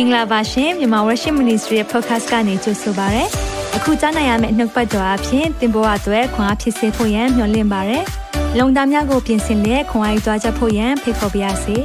[0.00, 3.24] င်္ဂလာပါရှင်မြန်မာ Worship Ministry ရဲ့ podcast ကနေကြိုဆိုပါရစေ။
[3.76, 7.98] အခုကြားနိုင်ရမယ့်နှုတ်ပတ်တော်အဖြစ်သင်ပေါ်အပ်ွယ်ခွန်အားဖြစ်စေဖို့ယံမျှဝင့်ပါရစေ။
[8.58, 11.76] လုံတာများကိုပြင်ဆင်လက်ခွန်အားယူကြားချက်ဖို့ယံဖိတ်ခေါ်ပါရစေ။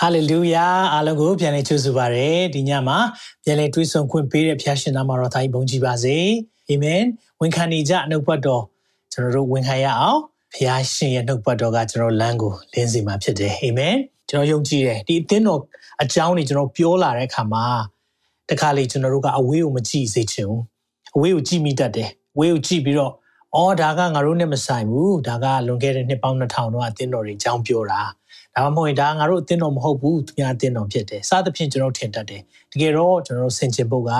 [0.00, 2.98] Hallelujah အားလုံးကိုပြန်လည်ကြိုဆိုပါရစေ။ဒီညမှာ
[3.44, 6.16] ပြန်လည်တွေးဆုံခွင့်ပေးတဲ့ဖခင်ရှင်နာမတော်သားကြီးဘုန်းကြီးပါစေ။
[6.68, 7.02] အာမင်။
[7.40, 8.62] ဝန်ခံနေကြနှုတ်ပတ်တော်
[9.12, 10.20] ကျွန်တော်တို့ဝန်ခံရအောင်။
[10.52, 13.96] ဖခင်ရှင်ရဲ့နှုတ်ပတ်တော်ကကျွန်တော်လမ်းကိုလင်းစေမှာဖြစ်တယ်အာမင်
[14.28, 15.60] ကျွန်တော်ယုံကြည်တယ်ဒီအသင်းတော်
[16.02, 17.64] အကြောင်းတွေကျွန်တော်ပြောလာတဲ့အခါမှာ
[18.48, 20.62] တခါလေကျွန်တော်တို့ကအဝေးကိုမကြည့်စေချင်ဘူး
[21.16, 23.12] အဝေးကိုကြည့်မိတတ်တယ်အဝေးကိုကြည့်ပြီးတော့
[23.54, 28.00] အော်ဒါကငါတို့နဲ့မဆိုင်ဘူးဒါကလွန်ခဲ့တဲ့နှစ်ပေါင်း2000တော့အသင်းတော်တွေအကြောင်းပြောတာ
[28.54, 34.10] ဒါမှမဟုတ်ရင်ဒါငါတို့အသင်းတော်မဟုတ်ဘူးသူများအသင်းတော်ဖြစ်တယ်စသဖြင့်ကျွန်တော်ထင်တတ်တယ်တကယ်တော့ကျွန်တော်ဆင်ခြင်ဖို့က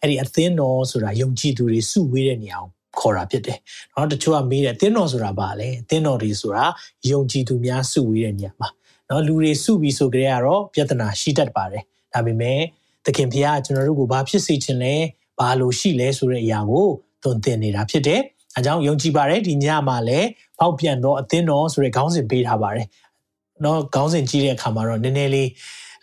[0.00, 3.58] အဲ့ဒီအသင်းတော်ဆိုတာယုံကြည်သူတွေစုဝေးတဲ့နေရာကို ခေါ်တာဖြစ်တယ်။
[3.94, 6.64] နော်တချို့ကမေးတယ်တင်းတော်ဆိုတာဘာလဲ။တင်းတော်တွေဆိုတာ
[7.10, 8.68] ယုံကြည်သူများစုဝေးတဲ့နေရာမှာ
[9.08, 11.82] နော်လူတွေစုပြီးဆိုကြရတော့ပြဿနာရှိတတ်ပါတယ်။
[12.14, 12.58] ဒါပေမဲ့
[13.04, 14.94] သခင်ဖခင်ကကျွန်တော်တို့ကိုဘာဖြစ်စေချင်လဲ။
[15.38, 16.86] ဘာလို့ရှိလဲဆိုတဲ့အရာကို
[17.22, 18.20] သွန်သင်နေတာဖြစ်တယ်။
[18.56, 22.86] အဲကြောင့်ယုံကြည်ပါတယ်ဒီညမှာလည်းပေါက်ပြန်တော့အသင်းတော်ဆိုတဲ့ခေါင်းစဉ်ပေးထားပါတယ်။
[23.64, 25.50] နော်ခေါင်းစဉ်ကြည့်တဲ့အခါမှာတော့နည်းနည်းလေး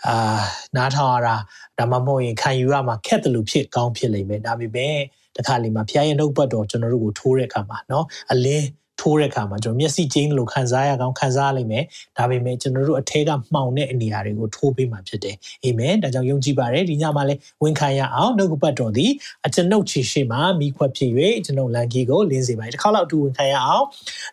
[0.07, 0.39] အာ
[0.75, 1.35] နားထောင်ရတာ
[1.77, 4.95] ဒါမှမဟုတ်ရင်ခံယူရမှာခက်တယ်လို့ဖြစ်ကောင်းဖြစ်လိမ့်မယ်ဒါပေမဲ့
[5.36, 8.66] တခါလေမှာဖခင်ရဲ့နှုတ်ပတ်တော်ကျွန်တော်တို့ကိုထိုးတဲ့အခါမှာเนาะအလင်း
[9.00, 11.84] ထိုးတဲ့အခါမှာကျွန်တော်မျက်စိကျင်းလို့ခံစားရကောင်းခံစားလိမ့်မယ်
[12.16, 19.10] ဒါပေမဲ့ကျွန်တော်တို့အထဲကမှောင်တဲ့အနေအရာတွေကိုထိုးပေးမှဖြစ်တယ်အာမင်ဒါကြောင့်ယုံကြည်ပါတယ်ဒီညမှာလည်းဝန်ခံရအောင်နှုတ်ပတ်တော်သည်
[19.46, 21.10] အကျွန်ုပ်ခြေရှိမှမိခွက်ဖြစ်၍
[21.44, 23.84] ကျွန်ုပ်လန်ကြီးကိုလင်းစေပါတယ်တစ်ခါလောက်အတူဝန်ခံရအောင်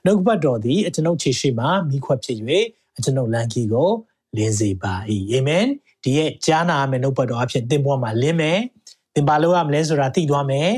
[0.06, 2.38] နှုတ်ပတ်တော်သည်အကျွန်ုပ်ခြေရှိမှမိခွက်ဖြစ်၍
[2.98, 3.90] အကျွန်ုပ်လန်ကြီးကို
[4.38, 4.94] လင်းစေပါ၏
[5.32, 5.66] အာမင်
[6.04, 8.60] ဒီရဲ့ကြားနာမယ်နှုတ်ပတ်တော်အဖြစ်သင်ပေါ်မှာလင်းမယ်
[9.16, 10.70] သင်ပါလို့ရမလဲဆိုတာသိသွားမယ်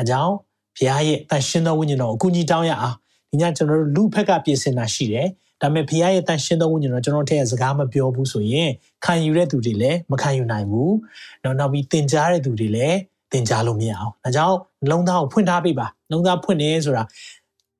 [0.00, 0.34] အကြောင်း
[0.76, 2.96] ဘုရားရဲ့တန်ရှင်းသောဝိညာဉ်တော်ကိုအကူအညီတောင်းရအောင်
[3.30, 5.28] ဒီညကျွန်တော်တို့လူဖက်ကပြင်ဆင်တာရှိတယ်
[5.60, 8.70] ဒါပေမဲ့ဘုရားရဲ့တန်ရှင်းသောဝိညာဉ်တော်ကျွန်တော်ထည့်စကားမပြောဘူးဆိုရင်
[9.04, 10.94] ခံယူတဲ့သူတွေလည်းမခံယူနိုင်ဘူး
[11.42, 12.98] နောက်နောက်ပြီးသင်ကြားတဲ့သူတွေလည်း
[13.32, 14.56] သင်ကြားလို့မရအောင်ဒါကြောင့်
[14.90, 17.02] လုံးသားကိုဖွင့်ထားပေးပါလုံးသားဖွင့်နေဆိုတာ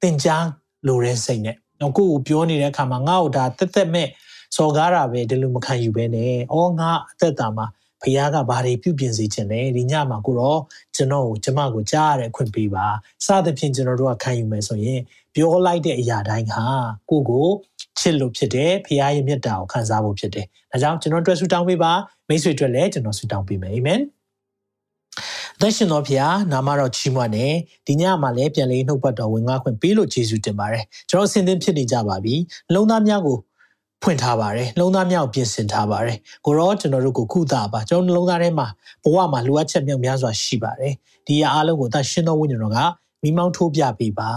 [0.03, 0.45] သင်ကြား
[0.87, 4.09] လိုတဲ့စိတ်နဲ့တော့ကိုယ့်ကိုပြောနေတဲ့အခါမှာငါ့ကိုဒါတက်တက်မဲ့
[4.57, 7.67] စော်ကားတာပဲဒီလိုမခံယူဘဲနဲ့အော်ငါအသက်တာမှာ
[8.03, 10.61] ဖခင်ကဘာတွေပြုပြင်စေခြင်းလဲဒီညမှာကိုတော့
[10.97, 12.87] ကျွန်တော်ကိုကျမကိုကြားရတဲ့အခွင့်ပေးပါ
[13.27, 15.01] စသဖြင့်ကျွန်တော်တို့ကခံယူမယ်ဆိုရင်
[15.35, 16.65] ပြောလိုက်တဲ့အရာတိုင်းဟာ
[17.11, 17.49] ကိုကို
[17.99, 21.93] ချစ်လို့ဖြစ်တယ်ဖခင်ရဲ့မြတ်တာကိုခံစားဖို့ဖြစ်တယ်ဒါကြောင့်ကျွန်တော်တွေ့ဆုတောင်းပေးပါ
[22.29, 24.01] မိတ်ဆွေတွေ့လည်းကျွန်တော်ဆုတောင်းပေးမယ်အာမင်
[25.61, 27.47] သက်ရှင်တော်ဖျားနာမတော်ချီးမွမ်းနေ
[27.87, 32.35] ဒီညမှာလည်းပြန်လေးနှုတ်ပတ်တော်ဝင်ငါခွင့်ပေးလို့ယေရှုတင်ပါတယ်ကျွန်တော်အစဉ်သင်ဖြစ်နေကြပါပြီ
[32.75, 33.39] လုံသားများကို
[34.03, 38.69] ဖွင့်ထားပါတယ်နှလုံးသားမြောက်ပြင်ဆင်ထားပါတယ်ကိုရောကျွန်တော်တို့ကိုခုတာပါကျွန်တော်နှလုံးသားထဲမှာ
[39.05, 40.95] ဘဝမှာလိုအပ်ချက်မြောက်များစွာရှိပါတယ်
[41.27, 42.79] ဒီအအားလုံးကိုသတ်ရှင်းသောဝိညာဉ်တော်က
[43.23, 44.33] မိမောင်းထိုးပြပေးပါ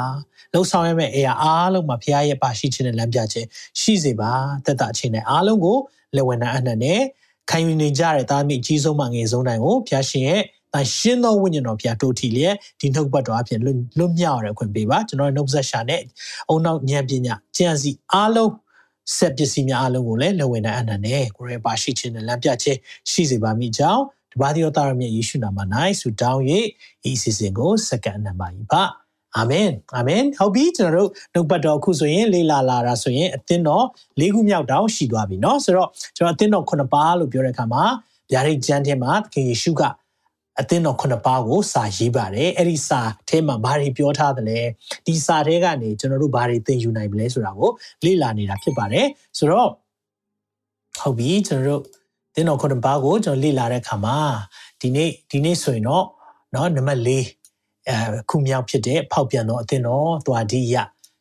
[0.54, 3.48] လှုပ်ဆောင်ရမယ့်အရာအားလုံးမှာဘုရားရဲ့ပါရှိခြင်းနဲ့လမ်းပြခြင်း
[3.82, 4.32] ရှိစေပါ
[4.66, 5.78] တက်တာခြင်းနဲ့အားလုံးကို
[6.16, 7.02] လက်ဝဲနာအနှံ့နဲ့
[7.50, 10.42] ခံယူနေကြတဲ့သားမိအကြီးဆုံးမှငယ်ဆုံးတိုင်းကိုဘုရားရှင်ရဲ့
[10.74, 16.02] တန်ရှင်းသောဝိညာဉ်တော်ဘုရားတို့ထီလျက်ဒီနှုတ်ပတ်တော်အဖြစ်လွတ်မြောက်ရတဲ့ခွင့်ပေးပါကျွန်တော်နှုတ်ဆက်ရှာနဲ့
[16.50, 18.52] အုံနောက်ဉာဏ်ပညာဉာဏ်စီအားလုံး
[19.17, 22.79] ဆက်ပစ္စည်းများအလုံးကိုလည်းလက်ဝင်နိုင်အနန္နဲ့ကိုရဲပါရှိခြင်းနဲ့လမ်းပြခြင်း
[23.11, 25.59] ရှိစေပါမိကြောင်းတပါးတိတော်သားရမြတ်ယေရှုနာမ၌
[26.01, 26.41] ဆုတောင်း၍
[27.11, 28.83] ဤစီစဉ်ကိုစက္ကန့်အနံပါ၏ပါ
[29.37, 33.85] အာမင်အာမင်ဟုတ်ပြီကျွန်တော်တို့နှုတ်ပတ်တော်အခုဆိုရင်လေးလာလာတာဆိုရင်အသင်းတော်
[34.21, 37.85] ၄ခုမြောက်တောင်ရှိသွားပြီเนาะဆိုတော့ကျွန်တော်အသင်းတော်9ပါးလို့ပြောတဲ့အခါမှာ
[38.33, 39.83] ဗျာဒိတ်ကျမ်းထဲမှာသခင်ယေရှုက
[40.61, 44.59] အသင်းတော်ခုနှစ်ပါးကိုစာရေးပါတယ်အဲ့ဒီစာထဲမှာဘာတွေပြောထားသလဲ
[45.07, 47.71] ဒီစာထဲကနေကျွန်တော်တို့ဘာတွေသင်ယူနိုင်မလဲဆိုတာကို
[48.05, 49.07] လေ့လာနေတာဖြစ်ပါတယ်
[49.39, 49.71] ဆိုတော့
[51.01, 51.83] ဟုတ်ပြီကျွန်တော်တို့
[52.35, 54.19] သင်းတော်ခုနှစ်ပါးကိုကျွန်တော်လေ့လာတဲ့အခါမှာ
[54.81, 56.05] ဒီနေ့ဒီနေ့ဆိုရင်တော့
[56.53, 57.11] เนาะနံပါတ်၄
[57.89, 60.77] အဲခုမြောက်ဖြစ်တဲ့ဖောက်ပြန်သောအသင်းတော်သွားဒီရ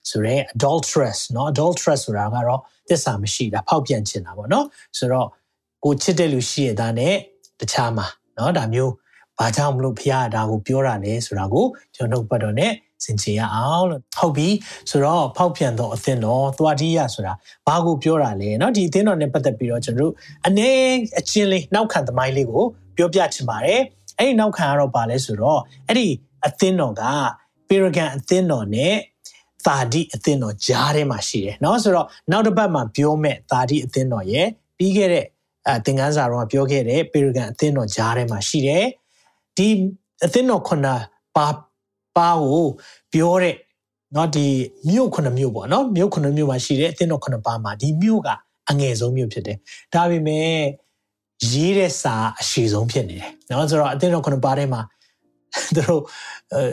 [0.10, 4.66] ဆိုရဲ adulteress เนาะ adulteress ဆိုတာကတော့သစ္စာမရှိတာဖောက်ပြန်ခြင်းတာပေါ့เนาะ
[4.98, 5.28] ဆိုတော့
[5.84, 7.16] ကိုချစ်တဲ့လူရှိရတာနဲ့
[7.60, 8.94] တခြားမှာเนาะဒါမျိုး
[9.40, 11.66] ဘာကြောင့်မလို့ဖခင်ကဒါကိုပြောတာလဲဆိုတာကို
[11.96, 12.74] ကျွန်တော်နှုတ်ပတ်တော်နဲ့
[13.06, 14.50] စင်ကြယ်ရအောင်လို့ဟုတ်ပြီ
[14.90, 17.34] ဆိုတော့ဖောက်ပြန်သောအသင်းတော်သွားတိယဆိုတာ
[17.68, 20.14] ဘာကိုပြောတာလဲเนาะဒီအသင်းတော်နဲ့ပတ်သက်ပြီးတော့ကျွန်တော်တို့
[20.48, 20.70] အနေ
[21.20, 22.64] အချင်းလေးနောက်ခံသမိုင်းလေးကို
[22.98, 23.82] ပြောပြချင်ပါတယ်
[24.18, 26.08] အဲ့ဒီနောက်ခံကတော့ဘာလဲဆိုတော့အဲ့ဒီ
[26.46, 27.04] အသင်းတော်က
[27.68, 28.96] ပေရဂန်အသင်းတော်နဲ့
[29.66, 34.48] သာဒီအသင်းတော်ကြားထဲမှာရှိတယ်เนาะဆိုတော့နောက်တစ်ပတ်မှာပြောမဲ့သာဒီအသင်းတော်ရဲ့
[34.78, 35.26] ပြီးခဲ့တဲ့
[35.68, 38.86] အဲသင်ခန်းစာတော့ပြောခဲ့တဲ့ပေရဂန်အသင်းတော်ကြားထဲမှာရှိတယ်
[39.58, 39.68] ဒီ
[40.26, 40.88] အသင်းတော်ခုန
[41.36, 41.48] ပါ
[42.18, 42.68] ပါကို
[43.14, 43.56] ပြောတဲ့
[44.14, 44.46] เนาะဒီ
[44.90, 48.30] မြို့ခုနမြို့ပေါ့เนาะမြို့ခုနမြို့မှာရှိတဲ့အသင်းတော်ခုနပါမှာဒီမြို့က
[48.70, 49.58] အငယ်ဆုံးမြို့ဖြစ်တယ်
[49.94, 50.52] ဒါပေမဲ့
[51.52, 54.82] ရေးတဲ့စာအရှိဆုံးဖြစ်နေတယ်เนาะဆိုတော့အသင်းတော်ခုနပါထဲမှာ
[55.76, 56.02] သူတို့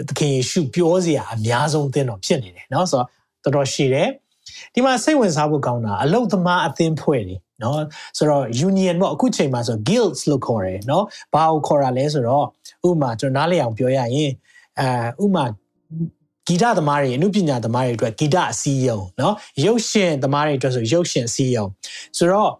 [0.09, 3.09] သခင်ယေရှုပြောစရာအများဆုံးအသင်းတော်ဖြစ်နေတယ်เนาะဆိုတော့
[3.45, 4.09] တော်တော်ရှိတယ်
[4.75, 7.82] ဒီမှာစိတ်ဝင်စားဖို့ကောင်းတာအလုတ်သမားအသင်းဖွဲ့နေ နော်
[8.18, 12.46] ဆိုတော့ union ပေါ့အခုချိန်မှာဆို guilds လို့ခေါ်တယ်နော်ဘာကိုခေါ်တာလဲဆိုတော့
[12.88, 14.32] ဥမာကျွန်တော်နားလည်အောင်ပြောရရင်
[14.80, 15.44] အဲဥမာ
[16.48, 19.36] ဂီတသမားတွေအမှုပညာသမားတွေအတွက်ဂီတအစည်းရုံနော်
[19.66, 21.66] ရုပ်ရှင်သမားတွေအတွက်ဆိုရုပ်ရှင်အစည်းရုံ
[22.18, 22.52] ဆိုတော့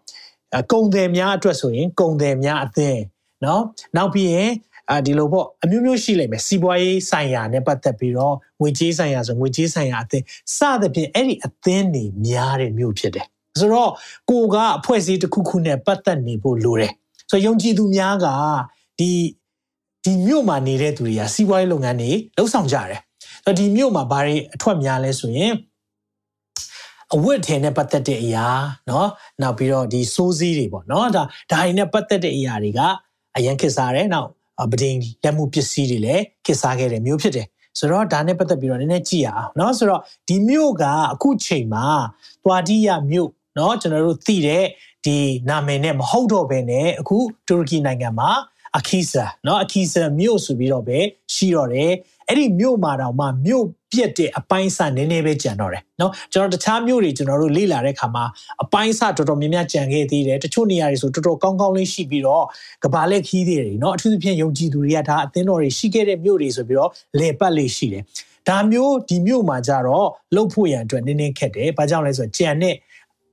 [0.72, 3.02] ကုံတယ်များအတွက်ဆိုရင်ကုံတယ်များအသင်း
[3.46, 3.64] နော်
[3.98, 4.52] နောက်ပြီးရင်
[4.92, 10.26] အာဒီလိုပေါ့အမျိုးမျိုးရှိလိမ့်မယ်စီးပွားရေးဆိုင်ရာနဲ့ပတ်သက်ပြီးတော့ငွေကြေးဆိုင်ရာဆိုငွေကြေးဆိုင်ရာအသင်း
[10.58, 13.28] စသဖြင့်အဲ့ဒီအသင်းတွေများတဲ့မြို့ဖြစ်တယ်
[13.61, 13.91] ဆိုတော့
[14.31, 16.93] ကိုကအဖွဲ့အစည်းတစ်ခုခုနဲ့ပတ်သက်နေဖို့လိုတယ်
[17.31, 18.27] ဆိုတော့ယုံကြည်သူများက
[18.99, 19.11] ဒီ
[20.05, 23.01] ဒီမြို့မှာနေတဲ့သူတွေကစီးပွားရေးလုပ်ငန်းတွေလှုပ်ဆောင်ကြတယ်
[23.45, 25.53] ဆိုတော့ဒီမြို့မှာဘာတွေအထွက်များလဲဆိုရင်
[27.15, 28.47] အဝတ်ထည်နဲ့ပတ်သက်တဲ့အရာ
[28.89, 29.07] เนาะ
[29.43, 32.81] နောက်ပြီးတော့ဒီစိုးစည်းတွေပေါ့เนาะဒါဒါတွေနဲ့ပတ်သက်တဲ့အရာတွေက
[33.37, 34.29] အရင်ခေတ်စားတယ်နောက်
[34.73, 37.47] ပဒိန်လက်မှုပစ္စည်းတွေလည်းခေတ်စားခဲ့တဲ့မျိုးဖြစ်တယ်
[37.79, 41.87] ဆိုတော့ဒါနဲ့ပတ်သက်ပြီးတော့နည်းနည်းကြည့်ရအောင်เนาะဆိုတော့ဒီမြို့ကအခုချိန်မှာ
[42.45, 44.65] သွားတိယမြို့ เนาะကျွန်တော်တို့သိတဲ့
[45.05, 45.17] ဒီ
[45.49, 47.17] နာမည်နဲ့မဟုတ်တော့ဘဲနဲ့အခု
[47.49, 48.31] တူရကီနိုင်ငံမှာ
[48.77, 50.99] အခီဆာเนาะအခီဆာမြို့ဆိုပြီးတော့ပဲ
[51.35, 51.93] ရှိတော့တယ်
[52.29, 58.25] အဲ့ဒီမြို့မှာတော့မှမြို့ပြက်တဲ့အပိုင်းစာနည်းနည်းပဲကြံတော့တယ်เนาะကျွန်တော်တခြားမြို့တွေကျွန်တော်တို့လေ့လာတဲ့အခါမှာ
[58.63, 62.45] အပိုင်းစာတော်တော်များများကြံခဲ့သေးတယ်တချို့နေရာတွေဆိုတော်တော်ကောင်းကောင်းလေးရှိပြီးတော့
[62.85, 68.05] ကဘာလက်ခီးတွေเนาะအထူးသဖြင့်ယုံကြည်သူတွေကဒါအသင်းတော်တွေရှိခဲ့တဲ့မြို့တွေဆိုပြီးတော့လေပတ်လေးရှိတယ်
[68.49, 72.75] ဒါမျိုးဒီမြို့မှာကြတော့လှုပ်ဖို့ရန်အတွက်နည်းနည်းခက်တယ်။ဘာကြောင့်လဲဆိုတော့ကြံတဲ့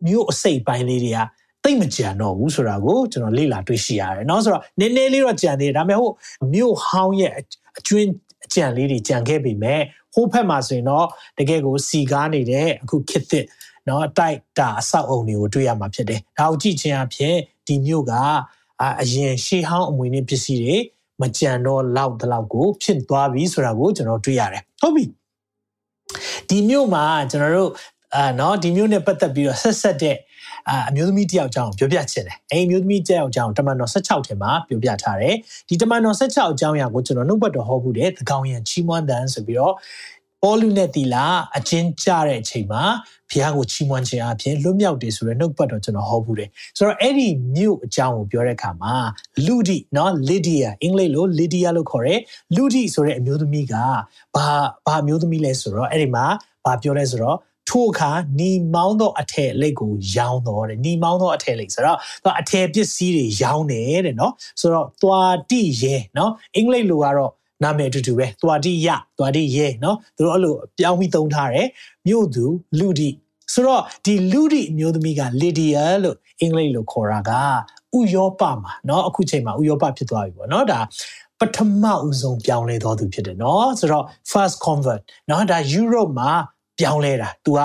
[0.05, 1.19] မြို့အစိတ်ပိုင်းလေးတွေက
[1.63, 6.11] တိတ်မကြံတော့ဘူးဆိုတာကိုကျွန်တော်လေ့လာတွေ့ရှိရတယ်เนาะဆိုတော့နည်းနည်းလေးတော့ကြံသေးတယ်ဒါပေမဲ့ဟို
[6.53, 7.33] မြို့ဟောင်းရဲ့
[7.79, 8.09] အကျွင်း
[8.45, 9.81] အကြံလေးတွေကြံခဲ့ပြီမဲ့
[10.13, 11.07] ဟိုဘက်မှာဆိုရင်တော့
[11.37, 13.45] တကယ်ကိုစီကားနေတဲ့အခုခစ်သစ်
[13.85, 17.35] เนาะတိုက်တာအဆောက်အုံတွေကိုတွေ့ရမှာဖြစ်တယ်ဒါကိုကြည့်ခြင်းအဖြစ်
[17.67, 18.13] ဒီမြို့က
[19.01, 20.77] အရင်ရှေးဟောင်းအမွေနှင့်ပစ္စည်းတွေ
[21.21, 25.05] မကြံတော့လောက်တလောက်ကိုဖြစ်သွားပြီဆိုတာကိုကျွန်တော်တွေ့ရတယ်ဟုတ်ပြီ
[26.49, 27.71] ဒီမြို့မှာကျွန်တော်တို့
[28.14, 30.16] အာနော်ဒီမျိုးနဲ့ပတ်သက်ပြီးတော့ဆက်ဆက်တဲ့
[30.68, 35.34] အာအမျိုးသမီးတယောက်ကြောင်းပြောပြချင်တယ်အဲဒီအမျိုးသမီးတယောက်ကြောင်းတမန်တော်16ထဲမှာပြောပြထားတယ်
[35.68, 39.74] ဒီတမန်တော်16အကြောင်းအရာကိုကျွန်တော်နှုတ်ပတ်တော်ဟောဘူးတယ်သကောင်ရန်ချီးမွမ်းတန်ဆိုပြီးတော့
[40.42, 41.24] ပေါလုနဲ့တီလာ
[41.56, 42.82] အချင်းကြတဲ့အချိန်မှာ
[43.30, 48.94] ဘုရားကိုချီးမွမ်းခြင်းအပြင်လွတ်မြောက်တယ်ဆိုတဲ့နှုတ်ပတ်တော်ကျွန်တော်ဟောဘူးတယ်ဆိုတော့အဲ့ဒီမြို့အကြောင်းကိုပြောတဲ့အခါမှာ
[49.46, 52.20] လူဒီနော်လီဒီယာအင်္ဂလိပ်လိုလီဒီယာလို့ခေါ်တယ်
[52.56, 53.86] လူဒီဆိုတဲ့အမျိုးသမီးကဘာ
[54.86, 56.24] ဘာအမျိုးသမီးလဲဆိုတော့အဲ့ဒီမှာ
[56.64, 57.36] ဘာပြောလဲဆိုတော့
[57.69, 67.31] ထိုအခါနီမောင်းသောအထည်လိတ်ကိုရောင်းတော့တယ်နီမောင်းသောအထည်လိတ်ဆိုတော့သူအထည်ပစ္စည်းတွေရောင်းတယ်တဲ့နော်ဆိုတော့သွားတိရဲနော်အင်္ဂလိပ်လိုကတော့
[67.63, 68.87] နာမည်အတူတူပဲသွားတိယ
[69.17, 71.67] သွားတိရဲနော်သူတို့အဲ့လိုပြောင်းပြီးသုံးထားတယ်
[72.07, 72.45] မြို့သူ
[72.79, 73.09] လူဒီ
[73.53, 77.31] ဆိုတော့ဒီလူဒီအမျိုးသမီးကလီဒီယာလို့အင်္ဂလိပ်လိုခေါ်တာက
[77.97, 80.79] ဥရောပမှာเนาะအခုချိန်မှာဥရောပဖြစ်သွားပြီပေါ့เนาะဒါ
[81.39, 86.31] ပထမဦးဆုံးပြောင်းလဲတော်သူဖြစ်တယ်เนาะဆိုတော့ first convert เนาะဒါ Europe မှာ
[86.79, 87.59] ပြောင်းလဲတာ။ तू က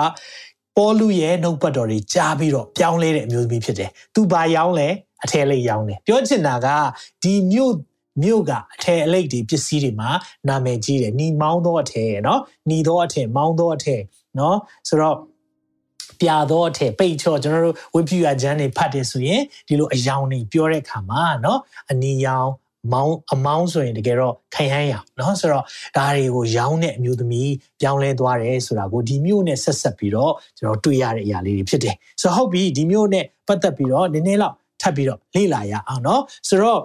[0.77, 4.87] ပေါလုရဲ့နှုတ်ပတ်တော်တွေကြားပြီးတော့ပြောင်းလဲတဲ့အမျိုးသမီးဖြစ်တယ်။ तू ဘာရောင်းလဲ
[5.23, 6.67] အထည်လေးရောင်းတယ်။ပြောချင်တာက
[7.23, 7.73] ဒီမြို့
[8.23, 10.09] မြို့ကအထည်အလိတ်တွေပစ္စည်းတွေမှာ
[10.47, 12.39] နာမည်ကြီးတယ်။နီမောင်းသောအထည်เนาะ။
[12.69, 14.01] နီသောအထည်မောင်းသောအထည်
[14.35, 14.55] เนาะ
[14.87, 15.17] ဆိုတော့
[16.21, 21.57] ပြာတော့အထည်ပိတ်ချော့ကျွန်တော်တို့ဝိပယကျမ်းတွေဖတ်တယ်ဆိုရင်ဒီလိုအယောင်တွေပြောတဲ့အခါမှာเนาะ
[21.89, 22.49] အနီရောင်
[22.93, 25.63] မောင်းအမောင်းဆိုရင်တကယ်တော့ခိုင်ဟန်းရเนาะဆိုတော့
[25.97, 36.79] ဒါတွေကိုရောင်းတဲ့အမျိုးသမီးပြောင်းလဲသွားတယ်ဆိုတာကိုဒီမျိုးနဲ့ဆက်ဆက်ပြီးတော့ကျွန်တော်တွေ့ရတဲ့အရာလေးတွေဖြစ်တယ်ဆိုတော့ဟုတ်ပြီဒီမျိုးနဲ့ပတ်သက်ပြီးတော့နည်းနည်းလောက်ထပ်ပြီးတော့လေ့လာရအောင်เนาะဆိုတော့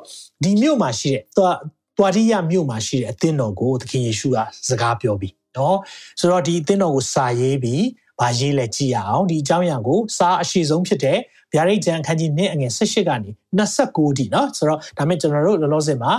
[0.45, 1.57] ဒီမျိုးမှာရှိတဲ့သွား
[1.99, 4.39] သွားတိယမြို့မှာရှိတဲ့အသင်းတော်ကိုသခင်ယေရှုက
[4.69, 5.75] စကားပြောပြီးเนาะ
[6.21, 7.83] ဆိုတော့ဒီအသင်းတော်ကိုစာရေးပြီး
[8.21, 11.19] ဗာရေးလဲကြည့်ရအောင်ဒီအကြောင်းအရာကိုစာအရှိဆုံးဖြစ်တဲ့
[11.53, 16.13] ဗျာဒိတ်ကျမ်းအခန်းကြီး1အငယ်18ကနေ29တိเนาะဆိုတော့ဒါမဲ့ကျွန်တော်တို့လောလောဆယ်မှာ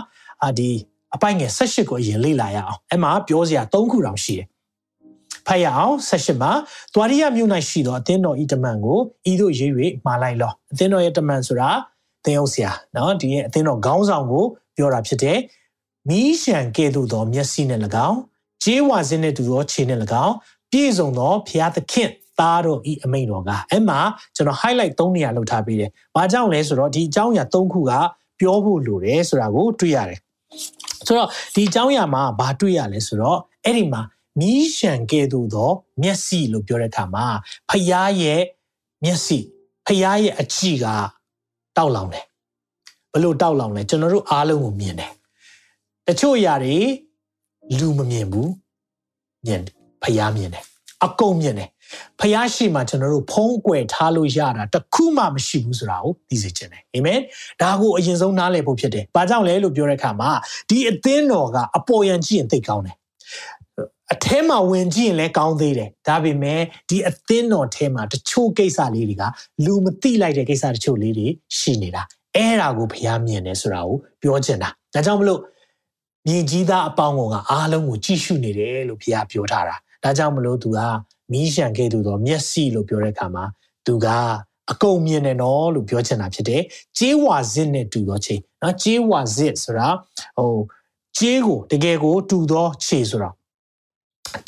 [0.43, 0.71] အာဒီ
[1.15, 4.47] အပိုင်ငယ်18ကိုအရင်လေ့လာရအောင်အဲ့မှာပြောစရာ3ခုတောင်ရှိတယ်
[5.47, 6.51] ဖတ်ရအောင်18မှာ
[6.93, 8.99] တွာရိယမြို့၌ရှိသောအသင်းတော်ဤတမန်ကို
[9.31, 9.71] ဤသို့ရေး၍
[10.05, 11.69] မှာလိုက်လောအသင်းတော်ရဲ့တမန်ဆိုတာ
[12.25, 14.45] သင်ဟုတ်ဆရာเนาะဒီရဲ့အသင်းတော်ခေါင်းဆောင်ကို
[14.77, 15.39] ပြောတာဖြစ်တယ်
[16.09, 18.17] မီးရှံကဲ့သို့သောမျက်စိနဲ့၎င်း
[18.63, 20.35] ကျေးဝါစင်းနဲ့တူသောခြေနဲ့၎င်း
[20.72, 22.10] ပြည့်စုံသောဘုရားသခင်
[22.40, 24.00] သားတော်ဤအမိန်တော်ကအဲ့မှာ
[24.36, 27.92] ကျွန်တော် highlight 3နေရာလောက်ထားပေးတယ်။ဘာကြောင့်လဲဆိုတော့ဒီအကြောင်းအရာ3ခုက
[28.40, 30.18] ပြောဖို့လိုတယ်ဆိုတာကိုတွေ့ရတယ်။
[31.06, 34.00] ဆိုတော့ဒီအကြောင်းအရာမှာဘာတွေ့ရလဲဆိုတော့အဲ့ဒီမှာ
[34.40, 35.70] မီးရှံကဲ့သို့သော
[36.02, 37.26] မျက်စိလို့ပြောတဲ့အခါမှာ
[37.70, 38.42] ဖယားရဲ့
[39.04, 39.38] မျက်စိ
[39.86, 40.86] ဖယားရဲ့အကြည့်က
[41.76, 42.24] တောက်လောင်တယ်။
[43.12, 45.12] ဘလို့တောက်လောင်လဲကျွန်တော်တို့အားလုံးကိုမြင်တယ်။
[46.06, 46.76] တချို့အရာတွေ
[47.78, 48.50] လူမမြင်ဘူး
[49.46, 49.79] မြင်ဖယား
[50.36, 50.64] မြင်တယ်။
[51.04, 51.70] အကုန်မြင်တယ်
[52.20, 57.20] ဖျားရှိမှကျွန်တော်တို့ဖုံးကွယ်ထားလို့ရတာတခုမှမရှိဘူးဆိုတာကိုသိစေချင်တယ်အာမင်
[57.60, 60.30] ဒါကိုအရင်ဆုံးနားလည်ဖို့ဖြစ်တယ်ဘာကြောင့်လဲလို့ပြောတဲ့အခါမှာ
[60.68, 62.96] ဒီအသင်းတော်ကအပေါ်ယံကြည့်ရင်သိကောင်းတယ်
[64.12, 69.22] အထဲမှာဝင်ကြည့်ရင်လည်းကောင်းသေးတယ်ဒါပေမဲ့ဒီအသင်းတော်ထဲမှာတချို့ကိစ္စလေးတွေက
[69.64, 71.26] လူမသိလိုက်တဲ့ကိစ္စတချို့လေးတွေ
[71.58, 72.02] ရှိနေတာ
[72.36, 75.40] အဲ့ဒါကိုဖျားမြင်တယ်ဆိုတာကိုပြောချင်တာဒါကြောင့်မလို့
[76.26, 80.78] မြင်ကြီးသားအပေါင်းကအားလုံးကိုကြည့်ရှုနေတယ်လို့ဖျားပြောထားတာ ဒါကြောင့်မလို့သူက
[81.32, 83.44] မီးရှံခဲ့သူတော့မျက်စိလို့ပြောတဲ့အခါမှာ
[83.86, 84.06] သူက
[84.72, 86.62] အကုန်မြင်တယ်နော်လို့ပြောချင်တာဖြစ်တယ်။
[86.98, 89.88] ကြေးဝါစစ်နဲ့တူသောခြေနော်ကြေးဝါစစ်ဆိုတာ
[90.38, 90.54] ဟို
[91.18, 93.30] ကြေးကိုတကယ်ကိုတူသောခြေဆိုတာ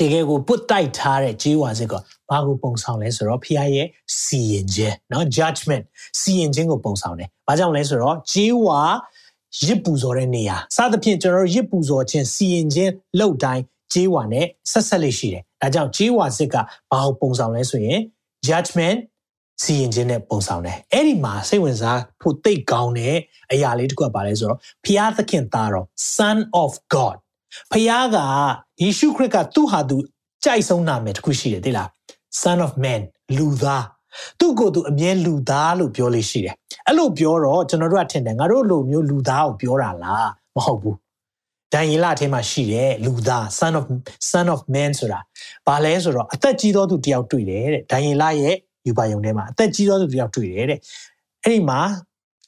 [0.01, 1.95] တကယ်ကိုပုတ်တိုက်ထားတဲ့ကြေးဝါစစ်က
[2.29, 3.89] ဘာကိုပုံဆောင်လဲဆိုတော့ဖခင်ရဲ့
[4.23, 5.85] စီရင်ခြင်းနော် judgment
[6.21, 8.81] စီရင်ခြင်းကိုပုံဆောင်တယ်။ဘာကြောင့်လဲဆိုတော့ကြေးဝါ
[9.65, 17.99] ရစ်ပူဇော်တဲ့နေရာစသဖြင့်ကျွန်တော်တို့ရစ်ပူဇော်ခြင်းစီရင်ခြင်းလောက်တိုင်း ကြေးဝါနဲ့ဆက်ဆက်လေးရှိတယ်။ဒါကြောင့်ကြေးဝါစစ်ကဘာကိုပုံဆောင်လဲဆိုရင်
[18.49, 18.99] judgment
[19.63, 23.17] စီရင်ခြင်းနဲ့ပုံဆောင်တယ်။အဲ့ဒီမှာစိတ်ဝင်စားဖို့တိတ်ကောင်းတဲ့
[23.53, 27.17] အရာလေးတစ်ခုကပါလဲဆိုတော့ဖျားသခင်သားတော် Son of God
[27.73, 28.19] ဖျားက
[28.83, 29.97] ယေရှုခရစ်ကသူ့ဟာသူ
[30.45, 31.89] ကြိုက်ဆုံးနာမည်တစ်ခုရှိတယ်သိလား
[32.41, 33.03] Son of Man
[33.37, 33.85] လူသား
[34.41, 36.55] သူ့ကိုယ်သူအမြဲလူသားလို့ပြောလို့ရှိတယ်။
[36.87, 40.97] အဲ့လိုပြောတော့ကျွန်တော်တို့ကထင်တယ်ငါတို့လိုမျိုးလူသားကိုပြောတာလားမဟုတ်ဘူး။
[41.73, 43.85] ဒန်ယေလအထဲမှာရှိတယ်လူသား son of
[44.31, 45.19] son of man ဆိုတာ
[45.67, 50.79] ဘာလဲဆိုတော့အသက်ကြီးသောသူတယောက်တွေ့တယ်တဲ့ဒန်ယေလရဲ့ယူပါယုံထဲမှာအသက်ကြီးသောသူတယောက်တွေ့တယ်တဲ့
[51.43, 51.81] အဲ့ဒီမှာ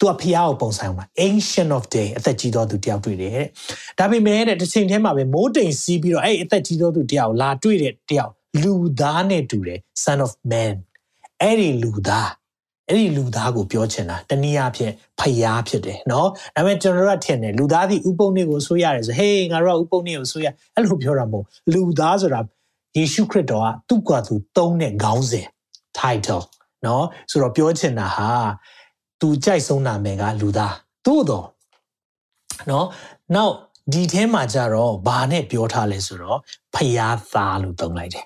[0.00, 3.46] သူကဖျားကိုပုံဆိုင်မှာ ancient of day အသက်ကြီးသောသူတယောက်တွေ့တယ်တဲ့
[3.98, 10.74] ဒါပေမဲ့တဲ့တစ်ချိန်တည်းမှာပဲမိုးတိမ်စီးပြီးတော့အဲ့အသက်ကြီးသောသူတယောက်လာတွေ့တဲ့တယောက်လူသားနဲ့တူတယ် son of man
[11.42, 12.30] အဲ့ဒီလူသား
[12.88, 22.40] အဲ့ဒီလူသားကိုပြောချင်တာတနည်းအားဖြင့်ဖျားဖြစ်တယ်နော်ဒါပေမဲ့ကျွန်တော်ကထင်တယ်လူသားဒီဥပုံတွေကိုဆိုရတယ်ဆိုဟေးငါတို့ကဥပုံတွေကိုဆိုရအဲ့လိုပြောတာမဟုတ်လူသားဆိုတာ
[22.96, 25.46] ယေရှုခရစ်တော်ကသူ့ကွာသူသုံးတဲ့ခေါင်းစဉ်
[25.98, 26.42] title
[26.86, 28.30] နော်ဆိုတော့ပြောချင်တာဟာ
[29.20, 30.74] သူကြိုက်ဆုံးနာမည်ကလူသား
[31.06, 31.46] သို့တော့
[32.70, 32.86] နော်
[33.34, 33.54] နောက်
[33.92, 36.38] ဒီထဲမှာကြတော့ဘာနဲ့ပြောထားလဲဆိုတော့
[36.74, 38.24] ဖျားသားလို့သုံးလိုက်တယ်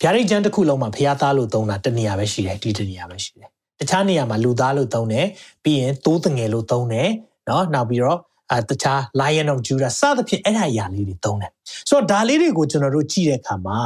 [0.00, 5.27] ဗျာဒိတ်ကျမ်းတစ်ခုလုံးမှာဖျားသားလို့သုံးတာတနည်းပဲရှိတယ်ဒီတနည်းပဲရှိတယ် တခြားနေရာမှာလူသားလို့သုံးတယ်
[5.63, 7.09] ပြီးရင်သိုးတငယ်လို့သုံးတယ်
[7.47, 8.19] เนาะနောက်ပြီးတော့
[8.51, 11.51] အဲတခြား Lion of Judah စသဖြင့်အဲ့ဒါအရာလေးတွေသုံးတယ်
[11.89, 13.79] ဆိုတော့ဒါလေးတွေကိုကျွန်တော်တို့ကြည့်တဲ့အခါမှာ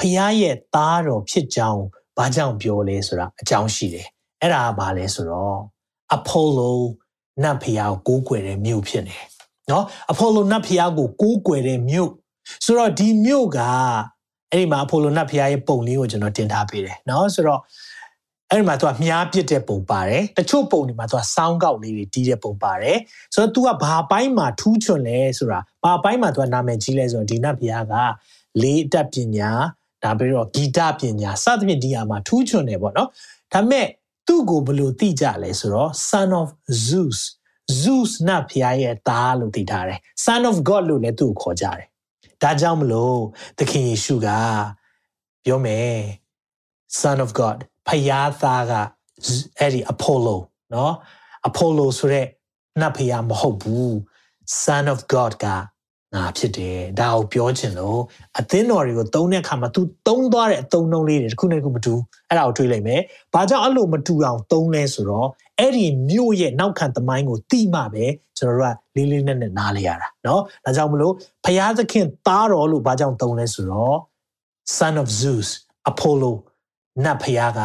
[0.00, 1.84] ဖျားရဲ့သားတော်ဖြစ်ကြောင်း
[2.18, 4.06] ဘာကြောင့်ပြောလဲဆိုတာအကြောင်းရှိတယ်
[4.42, 5.58] အဲ့ဒါကဘာလဲဆိုတော့
[6.16, 6.70] Apollo
[7.42, 9.16] နတ်ဖျားကိုကိုးကွယ်တဲ့မြို့ဖြစ်နေ
[9.70, 12.10] နော် Apollo နတ်ဖျားကိုကိုးကွယ်တဲ့မြို့
[12.64, 13.60] ဆိုတော့ဒီမြို့က
[14.50, 17.60] အဲ့ဒီမှာ Apollo နတ်ဖျားရဲ့ပုံလေးကိုကျွန်တော်တင်ထားပေးတယ်နော်ဆိုတော့
[18.51, 22.97] အဲ့ဒီမှာသူကမြားပစ်တဲ့ပုံပါတယ်တချို့ပုံတွေမှာသူကစောင်းကောက်လေးတွေတီးတဲ့ပုံပါတယ်
[23.33, 27.95] ဆိုတော့ तू ကဘာပိုင်းမှာထူးချွန်လဲဆိုတာဘာပိုင်းမှာ तू ကနာမည်ကြီးလဲဆိုတော့ဒီနတ်ဘုရားက
[28.61, 29.51] လေးအတတ်ပညာ
[30.03, 33.09] ဒါပြီးတော့ဂီတပညာစသဖြင့်ဒီဟာမှာထူးချွန်တယ်ပေါ့နော်
[33.53, 33.87] ဒါပေမဲ့
[34.27, 36.49] သူ့ကိုဘယ်လိုသိကြလဲဆိုတော့ son of
[36.87, 37.19] zeus
[37.81, 41.87] zeus နတ်ဖျားရဲ့သားလို့သိထားတယ် son of god လို့လည်းသူ့ကိုခေါ်ကြတယ်
[42.41, 43.19] ဒါကြောင့်မလို့
[43.57, 44.27] သခင်ယေရှုက
[45.45, 45.95] ပြောမယ်
[46.99, 47.57] son of god
[47.88, 48.72] ဖျားသားက
[49.58, 50.36] အဲ့ဒီ apollo
[50.72, 50.92] เนาะ
[51.48, 52.26] apollo ဆိုတဲ့
[52.80, 53.90] နတ်ဖျားမဟုတ်ဘူး
[54.64, 55.46] son of god က
[56.14, 58.00] ငါဖြစ်တယ်ဒါကိုပြောချင်လို့
[58.38, 61.94] အသင်းတော်တွေကိုသုံးတဲ့အခါမှာ तू သုံးသွားတဲ့အသုံးနှုန်းလေးတွေတစ်ခုနဲ့တစ်ခုမတူ
[62.28, 63.00] အဲ့ဒါကိုတွေးလိုက်မယ်။
[63.34, 68.04] ဘာကြောင့်အဲ့လိုမတူအောင်သုံးလဲဆိုတော့အဲ့ဒီမြို့ရဲ့နောက်ခံသမိုင်းကိုသိမှပဲ
[68.38, 73.96] ကျွန်တော်တို့ကလေးလေးနက်နက်နားလေရတာเนาะဒါကြောင့်မလို့ဖျားသခင်သားတော်လို့ဘာကြောင့်သုံးလဲဆိုတော့
[74.76, 75.48] son of Zeus
[75.90, 76.30] Apollo
[77.03, 77.61] နတ်ဖျားက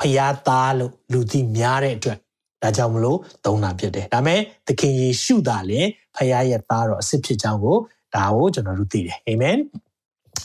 [0.00, 2.18] ဖျားသားလို့လူသိများတဲ့အတွက်
[2.62, 7.76] ဒါကြောင့်မလို့သုံးတာဖြစ်တယ်ဒါပေမဲ့သခင်ယေရှုသာလည်းဖခင်ရဲ့သားတော်အစ်စ်ဖြစ်ကြောင်းကို
[8.14, 9.58] ဒါကိုကျွန်တော်တို့သိတယ်အာမင်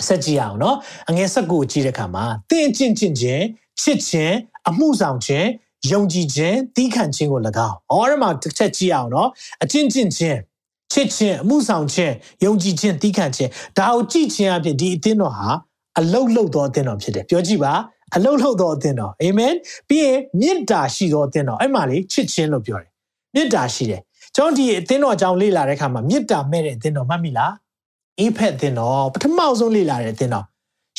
[0.08, 0.78] ဆက်ကြည့်အောင်နော်
[1.10, 3.44] အငယ်ဆက်ကိုကြည့်တဲ့အခါမှာတင်းကျင့်ကျင့်ခြင်း
[3.82, 4.36] ချစ်ခြင်း
[4.70, 5.48] အမှုဆောင်ခြင်း
[5.92, 9.30] ယုံကြည်ခြင်းတီးခံခြင်းကို၎င်းအော်ရမှာတစ်ချက်ကြည့်အောင်နော်
[9.64, 10.38] အကျင့်ကျင့်ခြင်း
[10.94, 15.48] ချစ်ခြင်းအမှုဆောင်ခြင်းယုံကြည်ခြင်းတီးခံခြင်းဒါကိုကြည့်ခြင်းအပြင်ဒီအသင်းတော်ဟာ
[16.00, 17.74] အလုတ်လုတ်သောအသင်းတော်ဖြစ်တယ်ပြောကြည့်ပါ
[18.16, 19.54] အလုံးလုံးသောအသင်းတော်အာမင်
[19.90, 22.92] ပြီးရင်မေတ္တာရှိသောအသင်းတော်အဲ့မှာလေချစ်ခြင်းလို့ပြောတယ်
[23.36, 24.02] မေတ္တာရှိတယ်
[24.36, 27.54] ကျွန်တော်ဒီအသင်းတော်အကြောင်းလေ့လာတဲ့အခါမှာမေတ္တာမဲ့တဲ့အသင်းတော်မှတ်မိလား
[28.20, 30.46] အေးဖက်အသင်းတော်ပထမဆုံးလေ့လာတဲ့အသင်းတော်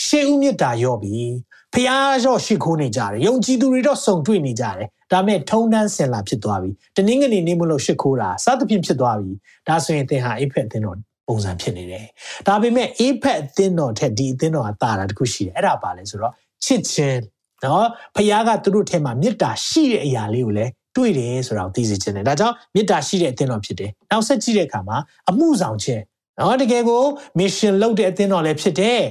[0.04, 1.16] ရှေးဦးမေတ္တာရော့ပြီ
[1.74, 1.90] ဖះ
[2.24, 9.32] ရော့ရှိခိုးနေကြတယ်ယုံကြည်သူတွေတော့စုံတွေ့နေကြတယ်ဒါမဲ့ထုံတန်းစင်လာဖြစ်သွားပြီတနင်္ဂနွေနေ့မလို့ရှိခိုးတာစသဖြင့်ဖြစ်သွားပြီ
[9.68, 10.98] ဒါဆိုရင်သင်ဟာအေးဖက်အသင်းတော်
[11.28, 12.06] ပုံစံဖြစ်နေတယ်
[12.46, 16.32] ဒါပေမဲ့အေးဖက်အသင်းတော်ထက်ဒီအသင်းတော်ကတာတာတခုရှိတယ်အဲ့ဒါပါလဲဆိုတော့
[16.64, 17.20] ချစ်ခြင်း
[17.64, 24.96] နော်ဖခင်ကသူတို့ထဲမှာမေတ္တာရှိတဲ့အရာလေးကိုလည်းတွေ့တယ်ဆိုတာကိုသိစေခြင်းတယ်ဒါကြောင့်မေတ္တာရှိတဲ့အသင်းတော်ဖြစ်တယ်နောက်ဆက်ကြည့်တဲ့အခါမှာ
[25.30, 26.02] အမှုဆောင်ခြင်း
[26.38, 27.02] နော်တကယ်ကို
[27.38, 29.02] mission လုပ်တဲ့အသင်းတော်လည်းဖြစ်တယ်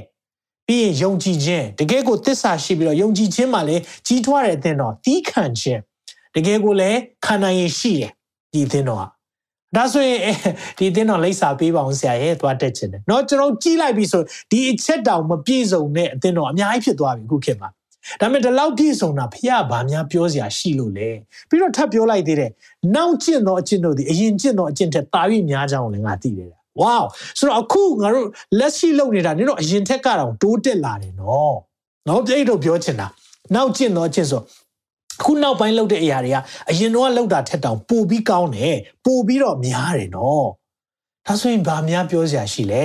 [0.68, 5.82] ပြီးရင်ယုံကြည်ခြင်းတကယ်ကိုသစ္စာရှိပြီးတော့ယုံကြည်ခြင်းမှာလည်းကြီးထွားတဲ့အသင်းတော်တီးခံခြင်း
[6.36, 8.12] တကယ်ကိုလည်းခန္ဓာရည်ရှိတယ်
[8.54, 9.04] ဒီအသင်းတော်က
[9.77, 10.19] ဒါဆိုရင်
[10.79, 17.69] ဒီအတင်းတော်လိပ်စာပေးပါအောင်ဆရာရဲ့သွားတက်ချင်တယ်เนาะကျွန်တော်ကြည့်လိုက်ပြီဆိုဒီအချက်တောင်မပြည့်စုံတဲ့အတင်းတော်အများကြီးဖြစ်သွားပြီခုခေတ်မှာ
[18.21, 21.09] ဒါပေမဲ့ဒီလောက်ပြည့်စုံတာဖះဘာများပြောစရာရှိလို့လဲ
[21.49, 22.51] ပြီးတော့ထပ်ပြောလိုက်သေးတယ်
[22.97, 26.99] နောက်ကျင့်တော့အကျင့်တို့ဒီအရင်ကျင့်တော့အကျင့်ထက်တာ၍များကြောင်းလည်းငါသိတယ်ဝေါ
[27.39, 28.27] ဆိုတော့အခုငါတို့
[28.59, 31.57] လက်ရှိလုပ်နေတာနင်တို့အရင်ထက်ကတော့တိုးတက်လာတယ်နော်
[32.09, 33.07] နော်ပြိတ်တော့ပြောချင်တာ
[33.55, 34.66] နောက်ကျင့်တော့ကျင့်ဆိုအ
[35.23, 36.37] ခုနောက်ပိုင်းလုပ်တဲ့အရာတွေက
[36.71, 40.47] အရင်တော့လုပ်တာထက်တောင်ပိုပြီးကောင်းတယ်ပိုပြီးတော့များတယ်နော်
[41.27, 42.85] ဒါဆိုရင်ဘာများပြောစရာရှိလဲ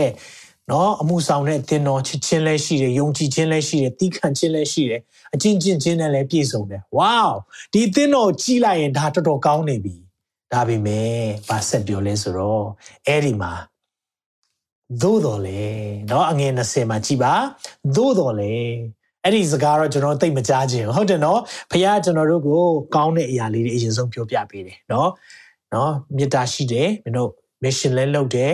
[0.71, 5.01] နော်အမှုဆောင်တဲ့အသင်တော်ချစ်ချင်းလည်းရှိတယ်ယုံကြည်ခြင်းလည်းရှိတယ်တီးခံခြင်းလည်းရှိတယ်
[5.33, 7.21] အချင်းချင်းချင်းနဲ့လည်းပြည့်စုံတယ်ဝေါ
[7.73, 9.95] ဒီအသင်တော်ကြီးလိုက်ရင်ဒါတော်တော်ကောင်းနေပြီ
[10.53, 11.11] ဒါပေမဲ့
[11.47, 12.65] ဘာဆက်ပြောလဲဆိုတော့
[13.07, 13.53] အဲ့ဒီမှာ
[15.01, 15.61] သို့တော်လေ
[16.07, 17.33] เนาะအငယ်20မှာကြည်ပါ
[17.95, 18.55] သို့တော်လေ
[19.24, 22.62] အဲ့ဒီစကားတော့ကျွန်တော်သိမကြားခြင်းဟုတ်တယ်နော်ဖခင်ကျွန်တော်တို့ကို
[22.94, 25.10] ကောင်းတဲ့အရာလေးတွေအရင်ဆုံးပြောပြပေးတယ်နော်
[25.74, 27.30] နော်မေတ္တာရှိတယ်မင်းတို့
[27.62, 28.52] mission လဲလုပ်တယ်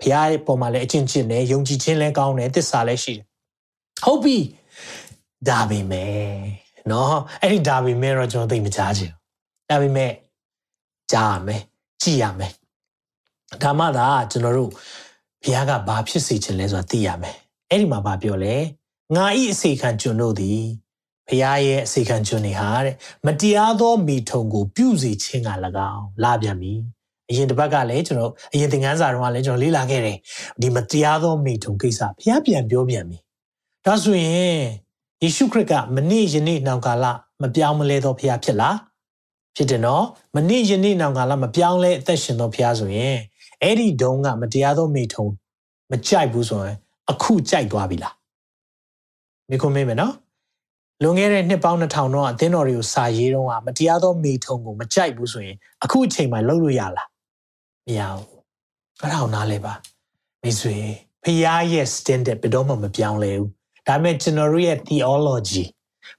[0.00, 3.24] ဖခင်ရဲ့ပုံမှာလဲအချင်းချင်းနဲ့ယုံကြည်ခြင်းလဲကောင်းတယ်သစ္စာလဲရှိတယ်
[4.04, 4.38] ဟုတ်ပြီ
[5.48, 6.22] ဒါပေမဲ့
[6.90, 9.12] နော်အဲ့ဒီဒါပေမဲ့တော့ကျွန်တော်သိမကြားခြင်း
[9.70, 10.12] ဒါပေမဲ့
[11.12, 11.62] ကြားရမယ်
[12.02, 12.52] ကြည်ရမယ်
[13.62, 14.70] ဒါမှသာကျွန်တော်တို့
[15.42, 17.36] ဘုရားကဘာဖြစ်စေခြင်းလဲဆိုတာသိရမယ်
[17.70, 18.54] အဲ့ဒီမှာဘာပြောလဲ
[19.16, 20.60] ငါဤအစေခံကျွန်တို့သည်
[21.28, 22.94] ဘုရားရဲ့အစေခံကျွန်တွေဟာတဲ့
[23.26, 25.50] မတရားသောမိထုံကို ပြုစေခြင်းက၎
[25.92, 26.72] င်းလာပြန်ပြီ
[27.30, 30.16] အရင်တစ်ပတ်ကလည်းကျွန်တော်အရင်သင်ခန်းစာတုန်းကလည်းကျွန်တော်လေ့လာခဲ့တယ်
[30.60, 33.18] ဒီမတရားသောမိထုံကိစ္စဘုရားပြန်ပြောပြန်ပြီ
[33.84, 34.60] ဒါဆိုရင်
[35.22, 37.04] ယေရှုခရစ်ကမနေ့ယနေ့နောင်ကာလ
[37.42, 38.76] မပြောင်းမလဲသောဘုရားဖြစ်လား
[39.56, 40.04] ဖြစ်တယ်နော်
[40.36, 43.16] မနေ့ယနေ့နောင်ကာလမပြောင်းလဲအသက်ရှင်သောဘုရားဆိုရင်
[43.62, 45.26] အဲ့ဒီဒုံကမတရားသောမိထုံ
[45.90, 46.76] မကြိုက်ဘူးဆိုရင်
[47.10, 48.17] အခုကြိုက်သွားပြီလား
[49.50, 50.14] မိခွန်းမေးမယ်နော်
[51.02, 57.08] လွန်ခဲ့တဲ့နှစ်ပေါင်း2000တော့အသင်းတော်တွေကိုစာရေးတော့မတရားသောမိထုံကိုမကြိုက်ဘူးဆိုရင်အခုအချိန်မှလှုပ်လို့ရလား
[57.86, 58.26] မရဘူး
[59.00, 59.74] အဲ့ဒါအောင်နားလဲပါ
[60.42, 60.76] မိတ်ဆွေ
[61.24, 63.48] ဖျားရဲ့ standard ဘယ်တော့မှမပြောင်းလဲဘူး
[63.88, 65.64] ဒါပေမဲ့ကျွန်တော်တို့ရဲ့ theology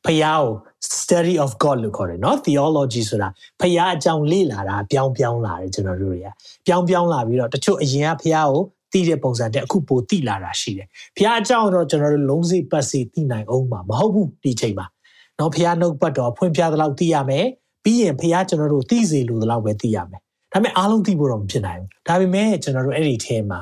[0.05, 0.53] ဖျားကို
[0.97, 3.29] study of god လို့ခေါ်တယ်နော် theology ဆိုတာ
[3.61, 6.27] ဖျားအကြောင်းလေ့လာတာပြောင်းပြောင်းလာတယ်ကျွန်တော်တို့တွေက
[6.65, 14.87] ပြောင်းပြောင်းလာပြီးတော့တချို့အရင်ကဖျားကို သိတဲ့ပုံစံတဲ့အခုပိုသိလာတာရှိတယ်။ဘုရားအကြောင်းတော့ကျွန်တော်တို့လုံးစိပတ်စီသိနိုင်အောင်မှာမဟုတ်ဘူးဒီချိန်မှာ။
[15.39, 17.45] နော်ဘုရားနှုတ်ပတ်တော်ဖွင့်ပြသလောက်သိရမယ်။
[17.83, 20.21] ပြီးရင်ဘုရားကျွန်တော်တို့သိစေလိုသလောက်ပဲသိရမယ်။
[20.51, 23.61] ဒါပေမဲ့အားလုံးသိဖို့တော့မဖြစ်နိုင်ဘူး။ဒါပေမဲ့ကျွန်တော်တို့အဲ့ဒီထဲမှာ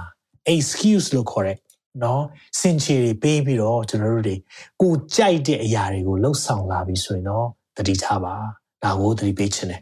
[0.56, 1.58] excuse လို့ခေါ်တဲ့
[2.04, 2.24] နော်
[2.60, 4.36] စင်ချီတွေပေးပြီးတော့ကျွန်တော်တို့တွေ
[4.82, 8.36] ကိုကြိုက်တဲ့အရာတွေကိုလှုပ်ဆောင်လာပြီဆိုရင်တော့တတိထားပါ
[8.84, 9.82] ဒါကိုသတိပေးခြင်းတယ်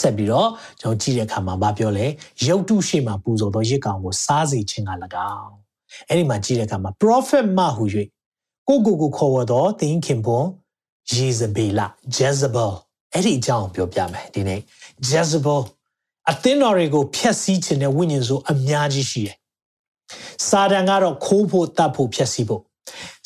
[0.00, 0.48] ဆက်ပြီးတော့
[0.80, 2.06] ကျွန်တော်ကြည့်တဲ့အခါမှာမပြောလဲ
[2.48, 4.90] ရုပ်တုရှိမှပူဇော်သောရစ်ကောင်ကိုစားစေခြင်းက၎
[5.34, 5.54] င်း
[6.08, 7.84] အဲ့ဒီမှာကြည့်တဲ့အခါမှာ prophet မဟု၍
[8.68, 10.46] ကိုကိုကိုခေါ်ဝတော်သင်ခင်ပွန်
[11.12, 11.78] Jezebel
[12.16, 12.72] Jezebel
[13.12, 14.60] အဲ့ဒီအကြောင်းပြောပြမယ်ဒီနေ့
[15.08, 15.60] Jezebel
[16.30, 19.36] အသင်းတော်တွေကိုဖျက်ဆီးခြင်းနဲ့ဝိညာဉ်ဆိုအများကြီးရှိတယ်
[20.48, 22.62] စာတန်ကတော့ခိုးဖို့တတ်ဖို့ဖျက်ဆီးဖို့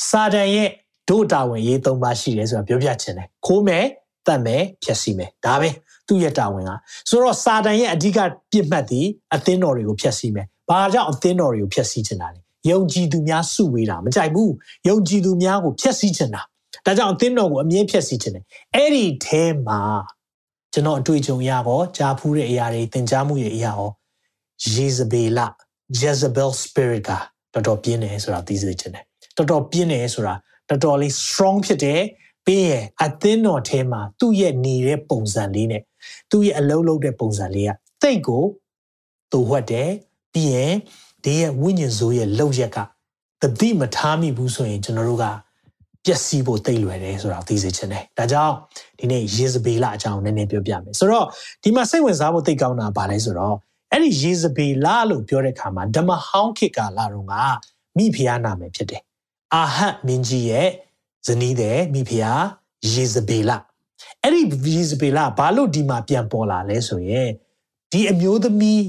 [0.09, 0.69] စာတန်ရဲ့
[1.09, 3.87] ဒုတာဝန်ရေးသုံးပါရှိတယ်ဆိုတာပြောပြချင်တယ်ခိုးမယ်
[4.27, 5.69] တတ်မယ်ဖျက်ဆီးမယ်ဒါပဲ
[6.11, 6.71] သူ့ရဲ့တာဝန်က
[7.09, 8.19] ဆိုတော့စာတန်ရဲ့အဓိက
[8.53, 14.53] ပြစ်မှတ်သည်အသင်းတော်တွေကိုဖျက်ဆီးမယ်ဘာကြောင့်အသင်းတော်တွေကိုဖျက်ဆီးချင်တာလဲယုံကြည်သူများစုဝေးတာမကြိုက်ဘူး
[14.89, 16.43] ယုံကြည်သူများကိုဖျက်ဆီးချင်တာ
[16.87, 18.45] ဒါကြောင့်အသင်းတော်ကိုအမြဲဖျက်ဆီးချင်တယ်
[18.75, 19.81] အဲ့ဒီထဲမှာ
[20.73, 23.91] ကျွန်တော်အတွေ့အကြုံရတော့ကြားဖူးတဲ့အရာတွေသင်ကြားမှုရဲ့အရာရော
[24.73, 25.41] ယေဇဗေလ
[26.01, 27.11] Jezebel spirit က
[27.53, 29.05] တော်တော်ပြင်းတယ်ဆိုတာသိစေချင်တယ်
[29.37, 30.35] တော်တော်ပြင်းတယ်ဆိုတာ
[30.69, 32.01] တော်တော်လေး strong ဖြစ်တယ်
[32.47, 35.83] ပြီးရင်အသင်းတော်ထဲမှာသူ့ရဲ့နေတဲ့ပုံစံလေးနဲ့
[36.31, 37.71] သူ့ရဲ့အလုံးလုံးတဲ့ပုံစံလေးက
[38.03, 38.45] သိတ်ကို
[39.33, 39.91] တူဝတ်တယ်
[40.33, 40.75] ပြီးရင်
[41.25, 42.79] ဒီရဲ့ဝိညာဉ်ဆိုးရဲ့လောက်ရက်က
[43.43, 45.27] တတိမထားမိဘူးဆိုရင်ကျွန်တော်တို့က
[46.05, 48.55] ပျက်စီးဖို့တိတ်လွယ်တယ်ဆိုတာသိစေချင်တယ်ဒါကြောင့်
[48.99, 51.27] ဒီနေ့ယေဇဗေလအကြောင်းနည်းနည်းပြောပြမယ်ဆိုတော့
[51.63, 53.57] ဒီမှာစိတ်ဝင်စားဖို့တိတ်ကောင်းတာဘာလဲဆိုတော့
[53.93, 57.35] အဲ့ဒီယေဇဗေလလို့ပြောတဲ့အခါမှာဓမ္မဟောင်းခေတ်ကာလတုန်းက
[57.97, 59.03] မိဖုရားနာမည်ဖြစ်တယ်
[59.55, 60.69] အာဟတ်မင်းကြီးရဲ့
[61.27, 62.43] ဇနီးတဲ့မိဖုရား
[62.93, 63.51] ယေဇဗေလ
[64.24, 64.32] အဲ့
[64.64, 67.30] ဒီယေဇဗေလဘာလို့ဒီမှာပြန်ပေါ်လာလဲဆိုရင်
[67.92, 68.82] ဒီအမျိုးသမီး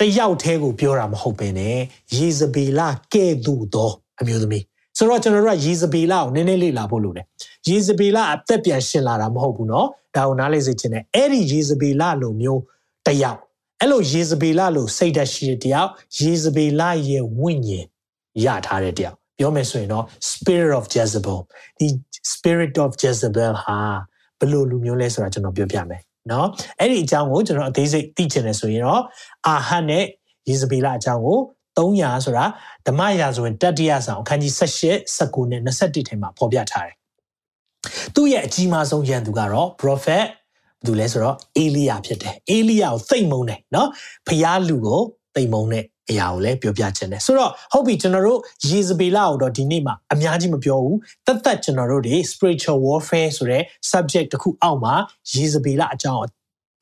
[0.00, 1.76] တယောက်တည်းကိုပြောတာမဟုတ်ဘဲနဲ့
[2.16, 2.80] ယေဇဗေလ
[3.14, 4.64] ကဲ့သို့သောအမျိုးသမီး
[4.98, 7.26] ဆိုတော့ကျွန်တော်တို့ကယေဇဗေလကိုနည်းနည်းလေးလာဖို့လိုတယ်
[7.68, 12.60] ယေဇဗေလအသက်ပြန်ရှင်လာတာမဟုတ်ဘူးเนาะဒါကိုနားလေစေချင်တယ်အဲ့ဒီယေဇဗေလလိုမျိုး
[13.06, 13.40] တယောက်
[13.80, 17.86] အဲ့လိုယေဇဗေလလိုစိတ်ဓာတ်ရှိတဲ့တယောက်ယေဇဗေလရဲ့ဝိညာဉ်
[18.44, 21.39] ရထားတဲ့တယောက် ပြောမယ်ဆိုရင်တော့ spirit of Jezebel
[21.79, 21.87] ဒီ
[22.33, 23.79] spirit of Jezebel ဟာ
[24.39, 26.47] ဘယ်လိုလူမျိုးလဲဆိုတာကျွန်တော်ပြောပြမယ်နော်
[26.79, 29.03] အဲ့ဒီအကြောင်းကိုကျွန်တော်အသေးစိတ်သိချင်တယ်ဆိုရင်တော့
[29.47, 30.03] အာဟတ်နဲ့
[30.49, 31.39] ယေဇဗေလအကြောင်းကို
[31.77, 32.45] 300ဆိုတာ
[32.87, 36.95] ဓမ္မရာဇဝင်တတိယဆောင်အခန်းကြီး18 19နဲ့21ထဲမှာဖော်ပြထားတယ်
[38.15, 40.25] သူ့ရဲ့အကြီးမားဆုံးရန်သူကတော့ prophet ဘယ်
[40.85, 43.89] သူလဲဆိုတော့အေလိယဖြစ်တယ်အေလိယကိုသိမ့်မုံတယ်နော်
[44.27, 45.01] ဖျားလူကို
[45.35, 54.93] သိမ့်မုံတဲ့ အရာကိုလည်းပြောပြခြင်းတယ်ဆိုတော့ဟုတ်ပြီကျွန်တော်တို့ယေဇဗေလကိုတော့ဒီနေ့မှာအများကြီးမပြောဘူးတသက်ကျွန်တော်တို့တွေ spiritual warfare ဆိုတဲ့ subject တစ်ခုအောက်မှာ
[55.33, 56.21] ယေဇဗေလအကြောင်း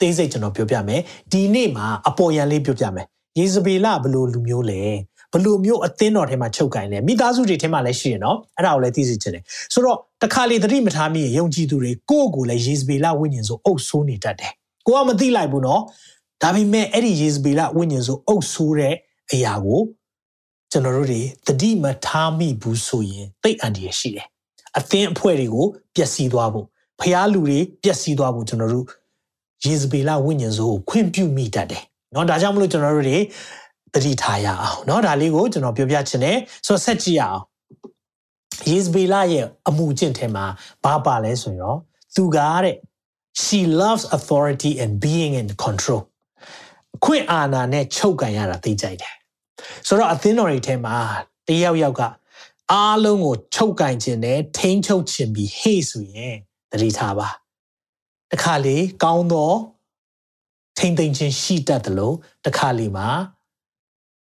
[0.01, 3.05] သေးစိတ်ကျွန်တော်ပြောပြမယ်ဒီနေ့မှာအပေါ်ယံလေးပြောပြမယ်
[3.39, 4.81] ယေဇဗေလဘယ်လိုလူမျိုးလဲ
[5.33, 14.53] ဘလို့မျိုးအသင်းတော်ထဲမှာချုပ်ကင်လဲမိသားစုတွေထဲမှာလည်းရှိရနော်အဲ့ဒါကိုလည်းသိစေချင်တယ်ဆိုတော့တခါလေသတိမထားမိရင်ယုံကြည်သူတွေကိုယ့်ကိုယ်လည်းယေဇဗေလဝိညာဉ်ဆိုအုပ်ဆိုးနေတတ်တယ်
[14.87, 15.81] ကိုကမသိလိုက်ဘူးနော်
[16.43, 18.95] ဒါပေမဲ့အဲ့ဒီယေဇဗေလဝိညာဉ်ဆိုအုပ်ဆိုးတဲ့
[19.32, 19.80] အရာကို
[20.70, 24.26] ကျွန်တော်တို့တွေသတိမထားမိဘူးဆိုရင်သိအန္တရာယ်ရှိတယ်
[24.78, 26.66] အသင်းအဖွဲ့တွေကိုပျက်စီးသွားဖို့
[27.00, 28.86] ဖျားလူတွေပျက်စီးသွားဖို့ကျွန်တော်တို့
[29.64, 33.18] ယေဇဗေလဝိညာဉ်ဆိုကိုခွင့်ပြုမိတတ်တယ်เนาะဒါကြောင့်မလို့ကျွန်တော်တို့တွေ
[33.94, 37.42] သတိထားရအောင်เนาะဒါလေးကိုကျွန်တော်ပြောပြချင်တယ်ဆိုတော့ဆက်ကြည့်ရအောင်
[38.70, 40.44] ယေဇဗေလရဲ့အမှုကျင့်ထဲမှာ
[40.84, 41.78] ဘာပါလဲဆိုရင်တော့
[42.14, 42.76] သူကတဲ့
[43.42, 46.02] she loves authority and being in control
[47.04, 49.14] ခွင့်အာဏာနဲ့ချုပ်ကန်ရတာသိကြိုက်တယ်
[49.87, 50.97] ဆိုတော့အသင်းတော်တွေထဲမှာ
[51.47, 52.01] တယောက်ယောက်က
[52.71, 56.35] အားလုံးကိုချုပ်ကန်ခြင်းနဲ့ထိန်းချုပ်ခြင်းပြီးဟေ့ဆိုရင်
[56.71, 57.27] သတိထားပါ
[58.31, 59.51] တခါလေကောင်းသော
[60.77, 62.15] ထိမ့်သိမ့်ခြင်းရှိတတ်တယ်လို့
[62.45, 63.07] တခါလေမှာ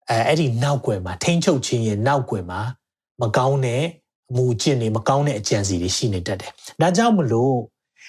[0.10, 2.62] အဲအဲ့ဒီနောက်ွယ်မှာထိမ့်ချုပ်ခြင်းရဲ့နောက်ွယ်မှာ
[3.22, 3.84] မကောင်းတဲ့
[4.30, 7.56] အမှုကျင့်တွေမကောင်းတဲ့အကြံစီတွေရှိနေတတ်တယ်။ဒါကြောင့်မလို့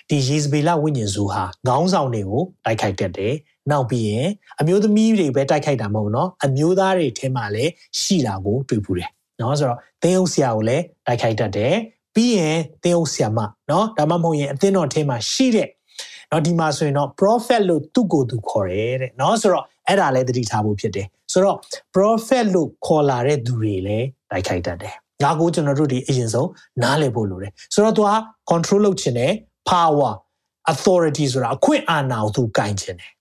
[0.09, 3.35] ဒီယေဇဗေလဝိညာဉ်စုဟာခေါင်းဆောင်တွေကိုတိုက်ခိုက်တတ်တယ်။
[3.70, 4.29] နောက်ပြီးရင်
[4.61, 7.70] အမျိုးသမီးတွေပဲတိုက်ခိုက်တာမဟုတ်နော်။အမျိုးသားတွေထဲမှာလည်း
[8.01, 11.75] ရှိတာကိုတွေ့ပူတယ်။နော်ဆိုတော့သင်းအုပ်ဆရာကိုလည်းတိုက်ခိုက်တတ်တယ်။
[12.14, 13.38] ပြီးရင်သင်းအုပ်ဆရာမ
[13.70, 15.68] နော်ဒါမှမဟုတ်ရင်အသင်းတော်ထဲမှာရှိတဲ့
[16.31, 21.57] နော်ဒီမှာဆိုရင်တော့ prophet လို့သူ့ကိုယ်သူခေါ်တယ်တဲ့နော်ဆိုတော့အဲ့ဒါလည်းသတိထားဖို့ဖြစ်တယ်ဆိုတော့
[21.94, 26.48] prophet လို့ခေါ်လာတဲ့သူတွေလည်းတိုက်ခိုက်တတ်တယ်ငါကိုကျွန်တော်တို့ဒီအရင်ဆုံး
[26.83, 28.11] နားလည်ဖို့လိုတယ်ဆိုတော့သူက
[28.51, 29.33] control လုပ်ခြင်းနဲ့
[29.70, 30.12] power
[30.72, 33.12] authority ဆိုတာအခွင့်အာဏာကိုသူကင်ခြင်းတယ်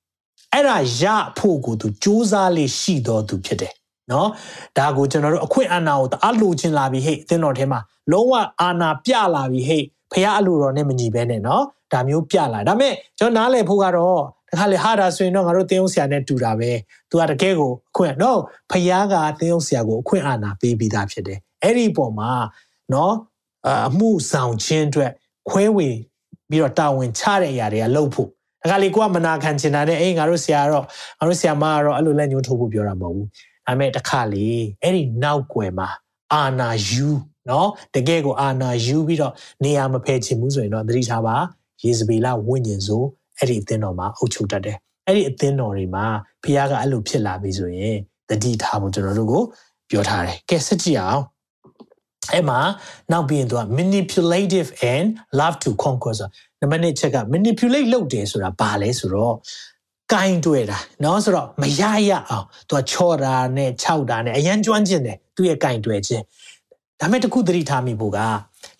[0.54, 1.04] အဲ့ဒါရ
[1.38, 3.74] ဖို့ကိုသူစူးစမ်းလေးရှိတော်သူဖြစ်တယ်
[4.12, 4.30] နော်
[4.78, 7.80] ဒါကိုကျွန်တော်တို့အခွင့်အာဏာကိုတအားလိုချင်လာပြီဟဲ့အသင်းတော်ထဲမှာ
[8.12, 16.72] လုံးဝအာဏာပြလာပြီဟဲ့ဖះအလိုတော်နဲ့မညီဘဲနဲ့နော်ဒါမျိုးပြလာဒါပေမဲ့ကျွန်တော်နားလည်ဖို့ကတော့တခါလေဟာဒါဆိုရင်တော့ငါတို့တင်းအောင်ဆရာနဲ့တူတာပဲ
[17.10, 18.40] သူကတကယ်ကိုအခွင့်နော်
[18.72, 22.32] ဖះကတင်းအောင်ဆရာကိုအခွင့်အာဏာပေးပြီးသားဖြစ်တယ်အဲ့ဒီပုံမှာ
[22.94, 23.14] နော်
[23.88, 25.12] အမှုဆောင်ခြင်းအတွက်
[25.50, 25.90] ခွဲဝေ
[26.50, 28.30] ပြီးတော့တာဝန်ချတဲ့အရာတွေကလုပ်ဖို့
[28.64, 30.86] တခါလေကိုကမနာခံချင်တာနဲ့အေးငါတို့ဆရာကတော့
[31.20, 34.48] ငါတို့ဆရာမကတော့အဲ့လိုလက်ညှိုးထိုးဖို့ပြောတာမဟုတ်ဘူးဒါပေမဲ့တခါလေ
[34.84, 35.90] အဲ့ဒီနောက်ွယ်မှာ
[36.34, 37.10] အာနာယူ
[37.50, 41.36] နော်တကယ်ကိုအာနာယူပြီးတော့နေရာမဖယ်ချင်ဘူးဆိုရင်တော့သတိထားပါ
[41.84, 43.04] ယေဇဗေလဝိညာဉ်ဆို
[43.38, 46.06] အဲ့ဒီအသင်းတော်မှာအုပ်ချုပ်တတ်တယ်အဲ့ဒီအသင်းတော်တွေမှာ
[46.44, 47.96] ဖခင်ကအဲ့လိုဖြစ်လာပြီဆိုရင်
[48.30, 49.44] တတိထားဖို့ကျွန်တော်တို့ကို
[49.90, 51.24] ပြောထားတယ်ကဲစစ်ကြည့်အောင်
[52.34, 52.60] အဲ့မှာ
[53.12, 55.08] နောက်ပြီးရင်သူက manipulative and
[55.40, 56.30] love to conquer ဆို
[56.61, 59.35] နံပါတ်1ချက်က manipulate လုပ်တယ်ဆိုတာဘာလဲဆိုတော့
[60.13, 66.23] ကင်တွေ့တာเนาะဆိုတော့မရရအောင်သူကချော့တာနဲ့ခြောက်တာနဲ့အရန်ကျွမ်းကျင်တယ်သူရဲ့ကင်တွေ့ခြင်း
[67.01, 68.19] ဒါမဲ့တခုသတိထားမိဖို့က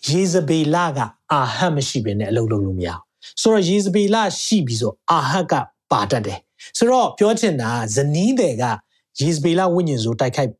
[0.07, 0.99] ယေဇဗေလက
[1.31, 3.01] အာဟတ်မရှိဘဲနဲ့အလုပ်လုပ်လို့မရအောင်
[3.41, 5.53] ဆိုတော့ယေဇဗေလရှိပြီဆိုအာဟတ်က
[5.91, 6.39] ပါတတ်တယ်
[6.77, 8.63] ဆိုတော့ပြောချင်တာဇနီးတွေက
[9.21, 10.51] ယေဇဗေလဝိညာဉ်ဆိုတိုက်ခိုက်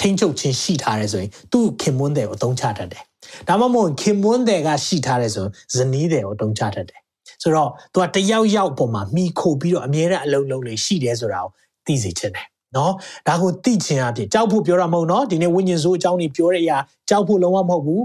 [0.00, 3.02] ထိမ့်ချုပ်ခြင်းရှိထားတယ်ဆိုရင်သူ့ခင်မွန်းတယ်ကိုအသုံးချတတ်တယ်
[3.47, 7.01] ဒါမှမဟုတ်ခင်မွန်းတယ်ကရှိထားတယ်ဆိုဇနီးတယ်ကိုအသုံးချတတ်တယ်
[7.41, 11.51] ဆိုတော့သူကတယောက်ယောက်ပေါ်မှာမိခိုပြီးတော့အမြဲတမ်းအလုံးလုံးလေးရှိတယ်ဆိုတာကို
[11.87, 12.93] သိစေချင်တယ်နော်
[13.27, 16.77] ဒါကိုသိချင်အဖြစ်ကြောက်ဖို့ပြောတာမဟုတ်နော်ဒီနေ့ဝိညာဉ်စိုးအကြောင်းတွေပြောတဲ့အရာ
[17.09, 18.03] ကြောက်ဖို့လုံးဝမဟုတ်ဘူး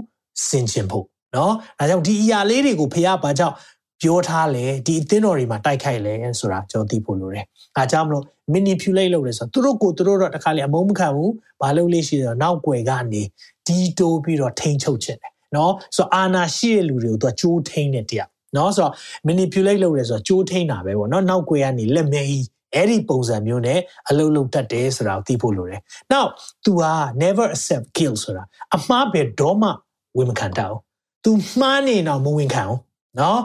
[0.49, 3.55] စင်ချင်ဖို့နော်ဒါကြောင့်ဒီအရာလေးတွေကိုဖះဘာကြောင့်
[4.01, 7.45] ပြောထားလဲဒီအသင်းတော်တွေမှာတိုက်ခိုက်လဲဆိုတာကျွန်တော်သိဖို့လိုတယ်။
[7.77, 11.29] ဒါကြောင့်မလို့ manipulate လုပ်လဲဆိုတော့သူတို့ကိုသူတို့တော့တခါလေအမုန်းမခံဘူး။
[11.61, 13.21] ဘာလို့လဲရှိတော့နောက်ွယ်ကနေ
[13.67, 18.93] ဒီတိုးပြီးတော့ထိန်းချုပ်ခြင်းတယ်။နော်ဆိုတော့အာနာရှိတဲ့လူတွေကိုသူကကြိုးထိန်းတဲ့တရား။နော်ဆိုတော့
[19.27, 26.25] manipulate လုပ်လဲဆိုတော့ကြိုးထိန်းတာပဲပေါ့နော်။နောက်ွယ်ကနေလက်မဲကြီးအဲ့ဒီပုံစံမျိုးနဲ့အလုံးလုံးတတ်တယ်ဆိုတာကိုသိဖို့လိုတယ်။ Now
[26.65, 28.43] तू ဟာ never accept guilt ဆိုတာ
[28.75, 29.69] အမှားပဲတော့မှ
[30.17, 30.79] ဝန်မခံတတ်ဘူး။
[31.23, 32.79] तू မှားနေတော့မဝန်ခံဘူး
[33.20, 33.38] နော်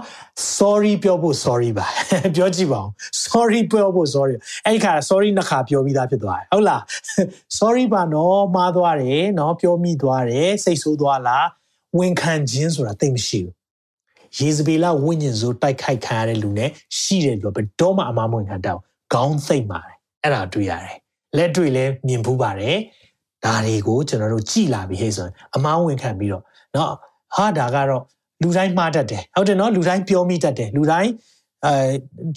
[0.57, 1.85] sorry ပြောဖို့ sorry ပါ
[2.35, 2.87] ပြောကြည့်ပါဦး
[3.25, 6.81] sorry ပြောဖို့ sorry အဲ့ခါ sorry နှစ်ခါပြောပြီးသားဖြစ်သွားတယ်ဟုတ်လား
[7.59, 11.47] sorry ပါနော်မှားသွားတယ်နော်ပြောမိသွားတယ်စိတ်ဆိုးသွားလား
[11.97, 13.53] ဝန်ခံခြင်းဆိုတာသိမရှိဘူး
[14.37, 16.69] ယေဇဗေလဝိညာဉ်ဆိုတိုက်ခိုက်ခံရတဲ့လူနဲ့
[16.99, 20.97] ရှိတယ်လို့ဘယ်တော့မှအမှားမဝင်ခံတတ်ဘူးခေါင်းသိမ့်ပါတယ်အဲ့ဒါတွေ့ရတယ်
[21.37, 22.77] လက်တွေ့လဲမြင်ဖူးပါတယ်
[23.45, 26.89] ဒါတွေကိုကျွန်တော်တို့ကြည်လာပြီဟဲ့ဆိုရင်အမှားဝင်ခံပြီးတော့เนาะ
[27.35, 28.03] ဟာဒါကတော့
[28.43, 31.11] လူတိုင်းမှားတတ်တယ်ဟုတ်တယ်နော်လူတိုင်းပြောမိတတ်တယ်လူတိုင်း
[31.65, 31.73] အဲ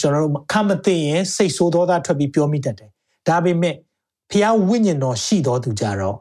[0.00, 2.90] ကျွန်တော်တို့ခမသိရင်စိတ်ဆိုးသောသားထွက်ပြီးပြောမိတတ်တယ်
[3.28, 3.74] ဒါပေမဲ့
[4.30, 6.16] ဖះဝိညာဉ်တော်ရှိတော်သူကြတော့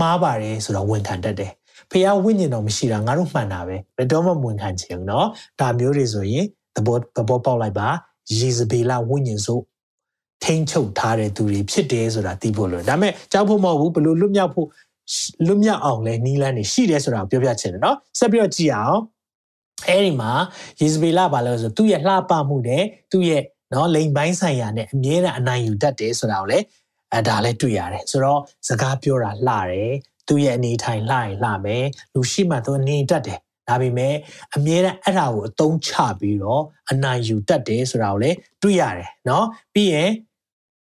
[0.00, 1.52] မှားပါတယ်ဆိုတော့ဝန်ခံတတ်တယ်
[1.90, 5.26] ဖះဝိညာဉ်တော်မရှိတာငါတို့မှန်တာပဲဘယ်တော့မှဝန်ခံချင်ဘူးเนาะ
[5.60, 6.44] ဒါမျိုးတွေဆိုရင်
[6.76, 7.88] သဘောသဘောပေါက်လိုက်ပါ
[8.38, 9.58] ယေဇဗေလဝိညာဉ်ဆို
[10.44, 14.68] ထိမ့်ချုပ်ထားတဲ့သူတွေဖြစ်တယ်ဆိုတာသိဖို့လိုဒါပေမဲ့ကြောက်ဖို့မဟုတ်ဘူးဘလို့လွတ်မြောက်ဖို့
[15.46, 18.98] လွတ်မြောက်အောင်လဲနီးလန်းနေရှိတယ်ဆိုတာပြောပြချင်တယ်เนาะဆက်ပြီးတော့ကြည့်အောင်
[19.89, 20.31] အဲဒီမှာ
[20.81, 26.65] ယေဇဗေလဘာလို့ဆိုသူ့ရဲ့လှပမှုနဲ့သူ့ရဲ့နော်လိန်ပိုင်းဆိုင်ရာနဲ့အမြဲတမ်းအနိုင်ယူတတ်တယ်ဆိုတာကိုလည်း
[27.13, 29.93] အဲဒါလည်းတွေ့ရတယ်ဆိုတော့စကားပြောတာလှတယ်
[30.27, 34.15] သူ့ရဲ့အနေထိုင်လှရင်လှမယ်လူရှိမှသူနေတတ်တယ်ဒါပေမဲ့
[34.55, 40.11] အမြဲတမ်းအဲ့ဒါကိုအသုံးချပြီးတော့အနိုင်ယူတတ်တယ်ဆိုတာကိုလည်းတွေ့ရတယ်နော်ပြီးရင်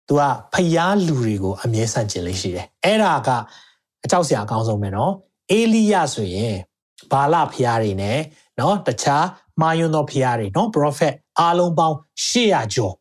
[0.07, 3.29] သူကဖျားလူတွေကိုအမြဲဆန့်ကျင်လေးရှိတယ်အဲ့ဒါက
[4.03, 5.13] အကြောက်စရာအကောင်းဆုံးပဲနော်
[5.51, 6.55] အေလိယဆိုရင်
[7.11, 8.19] ဘာလဖျားတွေနဲ့
[8.61, 9.25] နော်တခြား
[9.61, 11.95] မာယွန်းသောဖျားတွေနော် prophet အားလုံးပေါင်း
[12.29, 12.93] 800ကျော်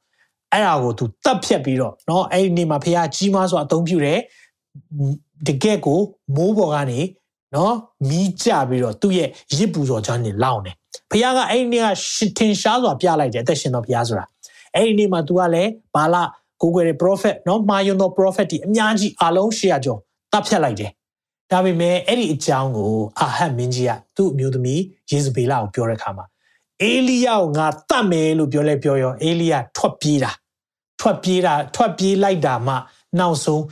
[0.52, 4.20] အဲ့ဒါကိုသူတတ်ဖြတ်ပြီးတော့နော်အဲ့ဒီနေ့မှာဖျားကြီးမားစွာအသုံးပြုတယ်
[5.46, 6.00] တကက်ကို
[6.36, 7.00] မိုးပေါ်ကနေ
[7.54, 7.74] နော်
[8.08, 10.76] မီးကျပြီးတော့သူ့ရဲ့ရစ်ပူတော်ကြောင့်နေလောင်းတယ်
[11.10, 11.86] ဖျားကအဲ့ဒီနေ့က
[12.38, 14.24] ထင်ရှားစွာပြလိုက်တယ်အသက်ရှင်တော်ဖျားဆိုတာ
[14.74, 16.16] အဲ့ဒီနေ့မှာသူကလည်းဘာလ
[16.62, 19.98] ကိုကိုယ်ရဲ့ prophet နော်မာယွန်းသော prophet ဒီအများကြီးအားလုံး800ကျော်
[20.32, 20.90] တတ်ဖြတ်လိုက်တယ်
[21.50, 26.26] ဒါပေမဲ့အဲ့ဒီအကြောင်းကိုအာဟတ်မင်းကြီးကသူ့အမျိုးသမီးယေဇဗေလကိုပြောတဲ့အခါမှာ
[26.82, 30.30] အေလိယကိုငါတတ်မယ်လို့ပြောလဲပြောရောအေလိယထွက်ပြေးတာ
[31.00, 32.74] ထွက်ပြေးတာထွက်ပြေးလိုက်တာမှ
[33.18, 33.64] နောက်ဆုံး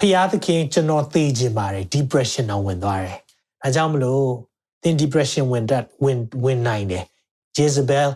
[0.00, 3.18] ဖျားသခင်ကျွန်တော်သိချင်ပါတယ် depression တော့ဝင်သွားတယ်။
[3.64, 4.24] အဲကြောင့်မလို့
[4.82, 7.04] သင် depression ဝင်တတ်ဝင်ဝင်နိုင်တယ်။
[7.56, 8.08] Jezebel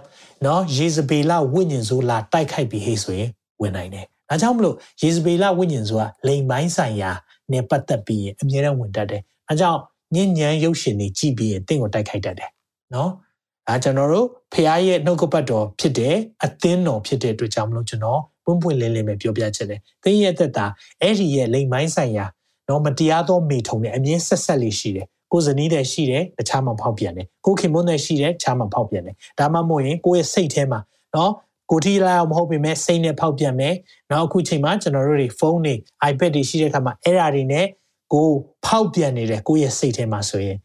[0.45, 3.31] နော် Jezebel ဝိညာဉ်ဆိုလာတိုက်ခိုက်ပြီးဟေးဆိုရင်
[3.61, 7.11] ဝင်နိုင်တယ်။အဲကြောင့်မလို့ Jezebel ဝိညာဉ်ဆိုတာလိမ်ပိုင်းဆိုင်ရာ
[7.53, 9.81] နဲ့ပတ်သက်ပြီးအမြဲတမ်းဝင်တတ်တယ်။အဲကြောင့်
[10.15, 12.51] ညဉ့်ညမ်းရုပ်ရှင်တွေကြည့်ပြီးရင်တင့်ကိုတိုက်ခိုက်တတ်တယ်။
[12.95, 13.11] နော်။
[13.69, 20.67] အဲကျွန်တော်တို့ဖခင်ရဲ့နှုတ်ကပတ်တော်ဖြစ်တယ်အသင်းတော်ဖြစ်တဲ့အတွက်ကြောင့်မလို့ကျွန်တော်ပွင့်ပွင့်လင်းလင်းပဲပြောပြချင်တယ်။သင်ရဲ့သက်တာ
[21.01, 22.27] အဲ့ဒီရဲ့လိမ်ပိုင်းဆိုင်ရာ
[22.69, 30.81] တော့မတရားသောမိထုံနဲ့အမြဲဆက်ဆက်လေးရှိတယ်။ကိုယ်ဇနီးတဲ့ရှိတယ်တခြားမှဖောက်ပြန်တယ်။ကိုခင်မွန်းတဲ့ရှိတယ်တခြားမှဖောက်ပြန်တယ်။ဒါမှမဟုတ်ရင်ကိုယ့်ရဲ့စိတ်ထဲမှာ
[31.15, 31.33] နော်
[31.71, 33.75] ကိုထီလာအောင်မဟုတ်ပေမဲ့စိတ်နဲ့ဖောက်ပြန်မယ်။
[34.11, 35.75] နောက်အခုချိန်မှာကျွန်တော်တို့တွေဖုန်းတွေ
[36.11, 37.67] iPad တွေရှိတဲ့အခါမှာအဲ့ဓာတွေနဲ့
[38.13, 38.29] ကို
[38.67, 40.59] ဖောက်ပြန်နေတဲ့ကိုယ့်ရဲ့စိတ်ထဲမှာဆိုရင်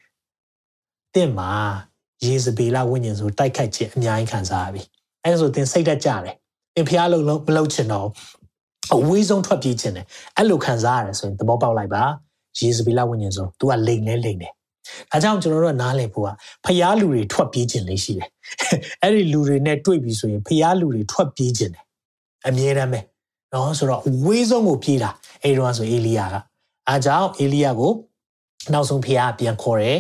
[1.16, 1.52] တင့်မှာ
[2.26, 4.82] ရေစပေလာဝိညာဉ်ဆိုတိုက်ခိုက်ခြင်းအများကြီးခံစားရပြီ။
[5.24, 6.36] အဲဒါဆိုသင်စိတ်တက်ကြတယ်
[6.80, 8.08] င်ဖျားလုံးလုံးမလုပ်ချင်တော့
[8.96, 10.06] အဝေးဆုံးထွက်ပြေးခြင်းတယ်
[10.38, 12.04] အဲ့လိုခံစားရတယ်ဆိုရင်သဘောပေါက်လိုက်ပါ
[12.60, 14.54] ယေဇဗေလဝိညာဉ်ဆို तू ကလိန်လဲလိန်တယ်
[15.12, 16.30] ဒါကြောင့်ကျွန်တော်တို့ကနားလည်ဖို့က
[16.66, 18.30] ဖျားလူတွေထွက်ပြေးခြင်းလေးရှိတယ်
[19.02, 21.86] အဲ့ဒီလူတွေနဲ့တွေ့ပြီဆိုရင်ဖျားလူတွေထွက်ပြေးခြင်းတယ်
[22.48, 23.00] အမြဲတမ်းပဲ
[23.54, 25.10] နော်ဆိုတော့ဝေးဆုံးကိုပြေးတာ
[25.44, 26.36] အဲ့တော့ဆိုအေလီယာက
[26.88, 27.94] အားကြောင့်အေလီယာကို
[28.74, 30.00] နောက်ဆုံးဖျားပြန်ခေါ်တယ်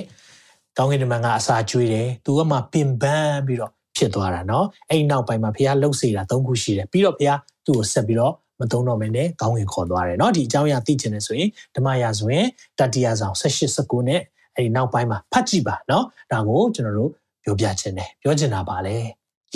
[0.77, 7.31] ကောင်းကင်တမန်ကအစာကျွေးတယ်သူကမှပင်ပန်းပြီးတော့ဖြစ်သွားတာနော်အဲ့နောက်ပိုင်းမှာဖះလှုပ်စေတာ၃ခုရှိတယ်ပြီးတော့ဖះ
[7.65, 12.47] သူ့ကိုဆက်ပြီးတော့မသုံးတော့မင်းနဲ့ကောင်းကင်ခေါ်သွားတယ်နော်ဒီအကြောင်းအရာသိချင်တယ်ဆိုရင်ဓမ္မရာဆိုရင်
[12.79, 14.21] တတိယဆောင်၁၈၁၉နဲ့
[14.55, 17.11] အဲ့ဒီနောက်ပိုင်းမှာဖတ်ကြည့်ပါနော်ဒါကိုကျွန်တော်တို့
[17.43, 18.95] ပြောပြချင်တယ်ပြောချင်တာပါလေ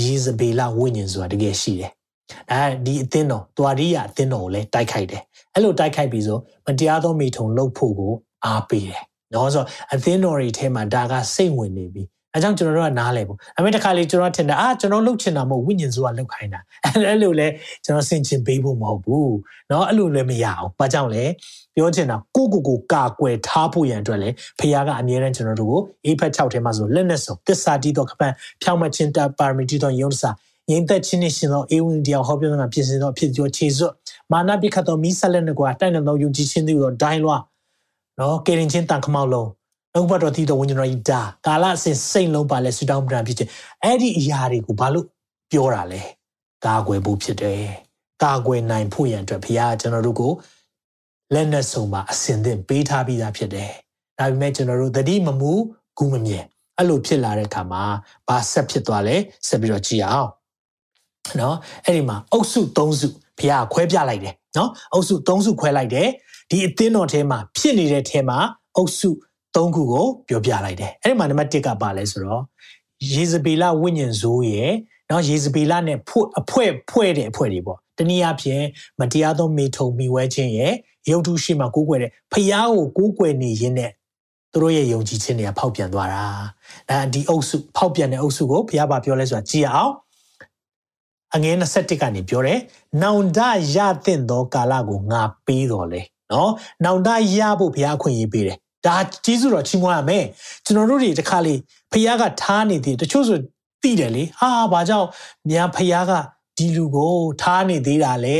[0.02, 1.92] ယေဇဗေလဝိညာဉ်ဆိုတာတကယ်ရှိတယ်
[2.52, 5.22] အဲဒီအသင်းတော်တွာရိယအသင်းတော်ကိုလည်းတိုက်ခိုက်တယ်
[5.54, 8.14] အဲ့လိုတိုက်ခိုက်ပြီးဆိုမတရားသောမိထုံလှုပ်ဖို့ကို
[8.46, 12.04] အားပေးတယ်နော်ဆိုအသင်းတော်တွေထဲမှာဒါကစိတ်ဝင်နေပြီ
[12.35, 17.49] အဲကြောင့်ကျွန်တော်တို့ကနားလဲပေါ့အမေတခါလေကျွန်တော်ထင်တာအာကျွန်တော်လှုပ်ချင်တာမဟုတ်ဝိညာဉ်စုကလှုပ်ခိုင်းတာအဲ့လိုလဲ
[17.85, 19.35] ကျွန်တော်ဆင်ချင်ပေးဖို့မဟုတ်ဘူး
[19.69, 21.25] เนาะအဲ့လိုလည်းမရအောင်ဘာကြောင့်လဲ
[21.77, 30.31] ပြောချင်တာကိုကိုကိုကာကွယ်ထားဖို့ရန်အတွက်လေဖခင်ကအမြဲတမ်းကျွန်တော်တို့ကိုအေးဖက်6ထဲမှာဆိုလက်နဲ့စုံတစ္ဆာတီးတော့ကပန်ဖြောင်းမချင်းတပါရမီတီတော့ယုံစာ
[30.71, 33.93] ငိမ့်သက်ချင်းနဲ့ရှင်သောအေဝံတရားဟောပြောတာဖြစ်စဉ်သောဖြစ်ကျော်ခြေစွတ်
[34.33, 37.43] မာနပိခတ်သောမိဆက်လက်နဲ့ကွာတိုက်နေသောယုံကြည်ခြင်းတို့ဒိုင်းလွား
[38.21, 39.49] နော်ကေရင်ချင်းတန်ခမောက်လုံး
[39.96, 43.50] နှုတ်ဘတော်တည်တော်ဝိညာဉ်တော်ဤဒါကာလအစဉ်စိတ်လုံးပါလဲဆူတောင်းပန်ဖြစ်ခြင်း
[43.84, 45.06] အဲ့ဒီအရာတွေကိုဘာလို့
[45.52, 46.02] ပြောတာလဲ
[46.66, 47.64] ကာကွယ်ဖို့ဖြစ်တယ်
[48.24, 50.32] ကာကွယ်နိုင်ဖို့ရန်အတွက်ဘုရားကျွန်တော်တို့ကို
[51.34, 53.70] လက်နဲ့ဆုံမှာအစဉ်သင့်ပေးထားပြီးသားဖြစ်တယ်
[54.20, 55.52] ဒါပေမဲ့ကျွန်တော်တို့သတိမမူ
[55.98, 56.44] ဂူးမမြင်
[56.78, 57.84] အဲ့လိုဖြစ်လာတဲ့အခါမှာ
[58.28, 59.16] ဘာဆက်ဖြစ်သွားလဲ
[59.48, 60.30] ဆက်ပြီးတော့ကြည့်အောင်
[61.40, 63.08] နော်အဲ့ဒီမှာအုပ်စု၃စု
[63.40, 66.10] ဘုရားခွဲပြလိုက်တယ်နော်အုပ်စု၃စုခွဲလိုက်တယ်
[66.50, 68.38] ဒီအသင်းတော်ထဲမှာဖြစ်နေတဲ့ထဲမှာ
[68.78, 69.10] အုပ်စု
[69.56, 72.42] သုံးခုကိုပြောပြလိုက်တယ်အဲ့ဒီမှာနံပါတ်1ကပါလဲဆိုတော့
[73.14, 74.72] ယေဇဗေလဝိညာဉ်ဇိုးရဲ့
[75.10, 78.64] နော်ယေဇဗေလနဲ့ဖွဲ့အဖွဲ့ဖွဲ့တဲ့အဖွဲ့တွေပေါ့တနည်းအားဖြင့်
[79.00, 80.74] မတရားသောမေထုံမိဝဲခြင်းရဲ့
[81.10, 83.92] ရုပ်တုရှိမှကိုးကွယ်တဲ့ဖျားကိုကိုးကွယ်နေရင်းနဲ့
[84.52, 86.24] သူတို့ရဲ့ယုံကြည်ခြင်းတွေကဖောက်ပြန်သွားတာ
[86.90, 89.92] ဒါဒီအုပ်စုဖောက်ပြန်တဲ့အုပ်စုကိုဘုရားဘာပြောလဲဆိုတာကြည်အောင်
[91.36, 92.60] အငယ်21ကနေပြောတယ်
[93.02, 93.40] နောင်တ
[93.76, 96.52] ရတဲ့သောကာလကိုငါပေးတော်လဲနော်
[96.86, 100.26] နောင်တရဖို့ဘုရားအခွင့်အရေးပေးတယ် ဒါဂျေစုတော်ချီးမွမ်းရမယ်
[100.66, 101.56] ကျွန်တော်တို့တွေတစ်ခါလေ
[101.92, 103.38] ဖခင်ကထားနေသေးတချို့ဆို
[103.84, 105.08] သိတယ်လေဟာဘာကြောင့်
[105.50, 106.12] မြန်ဖခင်က
[106.58, 108.40] ဒီလူကိုထားနေသေးတာလဲ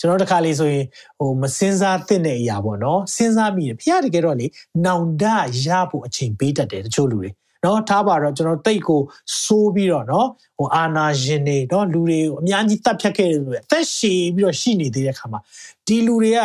[0.00, 0.84] ျွန်တော်တခါလေးဆိုရင်
[1.18, 4.46] ဟိုမစင်စားသင့်တဲ့အရာပေါ့နော်စဉ်းစားမိတယ်ဖခင်တကယ်တော့လေ
[4.84, 5.24] နောင်တ
[5.66, 7.30] ရဖို့အချိန်ပေးတတ်တယ်တချို့လူတွေ
[7.64, 9.00] နော်ထားပါတော့ကျွန်တော်တိတ်ကို
[9.42, 10.28] စိုးပြီးတော့နော်
[10.58, 15.40] ဟိုအာနာရှင်နေတော့လူတွေကိုအများကြီးတတ်ဖြတ်ခဲ့တယ်ဆိုရယ်အသက်ရှည်ပြီးတော့ရှိနေသေးတဲ့ခါမှာ
[15.86, 16.40] ဒီလူတွေက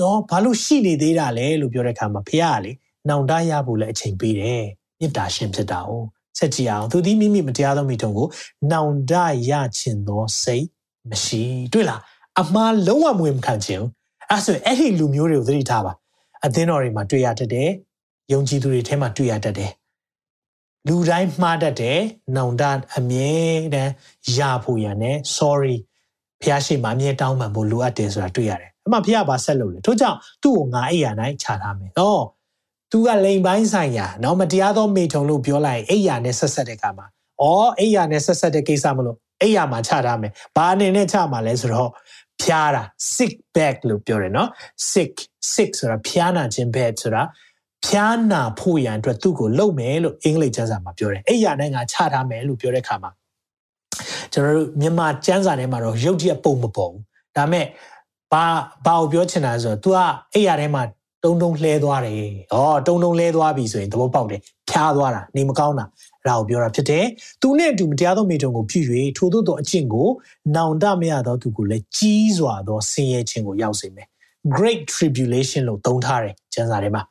[0.00, 2.72] နော်ဘာလို့ရှိနေသေးတာလဲလို့ပြောတဲ့ခါမှာဖခင်ကလေ
[3.08, 4.64] နောင်တရဖို့လည်းအချိန်ပေးတယ်
[5.00, 5.92] မေတ္တာရှင်ဖြစ်တာ哦
[6.38, 8.28] ဆက်ကြည့်အောင်သူသည်မိမိမတရားသောမိထုံကို
[8.72, 9.12] နောင်တ
[9.50, 10.66] ရခြင်းသောစိတ်
[11.10, 12.00] မရှိတွေ့လား
[12.40, 13.84] အမှားလုံးဝမဝင်ခံခြင်း
[14.30, 15.92] အဲ့ဆိုအဲ့ဒီလူမျိုးတွေကိုသတိထားပါ
[16.44, 17.70] အသင်းတော်တွေမှာတွေ့ရတတ်တယ်
[18.32, 19.70] ယုံကြည်သူတွေထဲမှာတွေ့ရတတ်တယ်
[20.88, 21.98] လူတိုင်းမှားတတ်တယ်
[22.36, 22.62] နောင်တ
[22.96, 23.32] အမြဲ
[23.74, 23.92] တမ်း
[24.36, 25.76] ရဖို့ရနဲ့ sorry
[26.42, 32.22] ဖះရှိမှအမြဲတောင်းပန်ဖို့လိုအပ်တယ်ဆိုတာတွေ့ရတယ်အမှဖះပါဆက်လို့လေထို့ကြောင့်သူ့ကိုငါအိယာနိုင်ခြာထားမယ်နော်
[32.96, 37.06] သူကလိန်ပိုင်းဆိုင်ရာနော်မတရားသောမိထုံလို့ပြောလိုက်အိယာနဲ့ဆက်ဆက်တဲ့ကမှာ
[37.42, 37.44] ဩ
[37.80, 41.90] အိယာနဲ့ဆက်ဆက်တဲ့ကိစ္စမလို့အိယာမှာခြထားမယ်ဘာအနေနဲ့ခြမှာလဲဆိုတော့
[42.42, 42.82] ဖျားတာ
[43.14, 44.48] sick bag လို့ပြောတယ်နော်
[44.90, 45.12] sick
[45.52, 47.22] sick ဆိုတာဖျားနာခြင်း bag ဆိုတာ
[47.86, 53.10] ဖျားနာဖို့ရန်အတွက်သူ့ကိုလုံမယ်လို့အင်္ဂလိပ်ကျမ်းစာမှာပြောတယ်အိယာနဲ့ငါခြထားမယ်လို့ပြောတဲ့ခါမှာ
[54.32, 57.02] ကျွန်တော်တို့မြန်မာကျမ်းစာထဲမှာတော့ရုပ်တရက်ပုံမပေါ်ဘူး
[57.36, 57.66] ဒါမဲ့
[58.32, 58.44] ဘာ
[58.86, 59.98] ဘာကိုပြောချင်တာဆိုတော့ तू က
[60.34, 60.82] အိယာထဲမှာ
[61.24, 62.16] တုံတုံလှဲသွားတယ်။
[62.54, 65.84] ဩတုံတုံလှဲသွားပြီဆိုရင်သဘောပေါက်တယ်။ဖြားသွားတာနေမကောင်းတာ
[66.22, 67.04] အဲ့ဒါကိုပြောတာဖြစ်တယ်။
[67.42, 68.84] သူနဲ့အတူမတရားသောမိတုံကိုဖြစ်၍
[69.18, 70.08] ထို့သောအကျင့်ကို
[70.56, 74.06] နောင်တမရသောသူကိုလည်းကြီးစွာသောဆင်းရဲခြင်းကိုရောက်စေမယ်။
[74.56, 77.02] Great tribulation လို့သုံးထားတယ်ကျမ်းစာထဲမှာ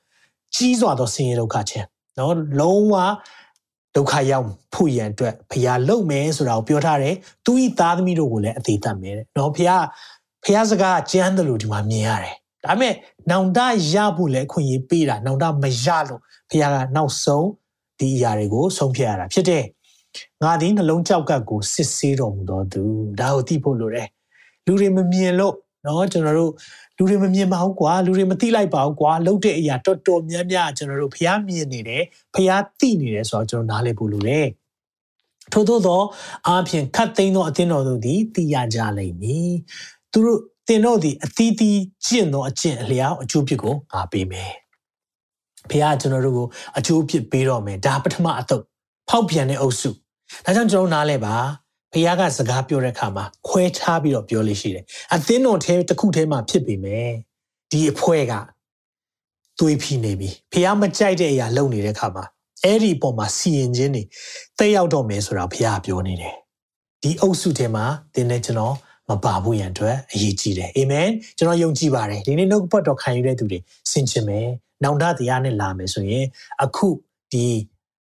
[0.55, 1.85] ကြီးစွာသောဆင်းရဲဒုက္ခခြင်း
[2.17, 2.95] နော်လုံးဝ
[3.95, 9.83] ဒုက္ခရောက်ဖို့ရန်အတွက်ဖျားလုံမယ်ဆိုတာကိုပြောထားတယ်။သူဤသားသမီးတို့ကိုလည်းအသေးသက်မယ်တဲ့။နော်ဖျား
[10.45, 12.93] ဖျားစကားကျမ်းတယ်လို့ဒီမှာမြင်ရတယ်။ ဒါပေမဲ့
[13.31, 13.59] နောင်တ
[13.93, 17.49] ရဖို့လည်းအခွင့်အရေးပေးတာနောင်တမရလို့ဖခင်ကနောက်ဆုံး
[17.99, 19.63] ဒီအရာတွေကိုဆုံးဖြတ်ရတာဖြစ်တယ်။
[20.43, 22.81] ငါဒီနှလုံးကြောက်ကပ်ကိုစစ်ဆေးတော်မူတော်သူ
[23.19, 24.07] ဒါကိုသိဖို့လိုတယ်။
[24.65, 26.51] လူတွေမမြင်လို့နော်ကျွန်တော်တို့
[26.97, 34.47] လူတွေမမြင်ပါဘူးကွာလူတွေမသိလိုက်ပါဘူးကွာလှုပ်တဲ့အရာတော်တော်များများကျွန်တော်တို့ဖះမြင်နေတယ်ဖះသိနေတယ်ဆိုတော့ကျွန်တော်နားလည်ဖို့လိုတယ်
[35.53, 36.01] ထို့သောသော
[36.47, 39.53] အားဖြင့်ခတ်သိမ်းသောအသင်းတော်တို့သည်သိရကြလိမ့်မည်
[40.11, 44.51] သူတို့ သင်တို့သည်အသီးသီးကျင့်သောအကျင့်အလျောက်အကျိုးဖြစ်ကိုငါပေးမယ်။
[45.69, 46.47] ဖခင်ကျွန်တော်တို့ကို
[46.77, 48.63] အကျိုးဖြစ်ပေးတော့မယ်ဒါပထမအသုတ်
[49.09, 49.91] ဖောက်ပြန်တဲ့အုပ်စု
[50.45, 51.35] ဒါကြောင့်ကျွန်တော်နားလဲပါ
[51.93, 54.83] ဖခင်ကစကားပြောတဲ့အခါမှာခွဲခြားပြီးတော့ပြောလို့ရှိတယ်။
[55.15, 57.09] အသင်းတော်ထဲတစ်ခုထဲမှာဖြစ်ပေမဲ့
[57.71, 58.33] ဒီအဖွဲက
[59.59, 62.25] သွေးဖိနေပြီ။ဖခင်မကြိုက်တဲ့အရာလုပ်နေတဲ့အခါမှာ
[62.63, 64.03] အဲ့ဒီပုံမှာစီရင်ခြင်းတွေ
[64.59, 66.35] တက်ရောက်တော့မယ်ဆိုတာဖခင်ပြောနေတယ်။
[67.03, 68.75] ဒီအုပ်စုထဲမှာသင်နဲ့ကျွန်တော်
[69.13, 73.59] မပါဘူးရန်အတွက်အရေးကြီးတယ်အာမင်ကျွန်တော်ယုံကြည်ပါတယ်ဒီနေ့နှုတ်ပတ်တော်ခံယူတဲ့သူတွေ
[73.91, 74.47] ဆင်ခြင်မယ်
[74.83, 76.25] နောင်တတရားနဲ့လာမယ်ဆိုရင်
[76.63, 76.87] အခု
[77.31, 77.45] ဒီ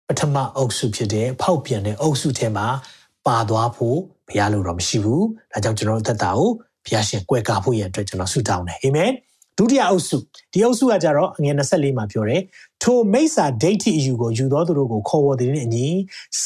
[0.07, 2.67] ပထမအုပ်စုဖြစ်တဲ့ဖောက်ပြန်တဲ့အုပ်စုထဲမှာ
[3.27, 6.49] ပါသွားဖို့ဘုရားလိုတော့မရှိဘူးဒါကြောင့်ကျွန်တော်တို့သက်တာကို
[6.85, 9.11] ဘုရားရှင်ကွယ်ကာဖို့ရန်အတွက်ကျွန်တော်ဆုတောင်းတယ်အာမင်
[9.57, 10.17] ဒုတိယအုပ်စု
[10.53, 12.41] ဒီအုပ်စုကကြတော့အငယ်24မှာပြောတယ်
[12.83, 15.87] ထိုမိစ္ဆာဒိဋ္ဌိအယူကိုယူသောသူတို့ကိုခေါ်ဝေါ်တဲ့နဲ့အညီ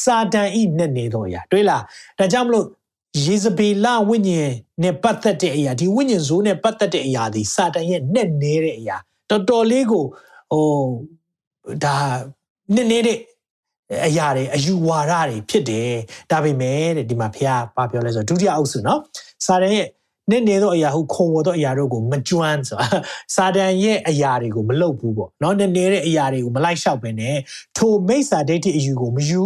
[0.01, 1.83] စာတန်ဤနဲ့နေသောအရာတွေ့လား
[2.19, 2.65] ဒါကြောင့်မလို့
[3.24, 8.96] ယေဇဗေလဝိညာဉ်နဲ့ပတ်သက်တဲ့အရာဒီဝိညာဉ်ဇိုးနဲ့ပတ်သက်တဲ့အရာဒီစာတန်ရဲ့နဲ့နေတဲ့အရာ
[9.30, 10.04] တော်တော်လေးကို
[10.52, 10.66] ဟို
[11.84, 11.96] ဒါ
[12.74, 13.18] နဲ့နေတဲ့
[14.06, 15.92] အရာတွေအယူဝါဒတွေဖြစ်တယ်
[16.30, 19.00] ဒါပေမဲ့တဲ့ဒီမှာဖះဘာပြောလဲဆိုဒုတိယအုပ်စုเนาะ
[19.46, 19.88] စာတန်ရဲ့
[20.30, 22.88] နဲ့နေသောအရာဟုခုံဝသောအရာတို့ကိုမကျွမ်းဆိုတာ
[23.36, 27.36] စာတန်ရဲ့အရာတွေကိုမလုပ်ဘူးပေါ့เนาะနဲ့နေတဲ့အရာတွေကိုမလိုက်လျှောက်ပဲနဲ့
[27.76, 29.44] ထိုမိစ္ဆာဒိဋ္ဌိအယူကိုမယူ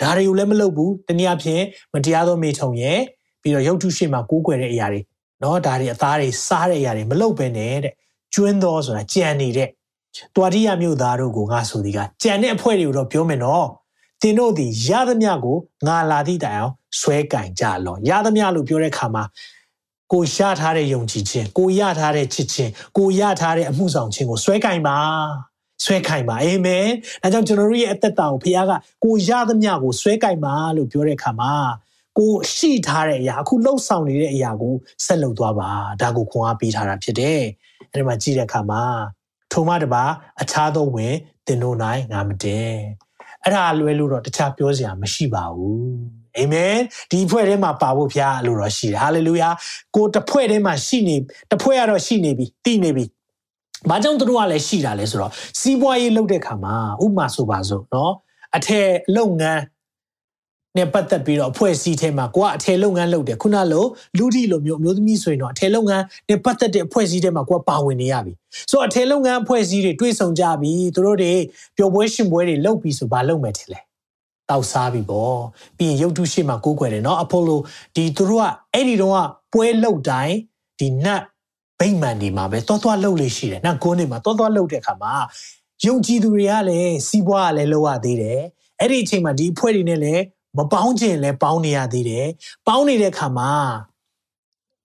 [0.00, 1.62] ဒါတွေကိုလည်းမလုပ်ဘူးတနည်းအားဖြင့်
[1.94, 3.00] မတရားသောမိထုံရဲ့
[3.42, 5.00] ပြီးတော့ရုပ်ထုရှိမှကိုးကွယ်တဲ့အရာတွေ
[5.42, 7.92] နော်ဒါတွေအသားတွေစားတဲ့အရာတွေမလုပ်ပဲနဲ့တဲ့
[8.34, 9.68] ကျွန်းသောဆိုတာကြံနေတဲ့
[10.36, 13.66] တွာတိယမြို့သားတို့ကိုငါဆိုဒီကကြံတဲ့အဖွဲတွေကိုတော့ပြောမယ်နော်
[14.22, 19.24] တင်တို့ဒီရသမျှကိုငါလာသည့်တိုင်အောင်ဆွဲကင်ကြလောရသမျှလို့ပြောတဲ့ခါမှာ
[20.12, 24.96] ကိုရထားတဲ့ယုံကြည်ခြင်းကိုရထားတဲ့ချစ်ခြင်းကိုရထားတဲ့အမှုဆောင်ခြင်းကိုဆွဲကင်ပါ
[25.82, 26.86] ဆွဲခိုင်ပါအာမင်
[27.22, 28.72] ဒါကြောင့်ကျွန်တော်တို့ရဲ့အသက်တာကိုဘုရားက
[29.04, 31.54] ကိုရသမျှကိုဆွဲခိုင်ပါလို့ပြောတဲ့အခါမှာ
[32.18, 37.40] ကိုရှိထားတဲ့အရာအခုလှုပ်ဆောင်နေတဲ့အရာကိုဆက်လုပ်သွားပါဒါကိုခွန်အားပေးထားတာဖြစ်တယ်
[37.90, 38.82] အဲဒီမှာကြည့်တဲ့အခါမှာ
[39.52, 40.04] ထုံမတပါ
[40.40, 41.14] အခြားသောဝင်
[41.46, 42.74] တင်တို့နိုင်ငါမတင်
[43.42, 46.76] အဲ့ဒါလွဲလို့တော့တခြားပြောစရာမရှိပါဘူးအာမင်
[47.10, 49.48] ဒီဖွဲ့ထဲမှာပါဖို့ဖရားလို့တော့ရှိတယ်ဟာလေလုယာ
[49.94, 51.16] ကိုတစ်ဖွဲ့ထဲမှာရှိနေ
[51.50, 53.04] တစ်ဖွဲ့ကတော့ရှိနေပြီတည်နေပြီ။
[53.89, 58.11] ဘာကြောင့်တို့ကလည်းရှိတာလဲဆိုတော့စီးပွားရေးလုပ်တဲ့ခါမှာဥပမာဆိုပါစို့เนาะ
[58.57, 59.61] အထည်လုပ်ငန်း
[60.77, 63.85] နဲ့ပတ်သက်ပြီးတော့အဖွဲ့အစည်းထဲမှာကိုကအထည်လုပ်ငန်းလုပ်တယ်ခုနလို
[64.17, 68.33] လူဒီလိုမျိုးအမျိုးသမီးဆိုရင်တော့အထည်လုပ်ငန်းနဲ့ပတ်သက်တဲ့အဖွဲ့အစည်းထဲမှာကိုကပါဝင်နေရပြီ
[68.71, 71.33] ဆိုတော့အထည်လုပ်ငန်းအဖွဲ့အစည်းတွေတွေ့ဆုံကြပြီသူတို့တွေ
[71.77, 73.79] ပျော်ပွဲရှင်ပွဲတွေလုပ်ပြီးဆိုဘာလုပ်မယ်ထင်လဲ
[74.49, 75.39] တောက်စားပြီပေါ့
[75.77, 77.59] ပြီးရင်ရုပ်တုရှိမှကိုးကွယ်တယ်เนาะအဖိုလို
[77.95, 80.35] ဒီသူတို့ကအဲ့ဒီတော့ပွဲလုပ်တိုင်း
[80.79, 81.21] ဒီနတ်
[81.80, 85.14] ဗိမာန်ဒီမှာပဲတောသွားလှုပ်လေးရှိတယ်။နောက်ကုန်းနေမှာတောသွားလှုပ်တဲ့အခါမှာ
[85.84, 88.40] ယုံကြည်သူတွေကလည်းစီးပွားကလည်းလှုပ်ရသေးတယ်
[88.80, 90.22] အဲ့ဒီအချိန်မှာဒီအဖွဲ့တွေနဲ့လည်း
[90.56, 92.26] မပေါင်းခြင်းလည်းပေါင်းနေရသေးတယ်
[92.66, 93.50] ပေါင်းနေတဲ့အခါမှာ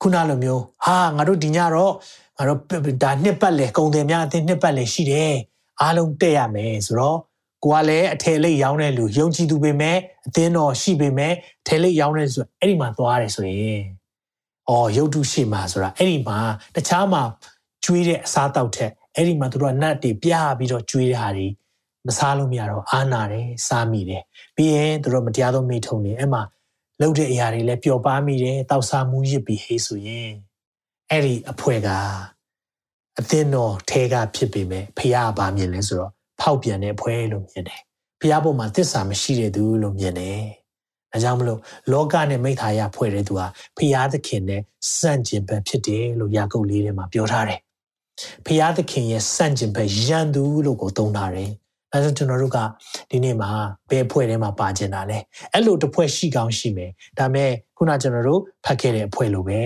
[0.02, 1.94] ခုနလိုမျိုးဟာငါတို့ဒီညတော့
[2.38, 2.60] ငါတို့
[3.04, 5.34] ဒါနှစ်ပတ်လေကုံတယ်များအသင်းနှစ်ပတ်လေရှိတယ်
[5.82, 7.18] အားလုံးတက်ရမယ်ဆိုတော့
[7.64, 13.82] ကိုကလည်းအထယ်လေးရောင်းတဲ့လူယုံကြည်သူပေမဲ့အသင်းတော်ရှိပေမဲ့အထယ်လေးရောင်းတဲ့ဆိုအဲ့ဒီမှာသွားတယ်ဆိုရင်
[14.70, 16.38] အော်ရုပ်တုရှိမှာဆိုတာအဲ့ဒီမှာ
[16.76, 17.22] တခြားမှာ
[17.84, 21.48] ကျွေးတဲ့အစားတောက်ထက်အဲ့ဒီမှာသူတို့ကနတ်တွေပြပြီးတော့ကျွေးတဲ့ဟာတွေ
[22.08, 24.24] မစားလို့မရတော့အာနာတယ်စားမိတယ်
[24.56, 26.42] ပြီးရင်သူတို့မတရားသောမိထုံနေအဲ့မှာ
[27.00, 30.30] လှုပ်တဲ့အရာတွေလည်းပျော်ပါမိတယ်တောက်စားမှုရစ်ပြီးဟေးဆိုရင်
[31.10, 31.90] အဲ့ဒီအဖွဲက
[33.20, 36.12] အသင်းတော်ထဲကဖြစ်ပေမဲ့ဖះပါမြင်လဲဆိုတော့
[36.42, 37.82] ဖောက်ပြန်တဲ့ဖွဲလို့မြင်တယ်
[38.22, 40.42] ဖះပေါ်မှာသစ္စာမရှိတဲ့သူလို့မြင်တယ်
[41.12, 41.60] ဒါကြောင့်မလို့
[41.92, 43.48] လောကနဲ့မိသားရဖွဲ့တဲ့သူဟာ
[43.78, 44.62] ဖျားသခင်နဲ့
[44.98, 47.60] စန့်ကျင်ဘက်ဖြစ်တယ်လို့ယာကုပ်လေးထဲမှာပြောထားတယ်။
[48.46, 51.50] ဖျားသခင်ရဲ့စန့်ကျင်ဘက်ရန်သူလို့ကိုသုံးထားတယ်။
[51.94, 52.60] အဲဒါကျွန်တော်တို့က
[53.10, 53.50] ဒီနေ့မှာ
[53.90, 55.20] ဘယ်ဖွဲ့ထဲမှာပါကျင်တာလဲ။
[55.54, 59.60] အဲ့လိုတစ်ဖွဲ့ရှိကောင်းရှိမယ်။ဒါမဲ့ခုနကျွန်တော်တို့ဖတ်ခဲ့တဲ့အဖွဲ့လိုပဲ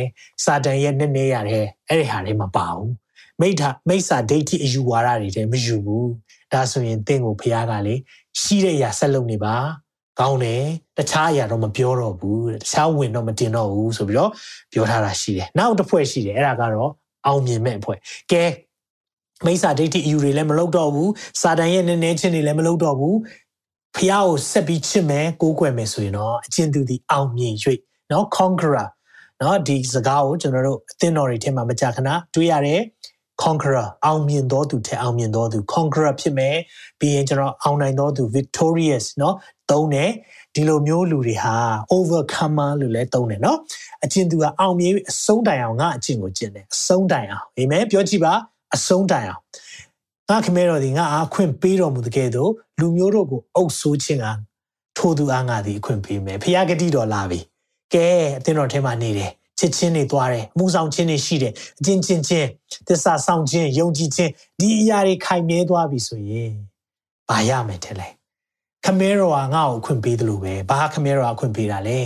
[0.43, 2.89] စာတန်ရဲ့နည်းနည်းရတဲ့အဲ့ဒီဟာတွေမပါဘူး။
[3.41, 6.07] မိထာမိစ္ဆာဒိဋ္ဌိအယူဝါဒတွေတည်းမယူဘူး။
[6.53, 7.95] ဒါဆိုရင်တင့်ကိုဖျားကလေ
[8.41, 9.55] ရှိတဲ့အရာဆက်လုပ်နေပါ။
[10.20, 10.62] ကောင်းတယ်
[10.98, 14.30] တခြားအရာတော့မပြောတော့ဘူးတခြားဝင်တော့မတင်တော့ဘူးဆိုပြီးတော့
[14.72, 16.90] ပြောထားတာရှိတယ်နောက်တစ်ဖွဲ့ရှိတယ်အဲ့ဒါကတော့
[17.26, 17.98] အောင်မြင်မဲ့အဖွဲ့
[18.32, 18.44] ကဲ
[19.44, 21.10] မိစ္ဆာဒိဋ္ဌိအယူတွေလည်းမလုပ်တော့ဘူး
[21.40, 23.16] စာတန်ရဲ့နည်းနည်းချင်းတွေလည်းမလုပ်တော့ဘူး
[23.96, 27.54] ဖះကိုဆက်ပြီးချစ်မယ်ကိုးကွယ်မယ်ဆိုရင်တော့အကျဉ်သူဒီအောင်မြင်၍
[28.08, 28.88] เนาะ conqueror
[29.38, 32.80] เนาะဒီစကားကိုကျွန်တော်တို့အသင်းတော်တွေထဲမှာမကြာခဏတွေ့ရတယ်
[33.42, 36.56] conqueror အောင်မြင်တော်သူထဲအောင်မြင်တော်သူ conqueror ဖြစ်မယ်
[37.00, 39.34] ပြီးရင်ကျွန်တော်အောင်နိုင်တော်သူ victorious เนาะ
[39.70, 40.10] သုံးတယ်
[40.54, 41.56] ဒီလိုမျိုးလူတွေဟာ
[41.96, 43.58] overcomer လို့လည်းသုံးတယ်เนาะ
[44.04, 48.34] အကျင့်သူကအောင်မြင်အဆုံးတိုင်အောင်ငါအကျင့်ကိုကျင့်တယ်အဆုံးတိုင်အောင်အာမင်ပြောကြည့်ပါ
[48.74, 49.42] အဆုံးတိုင်အောင်
[50.30, 52.50] ငါခမဲတော်ဒီငါအခွင့်ပေးတော်မူတဲ့ကဲ့သို့
[52.80, 54.26] လူမျိုးတို့ကိုအုပ်ဆိုးခြင်းက
[54.96, 57.40] ထိုသူအားငါသည်အခွင့်ပေးမယ်ဖျားကတိတော်လာပြီ
[57.94, 58.08] ကဲ
[58.38, 62.48] အသင်တော်ထဲမှာနေတယ်ချစ်ချင်းတွေသွားတယ်မှုဆောင်ချင်းတွေရှိတယ်အချင်းချင်းချင်း
[62.88, 66.52] သစ္စာဆောင်ခြင်းယုံကြည်ခြင်းဒီအရာတွေခိုင်မြဲသွားပြီဆိုရင်
[67.28, 68.08] ဘာရမယ်တဲ့လဲ
[68.85, 71.99] ခမဲတော်ကငါ့ကိုအခွင့်ပေးတယ်လို့ပဲဘာခမဲတော်ကအခွင့်ပေးတာလဲ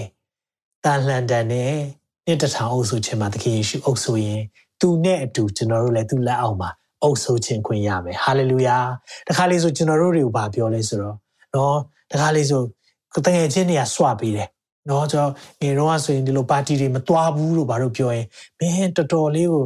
[0.84, 1.74] တန်လှန်တန်နဲ့
[2.26, 4.42] နှစ်တထောင်အုပ်စုချင်းမှာသခင်ယေရှုအုပ်စုရင်
[4.82, 6.70] သူနဲ့အတူကျွန်တော်တို့လည်းသူ့လက်အောက်မှာ
[7.04, 8.78] အုပ်ဆိုခြင်းခွင့်ရမယ်ဟာလေလုယာ
[9.28, 11.16] တခါလေးဆိုကျွန်တော်တို့တွေကိုဗာပြောလဲဆိုတော့
[11.56, 11.78] နော်
[12.12, 12.62] တခါလေးဆို
[13.26, 14.50] တကယ်ချင်းတွေကစွပေးတယ်
[14.90, 18.26] နော်ကျွန်တော်ငယ်တော့ဆိုရင်ဒီလိုပါတီတွေမသွားဘူးလို့ဘာလို့ပြောရင်
[18.60, 19.64] မင်းတော်တော်လေးကို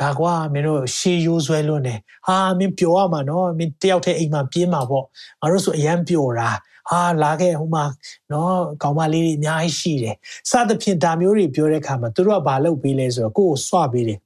[0.00, 5.04] ဒါကွာမင်းတို့ရှေးရိုးဆွဲလွန်းတယ်ဟာမင်းပျော်ရမှာနော်မင်းတယောက်တည်းအိမ်မှာပြေးမှာပေါ့
[5.40, 6.50] ငါတို့ဆိုအရန်ပျော်တာ
[6.90, 7.84] ဟာလာခဲ့ဟိုမှာ
[8.32, 10.16] နော်ကောင်မလေးတွေအများကြီးရှိတယ်
[10.50, 14.18] စသဖြင့်ဒါမျိုးတွေပြောတဲ့အခါမှာသူတို့ကဘာလုပ်ပေးလဲဆိုတော့ကိုယ့်ကိုစွပေးတယ်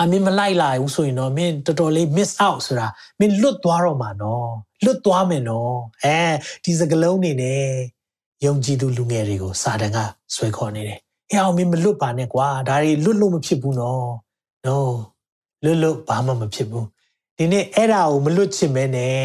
[0.00, 2.86] အမင်းမလိုက်လာဘူးဆိုရင်တော့မင်းတော်တော်လေး miss out ဆိုတာ
[3.18, 4.48] မင်းလွတ်သွားတော့မှာနော်
[4.84, 5.74] လွတ်သွားမယ်နော်
[6.04, 6.18] အဲ
[6.64, 7.62] ဒီစကလုံးနေနဲ့
[8.44, 9.98] ယုံကြည်သူလူငယ်တွေကိုစာတန်က
[10.34, 10.98] ဆွဲခေါ်နေတယ်။
[11.30, 14.06] ဟဲ့အောင်မင်းမလွတ်ပါနဲ့ကွာဒါတွေလွတ်လို့မဖြစ်ဘူးနော်။
[14.66, 14.76] no
[15.64, 16.84] လွတ်လို့ဘာမှမဖြစ်ဘူး။
[17.36, 19.16] ဒီနေ့အဲ့ဒါကိုမလွတ်ချင်မဲနဲ့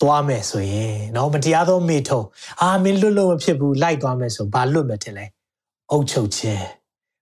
[0.00, 2.22] သွားမယ်ဆိုရင်နော်မတရားသောမိထုံ
[2.62, 5.26] အာမင်းလွတ်လို့မဖြစ်ဘူးလိုက်သွားမယ်ဆိုဘာလွတ်မယ်တင်လဲ။
[5.90, 6.64] အုတ်ချုပ်ခြင်း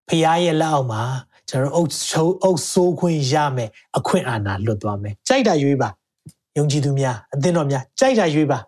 [0.08, 1.02] ဖရားရဲ့လက်အောက်မှာ
[1.48, 5.88] ကျွန်တော်အုတ်ချုပ်အုတ်ဆိုးခွင့်ရမယ်အခွင့်အာဏာလွတ်သွားမယ်။ကြိုက်တာရွေးပါ။
[6.58, 8.58] ယုံကြည်သူများအသင်းတော်များကြိုက်တာရွေးပါ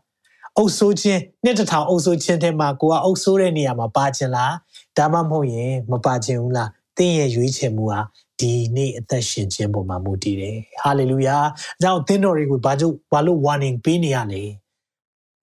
[0.56, 4.54] အုပ်ဆိုးခြင်းနှစ်တစ်ထောင်အုပ်ဆိုးခြင်းထဲမှာကိုကအုပ်ဆိုးတဲ့နေရာမှာပါခြင်းလား
[4.96, 8.00] ဒါမှမဟုတ်ရင်မပါခြင်းဘူးလားတင်းရဲ့ရွေးချယ်မှုဟာ
[8.42, 11.36] ဒီနေ့အသက်ရှင်ခြင်းပေါ်မှာမူတည်တယ်ဟာလေလုယာ
[11.78, 14.42] အကြောင်းသင်းတော်တွေကိုဘာလို့ဘာလို့ warning ပေးနေရလဲ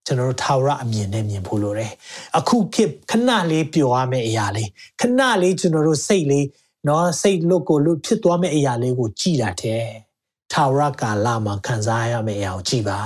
[0.05, 1.91] ကျွန်တော်တို့ထာဝရအမြင်နဲ့မြင်ဖို့လိုတယ်
[2.37, 4.69] အခုခေတ်ခဏလေးပျော်ရမယ့်အရာလေး
[5.01, 6.47] ခဏလေးကျွန်တော်တို့စိတ်လေး
[6.87, 9.83] နော်စိတ်လွတ်ကိုလွတ်ဖြစ်သွားမယ့်အရာလေးကိုကြည်တာတဲ့
[10.53, 12.99] ထာဝရကာလမှာခံစားရမယ့်အရာကိုကြည်ပါ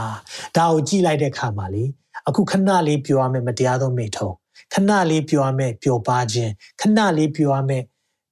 [0.55, 1.83] ဒါကိုကြည်လိုက်တဲ့အခါမှာလေ
[2.27, 4.29] အခုခဏလေးပြောရမယ်မတရားသောမိထုံ
[4.73, 7.83] ခဏလေးပြောရမယ်ပျော်ပါခြင်းခဏလေးပြောရမယ်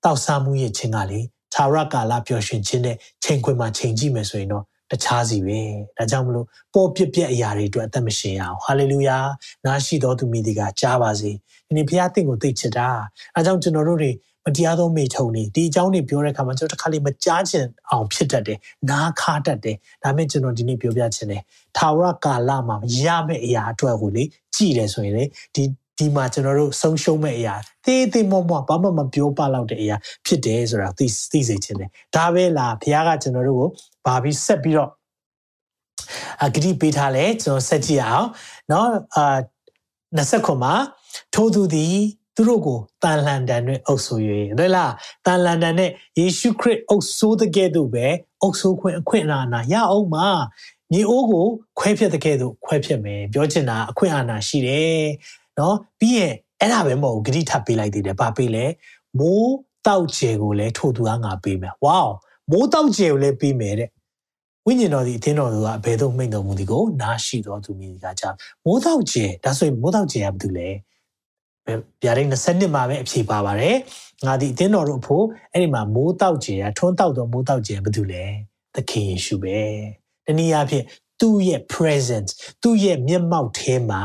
[0.04, 1.22] တောက်စားမှုရဲ့ခြင်းကလေ
[1.54, 5.60] ထာဝရကာလပျော်ရွှင်ခြင်းနဲ့ချိန်ခွင်မှာချိန်ကြည့်မယ်ဆိုရင်တော့တခြားစီပဲ
[5.98, 9.18] ဒါကြောင့်မလို့ပေါ်ပြပြအရာတွေအတွက်အသက်မရှင်ရအောင်ဟာလေလုယာ
[9.66, 11.32] နားရှိတော်သူမိဒီကကြားပါစေ
[11.68, 12.88] ဒီနေ့ဘုရားတင့်ကိုသိချစ်တာ
[13.36, 14.12] အဲကြောင့်ကျွန်တော်တို့တွေ
[14.46, 21.42] မတရားသောမိထုံနေဒီအကြောင်းတွေပြောတဲ့အခါမှာကျွန်တော်တစ်ခါလေးမကြားချင်အောင်ဖြစ်တတ်တယ်နားခါတတ်တယ်ဒါမဲ့ကျွန်တော်ဒီနေ့ပြောပြချင်တယ်
[21.78, 24.24] ထာဝရကာလမှာရမယ့်အရာအတွက်ကိုလေ
[24.56, 25.26] ကြည်တယ်ဆိုရင်လေ
[25.56, 25.64] ဒီ
[26.01, 27.55] ဒီမှာကျွန်တော်တို့ဆုံးရှုံးမဲ့အရာ
[27.85, 29.97] သေးသေးမောမောဘာမှမပြောပါတော့တဲ့အရာ
[30.27, 33.69] ဖြစ်တယ်ဆိုတာသိသိစေချင်တယ်ဒါပဲလားဘုရားကကျွန်တော်တို့ကို
[34.07, 34.91] ဘာပြီးဆက်ပြီးတော့
[36.45, 38.29] အဂတိပေးထားလဲကျွန်တော်ဆက်ကြည့်အောင်
[38.69, 38.87] เนาะ
[39.17, 39.39] အာ
[40.19, 40.75] 20ခုမှာ
[41.35, 41.97] ထိုးသူသည်
[42.35, 44.19] သူတို့ကိုတန်လန်တန်နဲ့အုပ်ဆို၍
[44.59, 44.93] ဟုတ်လား
[45.27, 48.07] တန်လန်တန်နဲ့ယေရှုခရစ်အုပ်ဆိုးတဲ့ကဲ့သို့ပဲ
[48.43, 50.29] အုပ်ဆိုးခွင့်အခွင့်အာဏာရအောင်မှာ
[50.93, 51.47] မြေအိုးကို
[51.79, 55.01] ခွဲဖြတ်တဲ့ကဲ့သို့ခွဲဖြတ်မယ်ပြောချင်တာအခွင့်အာဏာရှိတယ်
[55.60, 58.66] နော်ပြီးရင်အဲ့ဒါပဲမဟုတ်ဂတိထပ်ပေးလိုက်သေးတယ်ဘာပေးလဲ
[59.20, 59.54] မိုး
[59.88, 62.02] တောက်ကျယ်ကိုလည်းထို့သူကငါပေးမယ်ဝေါ
[62.52, 63.90] မိုးတောက်ကျယ်ကိုလည်းပေးမယ်တဲ့
[64.66, 68.24] ဝိညာဉ်တော်ဒီအသင်းတော်သူကအဘယ်သို့မိန့်တော်မူသည်ကိုနားရှိတော်သူမြည်ကကြ
[68.66, 70.70] မိုးတောက်ကျယ်ဒါဆိုရင်မိုးတောက်ကျယ်ကဘာတူလဲ
[72.02, 73.78] ဗျာဒိတ်20မှာပဲအဖြေပါပါတယ်
[74.26, 78.24] ငါဒီအသင်းတော်တို့အဖို့အဲ့ဒီမှာမိုးတောက်ကျယ်ကထွန်းတောက်တော်မိုးတောက်ကျယ်ဘာတူလဲ
[78.76, 79.60] သခင်ယေရှုပဲ
[80.26, 80.86] တနည်းအားဖြင့်
[81.20, 82.32] သူ့ရဲ့ presence
[82.62, 84.04] သူ့ရဲ့မျက်မှောက်ထဲမှာ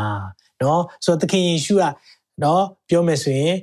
[0.63, 1.85] နော်ဆိုတော့သခင်ယေရှုက
[2.43, 3.55] နော်ပြောမယ်ဆိုရင်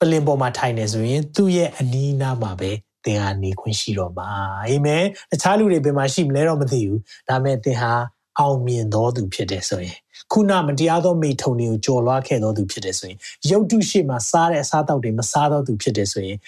[0.00, 2.70] ပလင်ပေါ်မှာထိုင်နေဆိုရင် သူ့ရဲ့အနီးအနားမှာပဲ
[3.04, 4.28] သင်ဟာနေခွင့်ရှိတော့မှာ
[4.64, 7.92] အာမင်တခြားလူတွေဘယ်မှာရှိမလဲတော့မသိဘူးဒါပေမဲ့သင်ဟာ
[8.38, 9.98] အောင်မြင်တော်သူဖြစ်တယ်ဆိုရင်
[10.32, 13.18] ခုနမတရားသောမိထုံတွေကိုကြော်လွားခဲ့တော်သူဖြစ်တယ်ဆိုရင်
[13.50, 16.38] ရုတ်တုရှိမှစားတဲ့အစားအသောက်တွေမစားတော်သူဖြစ်တယ်ဆိုရင်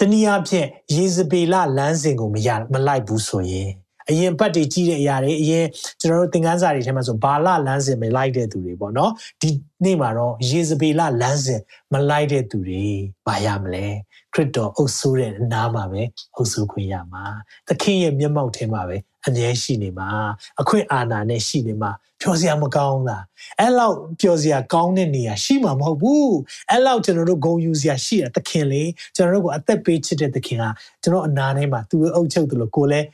[0.00, 0.66] တနည်းအားဖြင့်
[0.96, 3.68] ရေစပေလလမ်းစဉ်ကိုမရမလိုက်ဘူးဆိုရင်
[4.10, 5.66] အရင်ပတ်တွေကြီးတဲ့အရာတွေအရင်
[6.00, 9.50] ကျွန်တော်တို့သင်ခန်းစာတွေထဲမှာဆိုဘာလလမ်းစဉ်မလိုက်တဲ့သူတွေပေါ့နော်ဒီ
[9.84, 11.60] နေ့မှာတော့ယေဇဗေလလမ်းစဉ်
[11.92, 12.86] မလိုက်တဲ့သူတွေ
[13.26, 13.86] ဘာရမလဲ
[14.32, 16.02] ခရစ်တော်အုပ်ဆိုးတဲ့အနားမှာပဲ
[16.36, 17.24] အုပ်ဆိုးခွင့်ရမှာ
[17.68, 18.96] သခင်ရဲ့မျက်မှောက်ထဲမှာပဲ
[19.26, 20.08] အမြဲရှိနေမှာ
[20.60, 21.90] အခွင့်အာဏာနဲ့ရှိနေမှာ
[22.20, 23.24] ပျော်စရာမကောင်းလား
[23.60, 26.34] အဲ့လောက်ပျော်စရာကောင်းတဲ့နေရာရှိမှာမဟုတ်ဘူး
[26.70, 28.82] အဲ့လောက်ကျွန်တော်တို့ဂုဏ်ယူစရာရှိတဲ့သခင်လေ
[29.16, 30.64] ကျွန်တော်တို့ကိုအသက်ပေးချစ်တဲ့သခင်က
[31.02, 33.06] ကျွန်တော်အနာထဲမှာသူ့အုပ်ချုပ်တယ်လို့ကိုလည်း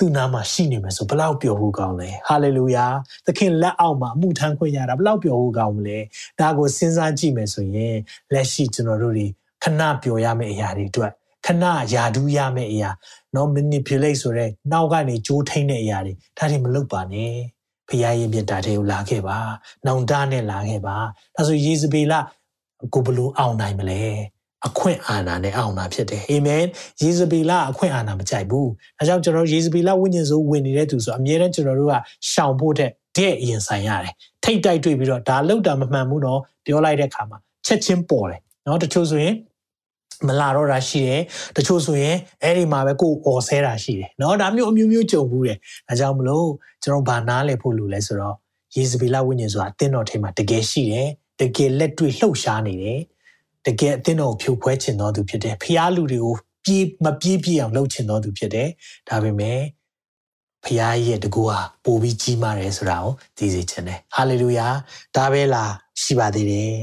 [0.00, 2.86] သူ့နားမှာရှိနေမယ်ဆိုဘလောက်ပျော်ဖို့ကောင်းလဲဟာလေလုယာ
[3.26, 5.98] သခင်လက်အောက်မှာအမှုထမ်းခွင့်ရတာဘလောက်ပျော်ဖို့ကောင်းမလဲ
[6.40, 7.96] ဒါကိုစဉ်းစားကြည့်မယ်ဆိုရင်
[8.32, 9.26] လက်ရှိကျွန်တော်တို့တွေ
[9.62, 11.12] ခဏပျော်ရမယ့်အရာတွေအတွက်
[11.46, 12.90] ခဏယာဒူးရမယ့်အရာ
[13.34, 17.32] နော် manipulate ဆိုတဲ့နောက်ကနေကြိုးထိန်တဲ့အရာတွေဒါတွေမလုပ်ပါနဲ့
[17.88, 19.38] ဖခင်ရဲ့မြတ်တာတွေကိုလာခဲ့ပါ
[19.86, 20.96] နောင်တနဲ့လာခဲ့ပါ
[21.36, 22.14] ဒါဆိုယေဇဗေလ
[22.94, 24.02] ကိုဘလို့အောင်နိုင်မလဲ
[24.67, 26.63] အခွင့်အာဏာနဲ့အောင်တာဖြစ်တယ်အာမင်
[27.01, 31.93] ယေဇဗေလအခွင့်အာဏာမကြိုက်ဘူးဒါကြောင့်ကျွန်တော်ယေဇဗေလဝိညာဉ်ဆိုဝင်နေတဲ့သူဆိုအမြဲတမ်းကျွန်တော်တို့က
[32.31, 34.13] ရှောင်ဖို့တဲ့တဲ့အရင်ဆိုင်ရတယ်
[34.43, 39.35] ထိတ်တိုက်တွေ့ပြီးတော့ဒါလောက်တာမမှန်ဘူးတော့ပြောလိုက်တဲ့အခါမှာချက်ချင်းပေါ်တယ်เนาะတချို့ဆိုရင်
[40.27, 41.21] မလာတော့တာရှိတယ်
[41.57, 45.57] တချို့ဆိုရင်အဲ့ဒီမှာပဲကိုယ်អော်ဆဲတာရှိတယ်เนาะဒါမျိုးအမျိုးမျိုးကြုံဘူးတယ်
[45.87, 46.47] ဒါကြောင့်မလို့
[46.83, 48.35] ကျွန်တော်ဗာနားလေဖို့လူလဲဆိုတော့
[48.75, 51.09] ယေဇဗေလဝိညာဉ်ဆိုတာအသင်းတော်ထဲမှာတကယ်ရှိတယ်
[51.41, 52.99] တကယ်လက်တွေ့လှုပ်ရှားနေတယ်
[53.65, 58.69] တကယ်အသင်းတော်ဖြိုခွဲခြင်းတော်သူဖြစ်တယ်ဖျားလူတွေကိုပြေးမပြေးပြေးအောင်လှုပ်ခြင်းတော်သူဖြစ်တယ်
[59.09, 59.59] ဒါပေမဲ့
[60.65, 64.67] ဖျားရဲ့တကူဟာပိုပြီးကြီးမားတယ်ဆိုတာကိုသိစေချင်တယ်ဟာလေလုယာ
[65.15, 66.73] ဒါပဲလားရှိပါသေးတယ်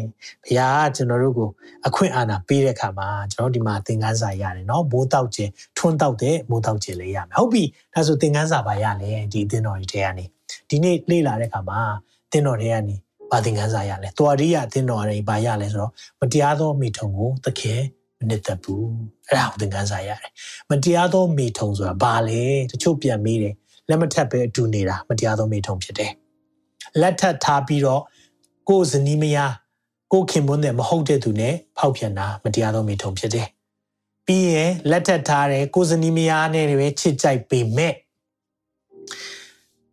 [0.44, 1.48] ဘုရားကကျွန်တော်တို့ကို
[1.86, 10.24] အခွင့်အာဏာပေးတဲ့အခါမှာကျွန်တော်ဒီမှာသင်ခန်းစာရတယ်เนาะမိုးတောက်ခြင်းထွန်းတောက်တဲ့မိုးတောက်ခြင်းလေးရမယ်ဟုတ်ပြီဒါဆိုသင်ခန်းစာပါရလေဒီအသင်းတော်ကြီးထဲကနေ
[10.68, 11.80] ဒီနေ့လေ့လာတဲ့အခါမှာ
[12.26, 12.94] အသင်းတော်ထဲကနေ
[13.31, 17.81] ဘာသင်ခန်းစာရလဲတော်ရီးရအသင်းတော်တွေဘာရလဲဆိုတော့မတရားသောမိထုံကိုသခင်
[18.19, 18.87] မနစ်သက်ဘူး
[19.27, 20.31] အဲ့ဒါကိုသင်ခန်းစာရတယ်
[20.69, 23.55] မတရားသောမိထုံဆိုတာဘာလဲတချို့ပြန်မေးတယ်
[23.89, 26.11] လက်မထပ်ပဲအတူနေတာမတရားသောမိထုံဖြစ်တယ်
[27.01, 28.01] လက်ထပ်ထားပြီးတော့
[28.69, 29.53] ကိုယ်ဇနီးမယား
[30.13, 33.47] ကိုခင်မွန်းတဲ့မဟုတ်တဲ့သူနဲ့ဖောက်ပြန်တာမတရားသောမိထုံဖြစ်တယ်။
[34.25, 37.93] ပြီးရင်လက်ထပ်ထားတဲ့ကိုယ်ဇနီးမယားနဲ့ပဲချစ်ကြိုက်ပေမဲ့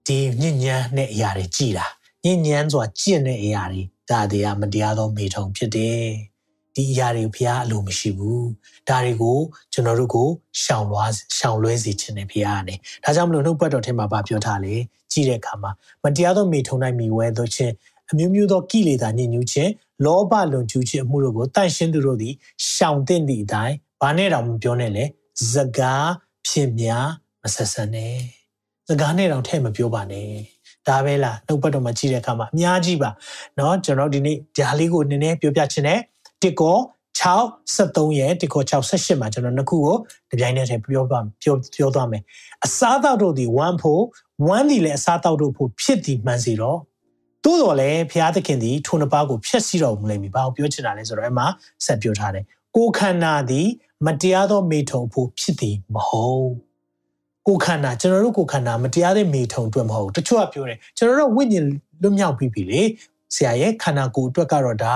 [0.07, 1.87] ဒီညဉ့်ညမ်းတဲ့အရာတွေကြည်တာ
[2.25, 6.03] ညဉ့်ညမ်းစွာကျင့်တဲ့အရာတွေဒါတွေကမတရားသောမိထုံဖြစ်တယ်။
[6.75, 8.43] ဒီအရာတွေဘုရားအလိုမရှိဘူး။
[8.89, 9.39] ဒါတွေကို
[9.73, 10.29] ကျွန်တော်တို့ကို
[10.63, 14.75] ရှောင်လွှားရှောင်လွှဲစေခြင်းနဲ့ဘုရားကနေ။ဒါကြောင့်မလို့နှုတ်ပတ်တော်ထဲမှာဗာပြောထားလေ
[15.13, 15.71] ကြည့်တဲ့အခါမှာ
[16.05, 17.73] မတရားသောမိထုံတိုင်းမိဝဲသောခြင်း
[18.11, 19.71] အမျိုးမျိုးသောကိလေသာညစ်ညူးခြင်း
[20.05, 22.35] လောဘလွန်ကျူးခြင်းအမှုတို့ကိုတန့်ရှင်းသူတို့သည်
[22.73, 25.05] ရှောင်သင့်သည့်အတိုင်းဘာနဲ့တောင်မပြောနဲ့လေ
[25.53, 26.09] စကား
[26.49, 27.09] ဖြစ်များ
[27.43, 28.17] မဆက်ဆံနဲ့
[28.89, 30.54] စကားနဲ့တောင်ထဲ့မပြောပါနဲ့
[30.88, 33.10] ဒါပဲလားနှုတ်ပတ်တော်မှာကြည့်တဲ့အခါမှာအများကြီးပါ
[33.58, 36.00] เนาะကျွန်တော်ဒီနေ့ဒါလေးကိုနည်းနည်းပြောပြချင်တယ်
[36.44, 36.78] တစ်ကော
[37.20, 39.96] 6 73ရဲ့တစ်ကော6 78မှာကျွန်တော်နှစ်ခုကို
[40.30, 42.24] ဒီပြိုင်နဲ့ထဲပြောပါပြောပြောသွားမယ်
[42.66, 44.02] အစားတောက်တို့ဒီ1ဖို့
[44.38, 46.80] 1ဒီလည်းအစားတောက်တို့ဖို့ဖြစ်ဒီမှန်စီတော့
[47.46, 51.48] သို့တော်လည်းဘုရားသခင်သည်ထိုနှစ်ပါးကိုဖျက်ဆီးတော်မူလိမ့်မည်။ဘာကိုပြောချင်တာလဲဆိုတော့အဲ့မှာ
[51.86, 52.44] ဆက်ပြောထားတယ်။
[52.76, 53.68] ကိုခန္ဓာသည်
[54.06, 56.50] မတရားသောမေထုံဖို့ဖြစ်သည်မဟုတ်။
[57.48, 61.66] ကိုခန္ဓာကျွန်တော်တို့ကိုခန္ဓာမတရားတဲ့မေထုံအတွက်မဟုတ်။တချို့ကပြောတယ်ကျွန်တော်တို့ဝိညာဉ်
[62.02, 62.82] လွတ်မြောက်ပြီးပြီလေ။
[63.36, 64.96] ဆရာရဲ့ခန္ဓာကိုယ်အတွက်ကတော့ဒါ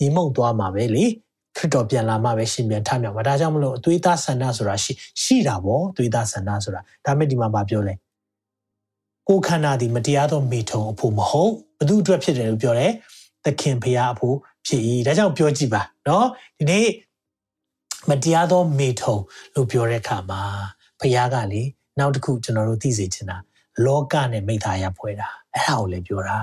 [0.00, 1.04] ညီမုံသွားမှာပဲလေ။
[1.58, 4.92] ခရစ်တော်ပြန်လာမှပဲရှင်ပြန်ထမြောက်မှာဒါကြောင့်မလို့အသွေးသားဆန္ဒဆိုတာရှိ
[5.22, 7.94] ရှိတာပေါ့အသွေးသားဆန္ဒဆိုတာဒါမဲ့ဒီမှာမပြောလဲ
[9.28, 12.92] ကိုခန္ဓာဒီမတရားသောမေထုံအဖို့မဟုတ်ဘသူအတွက်ဖြစ်တယ်လို့ပြောတယ်
[13.44, 14.36] သခင်ဖရာအဖို့
[14.66, 16.24] ဖြစ်၏ဒါကြောင့်ပြောကြည့်ပါเนาะ
[16.58, 16.86] ဒီနေ့
[18.08, 19.16] မတရားသောမေထုံ
[19.54, 20.42] လို့ပြောတဲ့အခါမှာ
[21.00, 21.62] ဖရာကလေ
[21.99, 23.37] နောက်တစ်ခုကျွန်တော်တို့သိစေချင်တာ
[23.85, 26.37] လောကနဲ့မိသားရဖွဲ့တာအဲ့ဒါကိုလည်းပြောတာ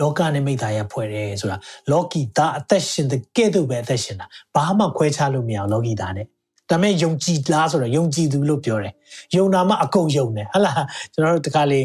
[0.00, 1.56] လောကနဲ့မိသားရဖွဲ့တယ်ဆိုတာ
[1.92, 6.26] လောကီသားအသက်ရှင်တဲ့ကဲ့သို့ပဲအသက်ရှင်တာဘာမှခွဲခြားလို့မရအောင်လောကီသားနဲ့
[6.70, 8.94] ဒါပေမဲ့ယုံကြည်လားဆိုတော့ယုံကြည်သူလို့ပြောတယ်
[9.36, 11.80] ယုံတာမှအကုန်ယုံတယ်ဟဟလားကျွန်တော်တို့တခါလေ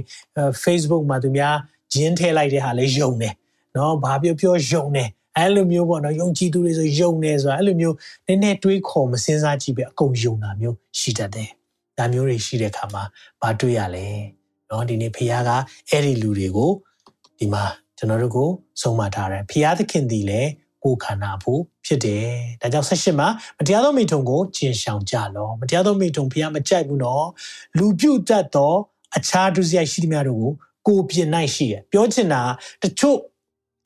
[0.64, 1.56] Facebook မှာသူများ
[1.94, 3.34] ဂျင်းထည့်လိုက်တဲ့ဟာလေးယုံတယ်
[3.76, 7.96] နော်ဘာပြောပြောယုံတယ်အဲ့လိုမျိုးပေါ့နော်ယုံကြည်သူတွေဆိုယုံနေဆိုတာအဲ့လိုမျိုး
[8.28, 11.50] နည်းနည်းတွေးခေါ်မစင်စားကြည့်ပဲအကုန်ယုံတာမျိုးရှိတတ်တယ်
[12.02, 13.04] ဒါမျိုးတွေရှိတဲ့အခါမှာ
[13.42, 14.08] ဘာတွေ့ရလဲ
[14.70, 15.52] နော်ဒီနေ့ဖခင်က
[15.90, 16.72] အဲ့ဒီလူတွေကို
[17.40, 17.64] ဒီမှာ
[17.98, 18.50] ကျွန်တော်တို့ကို
[18.82, 20.52] ဆုံးမထားတယ်ဖခင်သခင်သည်လည်း
[20.84, 22.28] ကိုယ်ခန္ဓာဖို့ဖြစ်တယ်။
[22.62, 23.28] ဒါကြောင့်ဆက်ရှင်မှာ
[23.58, 27.26] မတရားသောမိထုံကိုကျင်ဆောင်ကြလော။မတရားသောမိထုံဖះမကြိုက်ဘူးနော်။
[27.78, 28.74] လူပြုတ်တတ်သော
[29.18, 30.48] အခြားဒုစရိုက်ရှိသမျှတို့
[30.88, 32.42] ကိုကိုပြစ်နိုင်ရှိတယ်။ပြောချင်တာ
[32.84, 33.18] တချို့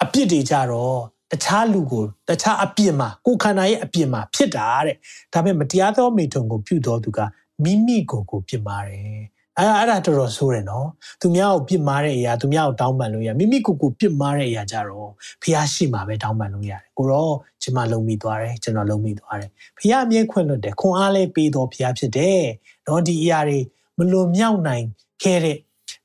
[0.03, 0.99] အပြစ်တွေကြတော့
[1.31, 4.95] တခြားလူကိုတခြားအပြစ်မှာကိုခန္ဓာရဲ့အပြစ်မှာဖြစ်တာတဲ့။
[5.33, 7.19] ဒါပေမဲ့မတရားသောမိထုံကိုပြုတော်သူက
[7.63, 9.21] မိမိကိုယ်ကိုပြစ်မှာတယ်။
[9.59, 10.87] အဲ့အဲ့ဒါတော်တော်ဆိုးတယ်နော်
[11.21, 15.09] သူများကိုပြစ်မာတဲ့အရာသူများကိုတောင်းပန်လို့ရမိမိကိုယ်ကိုပြစ်မာတဲ့အရာကြတော့
[15.41, 22.41] ဖះရှိမှာပဲတောင်းပန်လို့ရတယ်ကိုတော့ကျွန်မလုံမိသွားတယ်ကျွန်တော်လုံမိသွားတယ်ဖះအမြဲခွင့်လွတ်တယ်ခွန်အားလေးပေးတော်ဖះဖြစ်တယ်
[22.87, 23.59] နော်ဒီအရာတွေ
[23.97, 24.85] မလွန်မြောက်နိုင်
[25.23, 25.57] ခဲ့တဲ့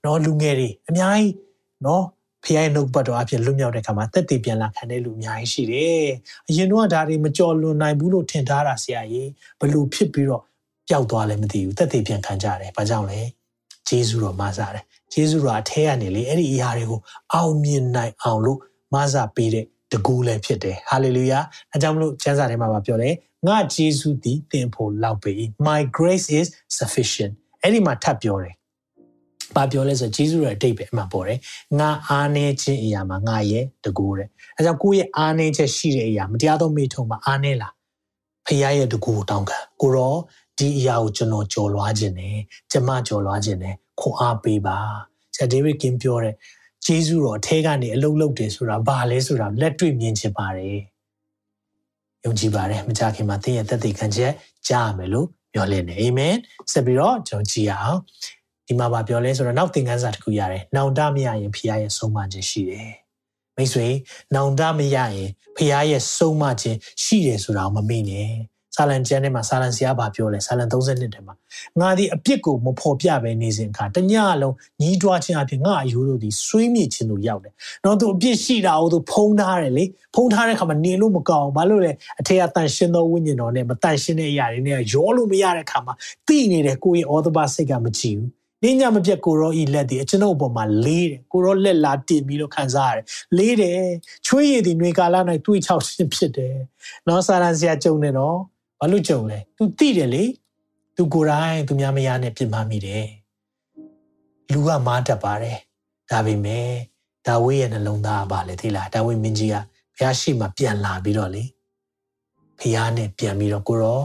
[0.04, 1.34] နော်လူငယ်တွေအများကြီး
[1.86, 2.04] နော်
[2.44, 6.06] ဖះရဲ့နှုတ်ပတ်တော်အဖြစ်လွတ်မြောက်တဲ့ခါမှာတက်တည်ပြန်လာခံတဲ့လူအများကြီးရှိတယ်
[6.48, 9.30] အရင်တော့ဒါတွေမကြော်လွန်နိုင်ဘူးလို့ထင်ထားတာဆရာကြီး
[9.60, 10.42] ဘလို့ဖြစ်ပြီးတော့
[10.90, 13.20] ပျောက်သွားလည်းမသိဘူးတက်တည်ပြန်ခံကြတယ်ဘာကြောင့်လဲ
[13.88, 17.00] ဂျေဇုတော်မဆာတယ်ဂျေဇုတော်အထဲကနေလေအဲ့ဒီအရာတွေကို
[17.34, 18.58] အောင်မြင်နိုင်အောင်လို့
[18.94, 21.38] မဆာပေးတဲ့တကူလည်းဖြစ်တယ်ဟာလေလုယာ
[21.72, 23.14] အဲကြောင့်မလို့ကျမ်းစာထဲမှာပြောတယ်
[23.48, 25.34] ငါဂျေဇုသည်သင်ဖို့လောက်ပေ
[25.68, 26.46] my grace is
[26.78, 27.32] sufficient
[27.62, 28.54] အဲ့ဒီမှာထပ်ပြောတယ်
[29.56, 31.38] ဘာပြောလဲဆိုဂျေဇုရဲ့အတိတ်ပဲအမှပေါ်တယ်
[31.80, 37.72] ငါအားနေခြင်းအရာမှာငါရဲ့တကူတဲ့အဲကြောင့်ကိုယ့်ရဲ့အားနေချက်ရှိတဲ့အရာမတရားသောမိထုံမှာအားနေလား
[38.46, 40.14] ဖခင်ရဲ့တကူတောင်းခံကိုရော
[40.60, 42.36] ဒီအရာကိုကျွန်တော်ကြော်လွားခြင်းနဲ့
[42.70, 44.78] ကျမကြော်လွားခြင်းနဲ့ခွန်အားပေးပါ
[45.34, 46.34] ဆရာဒေးဗစ်ကင်ပြောတဲ့
[46.86, 50.78] ဂျေဇုတော်အထဲကနေအလုံးလုံးတယ်ဆိုတာဘာလဲဆိုတာလက်တွေ့မြင်ချင်ပါတယ်
[52.24, 54.32] ယုံကြည်ပါတယ်မကြခင်မှာသင်ရဲ့သက်သေခံချက်
[54.68, 56.36] ကြားရမယ်လို့ပြောလင်းနေအာမင်
[56.72, 58.00] ဆက်ပြီးတော့ကျွန်တော်ကြည့်ရအောင်
[58.66, 62.90] ဒီမှာဗာပြောလဲဆိုတော့နောက်သင်ခန်းစာတစ်ခုရတယ်။နောင်တမရရင်ဖခင်ရဲ့ဆုံးမခြင်းရှိတယ်။
[63.56, 63.86] မိတ်ဆွေ
[64.34, 68.30] နောင်တမရရင်ဖခင်ရဲ့ဆုံးမခြင်းရှိတယ်ဆိုတာကိုမမေ့နဲ့
[68.76, 71.34] စာလံကျမ်းထဲမှာစာလံဆရာဘာပြောလဲစာလံ32ထဲမှာ
[71.80, 77.54] ငါဒီအပြစ်ကိုမဖော်ပြဘဲနေစဉ်အခါတညလုံးညီးတွားခြင်းအဖြစ်ငါအယူတို့ဒီဆွေးမြေ့ခြင်းတို့ရောက်တယ်။
[77.84, 85.94] နောက်သူအပြစ်ရှိတာကိုသူဖုံးထားတယ်လေ။ဖုံးထားတဲ့ခါမှာနေလို့မကောင်းဘာလို့လဲအထက်ကတန်ရှင်းသောဝိညာဉ်တော်နဲ့မတန်ရှင်းတဲ့အရာတွေနဲ့ရောလို့မရတဲ့ခါမှာ
[86.28, 88.30] တိနေတယ်ကိုယ့်ရဲ့ဩသဘစိတ်ကမကြည့်ဘူး။
[88.64, 93.04] နေညမပြတ်ကိုရောဤလက်ဒီအကျွန်ုပ်အပေါ်မှာလေးတယ်ကိုရောလက်လာတင်ပြီးတော့ခံစားရတယ်
[93.38, 93.82] လေးတယ်
[94.26, 95.16] ချွေးရည်ဒီຫນွေကာလ၌
[95.46, 96.56] တွေးချောက်ခြင်းဖြစ်တယ်
[97.08, 98.38] နော်စာရန်ဆရာကြုံနေတော့
[98.80, 100.24] ဘာလို့ကြုံလဲ तू သိတယ်လေ
[100.96, 103.06] तू ကိုယ်တိုင် तू များမရနဲ့ပြင်မာမိတယ်
[104.52, 105.58] လူကမားတတ်ပါတယ်
[106.10, 106.68] ဒါပေမဲ့
[107.26, 109.56] ဒါဝိရဲ့နှလုံးသားကပါလေသိလားဒါဝိမင်းကြီးက
[109.96, 111.44] ဘုရားရှိမှပြန်လာပြီးတော့လေ
[112.58, 114.00] ဘုရားနဲ့ပြန်ပြီးတော့ကိုရော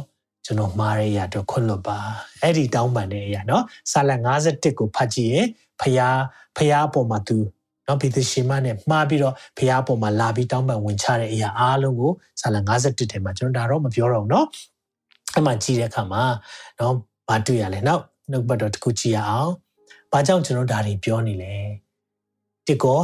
[0.46, 2.00] ကျွန်တော်မှားရရတော့ခွလွတ်ပါ
[2.42, 5.48] အဲ့ဒီတောင်းပန်တဲ့အရာနော်ဆာလတ်51ကိုဖတ်ကြည့်ရင်
[5.82, 6.20] ဖျား
[6.58, 7.38] ဖျားအပေါ်မှာ तू
[7.87, 14.47] နော်ဘီသရှင်မနဲ့မှားပြီးတော့ဘုရားပေါ်မှာလာပြီးတောင်းပန်ဝင်ချတဲ့အရာအားလုံးကိုစာလ51ထဲမှာကျွန်တော်ဒါတော့မပြောတော့ဘူးเนาะ
[15.35, 16.23] အဲ့မှာကြည့်တဲ့အခါမှာ
[16.79, 16.95] နော်
[17.29, 19.53] မတွေ့ရလဲနောက်နှုတ်ဘတ်တော်တစ်ခုကြည့်ရအောင်
[20.12, 21.55] ဘာကြောင့်ကျွန်တော်ဒါတွေပြောနေလဲ
[22.66, 22.99] တစ်ကော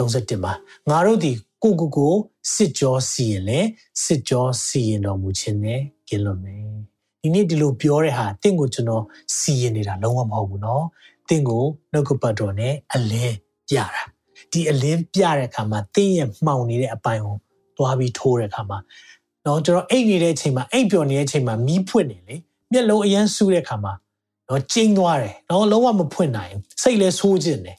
[0.00, 0.52] 7131မှာ
[0.90, 2.14] ငါတို့ဒီကိုကိုကို
[2.54, 3.60] စစ်ကြောစီရင်လဲ
[4.04, 6.72] စစ်ကြောစီရင်တော်မူခြင်းနဲ့ကင်းလွတ်မယ်
[7.20, 9.04] ဒီနေ့ဒီလိုပြောတဲ့ဟာတင့်ကိုကျွန်တော်
[9.38, 10.82] စီရင်နေတာလုံးဝမဟုတ်ဘူးเนาะ
[11.28, 13.34] တင့်ကိုနှုတ်ကပတ်တော်နဲ့အလင်း
[13.68, 14.02] ပြတာ
[14.51, 17.35] ဒီအလင်းပြတဲ့အခါမှာတင့်ရဲ့မှောင်နေတဲ့အပိုင်းကို
[17.77, 18.77] သွားပြီးထိုးတဲ့အခါမှာ
[19.45, 22.35] နော်ကျွန်တော်အိတ်နေတဲ့အချိန်မှာအိတ်ပျော်နေတဲ့အချိန်မှာမီးဖွင့်နေလေ
[22.71, 23.93] မျက်လုံးအရန်ဆူတဲ့အခါမှာ
[24.49, 27.77] နော်ကျင်းသွားတယ်နော်လုံးဝမဖွင့်နိုင်စိတ်လဲဆိုးခြင်းတယ်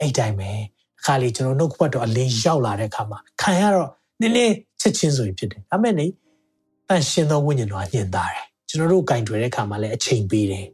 [0.00, 0.50] အဲ့တိုင်းပဲ
[0.98, 3.90] အခါလေးကျွန်တော်နှုတ်ခွက်တော့အလင်းရောက်လာတဲ့အခါမှာခံရတော့
[4.20, 6.06] နည်းနည်းချက်ချင်းဆိုရင်ဖြစ်တယ်ဒါမဲ့နေ
[6.88, 10.66] တန်ရှင်သောဝိညာဉ်တော်ညင်သားတယ်ကျွန်တော်တို့ကင်တွယ်တဲ့အခါမှာလည်းအချိန်ပေးတယ်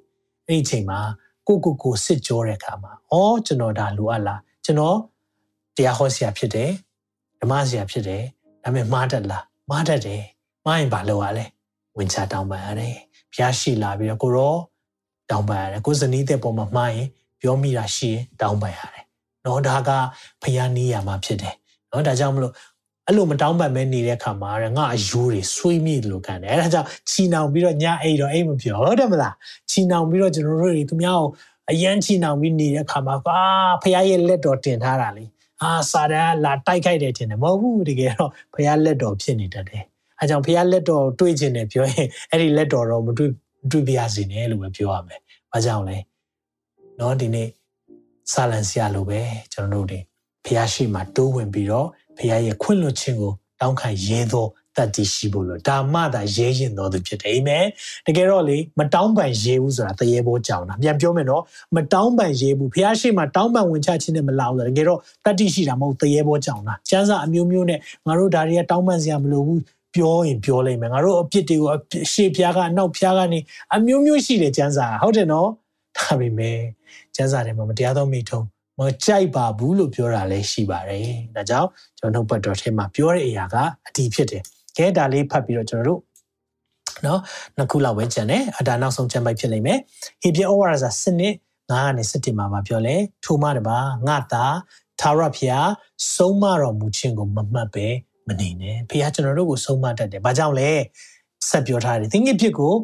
[0.46, 0.98] အဲ့ဒီအချိန်မှာ
[1.46, 4.96] ကိုကိုကိုစစ်ကြောတဲ့အခါမှာအော်ကျွန်တော်ဒါလိုအပ်လားကျွန်တော်
[5.78, 6.70] တရားဟောဆရာဖြစ်တယ်
[7.40, 8.22] ဓမ္မဆရာဖြစ်တယ်
[8.62, 10.22] ဒါပေမဲ့မှားတတ်လားမှားတတ်တယ်
[10.64, 11.44] မှားရင်ဘာလုပ်ရလဲ
[11.96, 12.94] ဝင်ချတောင်းပန်ရတယ်
[13.32, 14.54] ဘုရားရှိလာပြီးတော့ကိုရော
[15.30, 17.08] တောင်းပန်ရတယ်ကိုဇနီးတဲ့ပုံမှာမှားရင်
[17.40, 19.04] ပြောမိတာရှိရင်တောင်းပန်ရတယ်
[19.44, 19.90] နော်ဒါက
[20.42, 21.54] ဘုရားနီးရမှာဖြစ်တယ်
[21.90, 22.52] နော်ဒါကြောင့်မလို့
[23.06, 29.34] အဲ့လိုမတောင်းပန်မဲနေတဲ့အခါမှာငါအယိုးတွေဆွေးမြေ့လို့ခံတယ်အဲ့ဒါကြောင့်ချီနှောင်ပြီးတော့ညအိတ်တော့အိတ်မပြောဟုတ်တယ်မလား
[29.70, 31.28] ချီနှောင်ပြီးတော့ကျွန်တော်တို့တွေသူများကို
[31.70, 33.42] အယမ်းချီနှောင်ပြီးနေတဲ့အခါမှာအာ
[33.82, 35.24] ဖခင်ရဲ့လက်တော်တင်ထားတာလေ
[35.61, 39.83] အာစာတန်လာတိုက်ခိုက်တယ်ထင်တယ်မဟုတ်ဘူးတကယ်တော့ဖခင်လက်တော်ဖြစ်နေတတ်တယ်
[40.19, 43.31] အဲကြောင့်ဖခင်လက်တော်တွေးခြင်းနဲ့ပြောရင်အဲ့ဒီလက်တော်တော့မတွေး
[43.71, 45.19] တွေးပြရစီနဲ့လို့ပဲပြောရမယ်
[45.51, 45.97] ဘာကြောင့်လဲ
[46.97, 47.47] เนาะဒီနေ့
[48.31, 49.21] ဆာလန်ဆရာလိုပဲ
[49.53, 49.99] ကျွန်တော်တို့တွေ
[50.45, 51.87] ဖခင်ရှိမှတိုးဝင်ပြီးတော့
[52.17, 54.45] ဖခင်ရဲ့ခွင့်လွှတ်ခြင်းကိုတောင်းခံရဲသော
[54.78, 57.64] တတတ်တည်ရှိဖို့လို့ဒါမှသာရဲရင်တော်သူဖြစ်တယ်အာမင်
[58.06, 61.42] တကယ်တော့လေမတောင်းပန်ရဲဘူးဆိုတာတရေဘောကြောင်တာပြန်ပြောမယ်နော်
[61.76, 69.60] မတောင်းပန်ရဲဘူးဖះရှိမှတောင်းပန်ဝင်ချခြင်းနဲ့မလာဘူးဆိုတကယ်တော့တတ်တည်ရှိတာမဟုတ်တရေဘောကြောင်တာကျန်းစာအမျိုးမျိုးနဲ့ငါတို့ဒါတွေကတောင်းပန်စရာမလိုဘူး
[69.94, 71.70] ပြောရင်ပြောလိုက်မယ်ငါတို့အပြစ်တွေကို
[72.12, 73.38] ရှေ့ဖျားကအနောက်ဖျားကနေ
[73.74, 75.48] အမျိုးမျိုးရှိတယ်ကျန်းစာဟုတ်တယ်နော်
[75.96, 76.58] ဒါပေမဲ့
[77.14, 78.46] ကျန်းစာထဲမှာမတရားသောမိထုံး
[78.78, 81.68] မကြိုက်ပါဘူးလို့ပြောတာလည်းရှိပါတယ်။ဒါကြောင့်
[81.98, 83.56] ကျွန်တော်နှုတ်ပတ်တော်ထဲမှာပြောတဲ့အရာက
[83.86, 84.42] အတီးဖြစ်တယ်။
[84.78, 86.00] ကဲဒါလေးဖတ်ပြီးတော့ကျွန်တော်တို့
[87.06, 87.20] နော်
[87.56, 89.78] နှစ်ခုလောက်ပဲကျန်တယ်။အဒါနောက်ဆုံးကျန်ပိုက်ဖြစ်နေမယ်။
[90.22, 91.34] ဟေပြဩဝါဒစာစနစ်
[91.70, 94.44] 9ကနေ17မှာပါပြောလဲ။ထိုမှတပါငါသာ
[95.00, 95.68] သာရဖျား
[96.14, 97.86] ဆုံးမတော်မူခြင်းကိုမမှတ်ပဲ
[98.26, 100.70] မနေနဲ့။ဖျားကျွန်တော်တို့ကိုဆုံးမတတ်တယ်။ဘာကြောင့်လဲ။
[101.48, 102.74] ဆက်ပြောထားတယ်။သင်္ကေဖြစ်ကို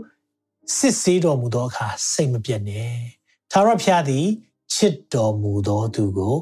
[0.77, 2.95] စစ်ဆေးတော်မူသောအခါစိတ်မပြတ်နဲ့။
[3.53, 4.27] သာရဖျားသည်
[4.75, 6.35] ချစ်တော်မူသောသူကို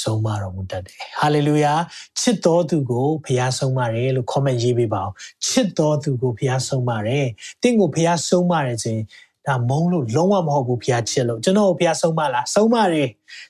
[0.00, 1.74] ဆုံးမတော်မူတတ်တယ်ဟာလေလုယာ
[2.20, 5.14] ချစ်တော်သူကိုဖခင်ဆုံးမတယ်လို့ comment ရေးပေးပါအောင်
[5.46, 7.26] ချစ်တော်သူကိုဖခင်ဆုံးမတယ်
[7.62, 9.04] တင့်ကိုဖခင်ဆုံးမတယ်ဆိုရင်
[9.46, 13.08] ဒါမုံလို့လုံးဝမဟုတ်ဘူးဖခင်ချစ်လို့ကျွန်တော်ကိုဖခင်ဆုံးမလားဆုံးမတယ်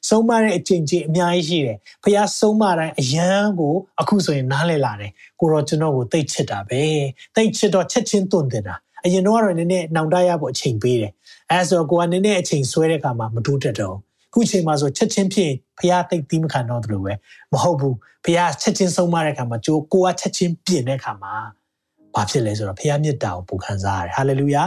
[0.09, 3.31] ဆုံးမတဲ့အချိန်ချင်းအများကြီးရှိတယ်ဖခင်ဆုံးမတိုင်းအယံ
[3.61, 6.83] ကိုအခုဆိုရင်နားလည်လာတယ်ကိုတော့ကျွန်တော်ကိုတိတ်ချစ်တာပဲ
[7.37, 8.75] တိတ်ချစ်တော့ချက်ချင်းတွန့်တင်တာ
[9.05, 11.13] အရင်တော့ကတော့နည်းနည်းနောင်တရဖို့အချိန်ပေးတယ်
[11.51, 13.97] အဲဆိုကိုကနည်းနည်းအချိန်ဆွဲတဲ့အခါမှာမတိုးတက်တော့
[14.35, 17.13] ခုချိန်မှာဆိုချက်ချင်းဖြစ်ဖះတိတ်သီးမခံတော့သလိုပဲ
[17.53, 21.35] မဟုတ်ဘူးဖះချက်ချင်းဆုံးမတဲ့အခါမှာကြိုးကိုကချက်ချင်းပြင်တဲ့အခါမှာ
[22.15, 24.63] ဘာဖြစ်လဲဆိုတော့ဖះမြတ်တာကိုပူခံစားရတယ်ဟာလေလုယာ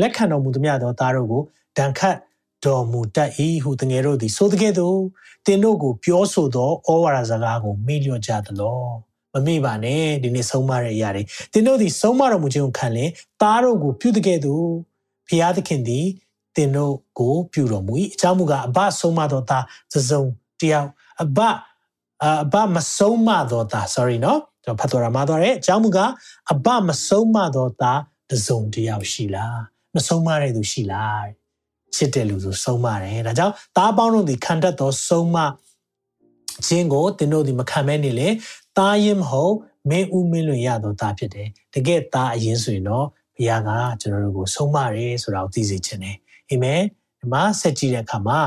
[0.00, 1.42] လက်ခံတော်မူသမျှသောသားတို့ကို
[1.78, 2.16] ဒဏ်ခတ်
[2.64, 3.30] တော်မူတတ်၏
[3.64, 4.98] ဟုတငယ်တို့သည်ဆိုတဲ့ကဲ့သို့
[5.46, 8.80] တင်တို့ကိုပြောဆိုသောဩဝါဒစကားကိုမေ့လျော့ကြသလော
[9.32, 13.10] မမေ့ပါနဲ့ဒီနေ့ဆုံးမတဲ့အရာတွေတင်တို့သည်ဆုံးမတော်မူခြင်းကိုခံလင်
[13.42, 14.64] သားတို့ကိုပြုတဲ့ကဲ့သို့
[15.28, 16.06] ဖျားသခင်သည်
[16.58, 20.22] သင်တို့ကိုပြုတော်မူ၏အကြောင်းမူကားအဘဆုံးမသောသားသစုံ
[20.60, 20.88] တယောက်
[21.22, 21.38] အဘ
[22.24, 26.10] အဘမဆုံးမသောသား sorry နော်ကျွန်တော်ဖတ်တော်ရမှာတော့အကြောင်းမူကား
[26.52, 28.00] အဘမဆုံးမသောသား
[28.30, 29.60] သစုံတယောက်ရှိလား
[29.94, 31.26] မဆုံးမတဲ့သူရှိလား
[31.96, 35.36] ချစ်တဲ့လူဆိုဆုံးမတယ်ဒါကြောင့်သားပေါင်းတို့သည်ခံတတ်သောဆုံးမ
[36.66, 38.28] ခြင်းကိုသင်တို့သည်မခံမဲနေလေ
[38.78, 39.54] သားရင်မဟုတ်
[39.90, 43.06] မင်းဦးမင်းလွင်ရသောသားဖြစ်တယ်တကယ်သားအရင်ဆိုရင်တော့
[43.36, 46.16] ဘုရားကကျွန်တော်တို့ကိုဆုံးမတယ်ဆိုတာကိုသိစေခြင်းတယ်
[46.50, 46.82] အာမင်
[47.20, 48.40] ဒီမှာဆက်ကြည့်တဲ့အခါမှာ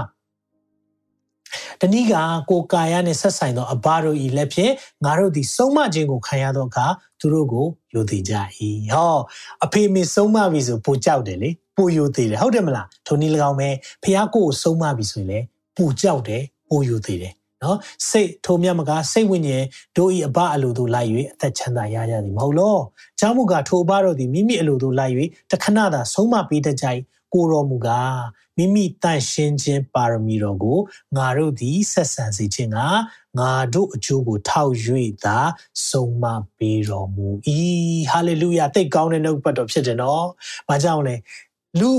[1.82, 2.16] တနည်းက
[2.50, 4.74] ကိုကာယနဲ့ဆက်ဆိုင်သောအဘတို့ဤလက်ဖြင့်
[5.06, 6.86] ငါတို့သည်ဆုံးမခြင်းကိုခံရသောအခါ
[7.20, 8.34] သူတို့ကိုယိုသေးကြ၏
[8.94, 9.18] ဟော
[9.66, 13.70] အဖေမေဆုံးမပြီဆိုပိုကြောက်တယ်လေပိုယိုသေးတယ်ဟုတ်တယ်မလားထိုနည်း၎င်းပဲ
[14.04, 15.40] ဖះကိုကိုဆုံးမပြီဆိုရင်လေ
[15.78, 17.34] ပိုကြောက်တယ်ပိုယိုသေးတယ်
[17.64, 17.78] နော်
[18.10, 19.66] စိတ်ထိုမြတ်မကစိတ်ဝိညာဉ်
[19.98, 22.78] တို့ဤအဘအလိုတို့လိုက်၍အသက်ချမ်းသာရကြသည်မဟုတ်လော။
[23.20, 25.14] ချောင်းမူကထိုအဘတို့သည်မိမိအလိုတို့လိုက်၍
[25.52, 26.86] တခဏသာဆုံးမပေးတတ်ကြ၏
[27.34, 28.22] ကိုတော်မူကား
[28.58, 30.80] မိမိတန့်ရှင်းခြင်းပါရမီတော်ကို
[31.18, 32.80] ငါတို့သည်ဆက်ဆံစေခြင်းက
[33.40, 34.74] ငါတို့အကျိုးကိုထောက်၍
[35.26, 35.40] သာ
[35.90, 36.26] ဆုံးမ
[36.58, 37.28] ပေးတော်မူ၏
[38.12, 40.26] ဟာလေလုယာတိတ်ကောင်းတဲ့နှုတ်ပတ်တော်ဖြစ်တယ်နော်။
[40.70, 41.16] ဘာကြောင့်လဲ
[41.80, 41.92] လူ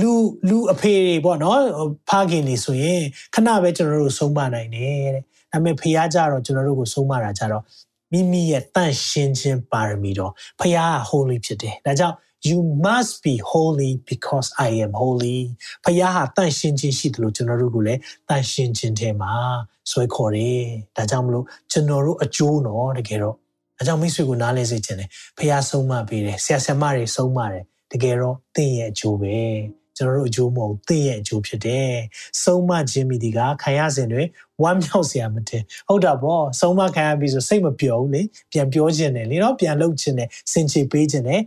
[0.00, 0.12] လူ
[0.48, 1.60] လူအဖေတွေပေါ့နော်
[2.08, 3.02] ဖခင်တွေဆိုရင်
[3.34, 5.22] ခဏပဲကျွန်တော်တို့ဆုံးမနိုင်တယ်တဲ့။
[5.52, 7.64] ဒါပေမဲ့ဖခင်ကြတော့ကျွန်တော်တို့ကိုဆုံးမတာကြတော့
[8.12, 15.38] မိမိရဲ့တန့်ရှင်းခြင်းပါရမီတော်ဖခင်က holy ဖြစ်တယ်။ဒါကြောင့် you must be holy because I am holy
[15.84, 19.32] ဖခင်ဟာတန်ရှင်းခြင်းရှိတယ်လို့ကျွန်တော်တို့ကလည်းတန်ရှင်းခြင်းထဲမှာ
[19.90, 20.62] ဆွဲခေါ်တယ်
[20.96, 23.36] ဒါကြောင့်မလို့ကျွန်တော်တို့အကျိုးတော့တကယ်တော့
[23.78, 29.36] အဲကြောင့်မိတ်ဆွေကိုနားလဲစေခြင်းတယ်ဖခင်ဆုံးမပေးတယ်ဆရာဆရာမတွေဆုံးမတယ်တကယ်တော့သင်ရဲ့အကျိုးပဲ
[29.96, 31.92] ကျွန်တော်တို့အကျိုးမဟုတ်သင်ရဲ့အကျိုးဖြစ်တယ်
[32.42, 34.22] ဆုံးမခြင်းမိဒီကခံရစဉ်တွေ
[34.62, 38.22] ဝမ်းမြောက်စရာမတင်ဟုတ်တာပေါ့ဆုံးမခံရပြီဆိုစိတ်မပျော်ဘူးလေ
[38.52, 41.42] ပြန်ပြောခြင်းတယ်လေနော်ပြန်လုပ်ခြင်းတယ်စင်ချေပေးခြင်းတယ်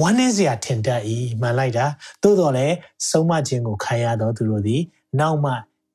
[0.00, 1.02] ဝမ်းနည်းစရာထင်တတ်၏
[1.40, 1.86] မှန်လိုက်တာ
[2.22, 2.76] သို့တော်လည်း
[3.08, 4.82] ဆုံးမခြင်းကိုခံရသောသူတို့သည်
[5.20, 5.52] နောက်မှ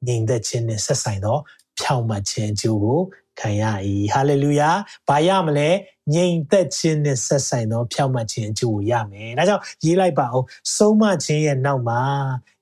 [0.07, 1.37] ငြိမ်သက်ခြင်းနှင့်ဆက်ဆိုင်သော
[1.79, 2.99] ဖြောင့်မတ်ခြင်းအကျိုးကို
[3.39, 3.63] ခံရ၏
[4.13, 4.69] ဟာလေလုယာ
[5.07, 5.69] ဘာရမလဲ
[6.13, 10.45] ငြိမ်သက်ခြင်းနဲ့ဆက်ဆိုင်သောဖြောင့်မတ်ခြင်းအကျိုးကိုရမယ်ဒါကြောင့်ရေးလိုက်ပါအောင်
[10.75, 12.01] ဆုံးမခြင်းရဲ့နောက်မှာ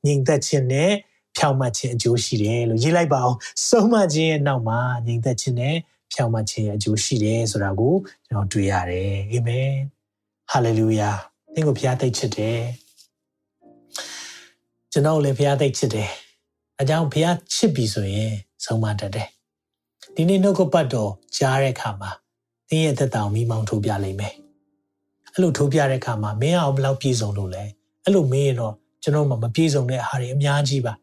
[0.05, 0.91] ငြိမ်သက်ခြင်းနဲ့
[1.37, 3.37] ဖြောင့်မတ်ခြင်းအကျိုးရှိတယ်လို့ရေးလိုက်ပါအောင်
[3.69, 5.75] ဆုံးမခြင်းရဲ့နောက်မှာငြိမ်သက်ခြင်းနဲ့
[6.13, 7.95] ဖြောင့်မတ်ခြင်းရဲ့အကျိုးရှိတယ်ဆိုတာကို
[8.27, 9.73] ကျွန်တော်တွေ့ရတယ်အာမင်
[10.51, 12.59] ဟာလေလုယာ သင်ကိုဘုရားသိချစ်တယ်
[14.91, 16.09] ကျွန်တော်လည်းဘုရားသိချစ်တယ်
[16.79, 18.33] အကြောင်းဘုရားချစ်ပြီဆိုရင်
[18.65, 19.27] ဆုံးမတတ်တယ်
[20.15, 22.11] ဒီနေ့နှုတ်ကပတ်တော်ကြားတဲ့အခါမှာ
[22.69, 24.33] သင်ရဲ့သက်တာကိုမိမောင်းထိုးပြလိမ့်မယ်
[25.33, 27.63] အဲ့လိုထိုးပြတဲ့အခါမှာမင်းအောင်ဘယ်လောက်ပြည့်စုံလို့လဲ
[28.03, 28.73] အဲ့လိုမင်းရင်တော့
[29.03, 30.93] ကျွန်တော်မှမပြည့်စုံတဲ့အားတွေအများကြီးပါ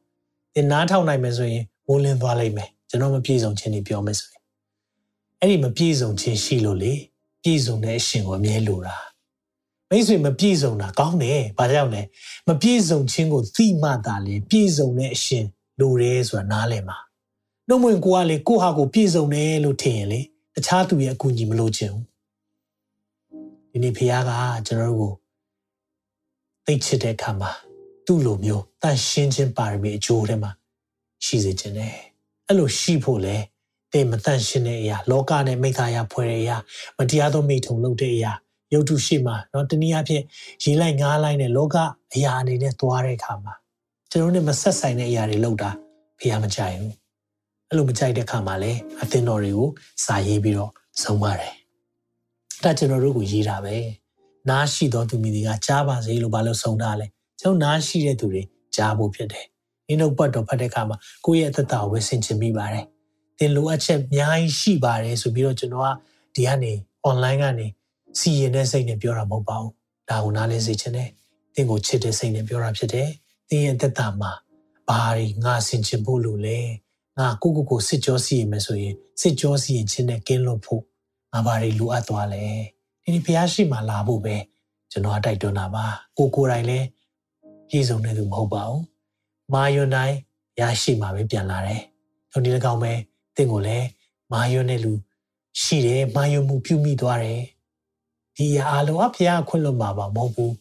[0.54, 4.42] သင်နားထောင်နိုင်မယ်ဆိုရင်မိုးလင်းသွားလိမ့်မယ်ကျွန်တော်မပြည့်စုံခြင်းတွေပြောမယ်ဆိုရင်
[5.40, 6.92] အဲ့ဒီမပြည့်စုံခြင်းရှိလို့လေ
[7.42, 8.96] ပြည့်စုံတဲ့အရှင်ကိုအမြဲလိုတာ
[9.90, 12.02] မိတ်ဆွေမပြည့်စုံတာကောင်းတယ်။ဘာကြောင့်လဲ။
[12.48, 15.44] မပြည့်စုံခြင်းကိုသိမှသာလေပြည့်စုံတဲ့အရှင်
[15.80, 16.98] လိုတယ်ဆိုတာနားလည်မှာ။
[17.68, 20.20] နှုတ်မဝင်ကိုကလေကိုဟာကိုပြည့်စုံတယ်လို့ထင်ရင်လေ
[20.54, 22.04] တခြားသူရဲ့အကူအညီမလိုချင်ဘူး။
[23.70, 24.30] ဒီနေ့ဖခင်က
[24.66, 25.12] ကျွန်တော်တို့ကို
[26.66, 27.50] သိချစ်တဲ့အခါမှာ
[28.06, 30.50] သူ့လိုမျိုးတန်ရှင်းခြင်းပါရမီအကျိုးထဲမှာ
[31.24, 31.94] ရှိစေခြင်းနဲ့
[32.46, 33.36] အဲ့လိုရှိဖို့လေ
[33.92, 36.56] တင်မတန်ရှင်းတဲ့အရာလောကနဲ့မိသားရဖွဲ့တဲ့အရာ
[36.98, 38.32] မတရားသောမိထုံလုပ်တဲ့အရာ
[38.73, 40.23] ရုပ်တုရှိမှာเนาะတနည်းအားဖြင့်
[40.63, 41.75] ရေးလိုက်ငားလိုက်နဲ့လောက
[42.13, 43.53] အရာအနေနဲ့သွားတဲ့အခါမှာ
[44.11, 45.69] ကျွန်တော်တို့မဆက်ဆိုင်တဲ့အရာတွေလုပ်တာ
[46.19, 46.93] ဖះမကြိုက်ဘူး
[47.69, 49.69] အဲ့လိုမကြိုက်တဲ့အခါမှာလည်းအသင်းတော်တွေကို
[50.05, 50.71] စာရေးပြီးတော့
[51.03, 51.53] ဆုံးပါတယ်
[52.63, 53.75] ဒါကျွန်တော်တို့ကိုရေးတာပဲ
[54.49, 57.07] နားရှိသောသူမိတွေကကြားပါစေလို့ဘာလို့ဆုံးတာလဲ
[57.41, 58.43] ကျွန်တော်နားရှိတဲ့သူတွေ
[58.75, 59.45] ကြားဖို့ဖြစ်တယ်
[59.87, 62.85] ဒီနှုတ်ပတ်တော်ဖတ်တဲ့အခါမှာကိုယ့်ရဲ့အသက်တာကိုဝယ်ဆင်ခြင်မိပါတယ်
[63.39, 65.89] သင်လိုအပ်ချက်အများကြီးရှိပါတယ်ဆိုပြီးတော့ကျွန်တော်က
[66.35, 66.73] ဒီကနေ
[67.09, 67.67] online ကနေ
[68.18, 69.72] စီရင်တဲ့စိတ်နဲ့ပြောတာမဟုတ်ပါဘူး
[70.08, 71.10] ဒါကိုနားလည်စေချင်တယ်
[71.54, 73.08] သင်ကိုချစ်တဲ့စိတ်နဲ့ပြောတာဖြစ်တယ်
[73.48, 74.32] သင်ရဲ့သက်တာမှာ
[74.88, 76.58] ဘာတွေငါဆင်ခြင်ဖို့လို့လဲ
[77.18, 80.82] ငါကိုကိုကိုစစ်ကြောစီရင်မယ်ဆိုရင်စစ်ကြောစီရင်ခြင်းနဲ့ကင်းလွတ်ဖို့
[81.32, 82.44] ငါဘာတွေလိုအပ်သွားလဲ
[83.02, 84.36] ဒီဒီဖျားရှိမှလာဖို့ပဲ
[84.90, 85.84] ကျွန်တော်တိုက်တွန်းတာပါ
[86.18, 86.86] ကိုကိုယ်တိုင်လည်း
[87.68, 88.82] ပြည့်စုံနေသူမဟုတ်ပါဘူး
[89.52, 90.16] မာယွန်တိုင်း
[90.60, 91.82] ရရှိမှပဲပြန်လာတယ်
[92.32, 92.92] ဒီဒီကောင်ပဲ
[93.36, 93.86] သင်ကိုလည်း
[94.32, 94.92] မာယွန်တဲ့လူ
[95.60, 97.40] ရှိတယ်မာယွန်မှုပြုမိသွားတယ်
[98.36, 100.54] ဒီအားလုံးအဖျားခွင့်လွတ်မှာပါမဟုတ်ဘူး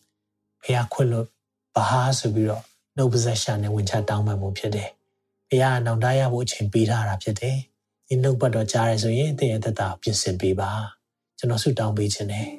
[0.64, 1.28] ဖျားခွင့်လွတ်
[1.76, 1.86] ပါ
[2.20, 2.64] ဆိုပြီးတော့
[2.96, 4.90] နှုတ်ပါဆက်ရှာနဲ့ဝင်ချတောင်းပန်မှုဖြစ်တယ်။
[5.50, 7.58] ဘုရားနောင်တရဖို့အချိန်ပေးထားတာဖြစ်တယ်။
[8.08, 10.72] ဒီနှုတ်ပတ်တော်ကြားရဆိုရင်သင်ရဲ့သက်တာပြင်ဆင်ပေးပါ။
[11.38, 12.50] ကျွန်တော်ဆုတောင်းပေးခြင်းနဲ့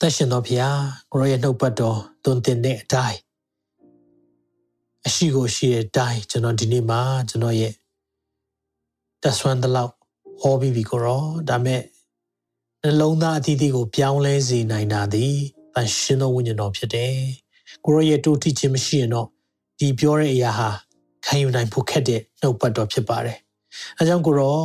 [0.00, 3.18] သက်ရှင်တော်ဘုရားကိုရောရဲ့နှုတ်ပတ်တော်သွန်သင်တဲ့အတိုင်း
[5.06, 7.72] အရှိကိုရှိတဲ့အတိုင်းကျွန်တော်ဒီနေ့မှာကျွန်တော်ရဲ့
[9.22, 9.92] တက်ဆွမ်းတလောက်
[10.40, 11.80] ဟောပြီးပြီကိုရောဒါမဲ့
[12.84, 15.36] နှလုံးသားအသီးသီးကိုပြောင်းလဲစေနိုင်တာသည်
[15.74, 17.16] တန်ရှင်သောဝိညာဉ်တော်ဖြစ်တယ်။
[17.84, 19.28] ကိုရောရဲ့တိုးတိခြင်းမရှိရင်တော့
[19.78, 20.70] ဒီပြောတဲ့အရာဟာ
[21.24, 23.38] ခံယူနိုင်ဖို့ခက်တဲ့နှုတ်ပတ်တော်ဖြစ်ပါတယ်။
[23.98, 24.58] အဲကြောင့်ကိုရော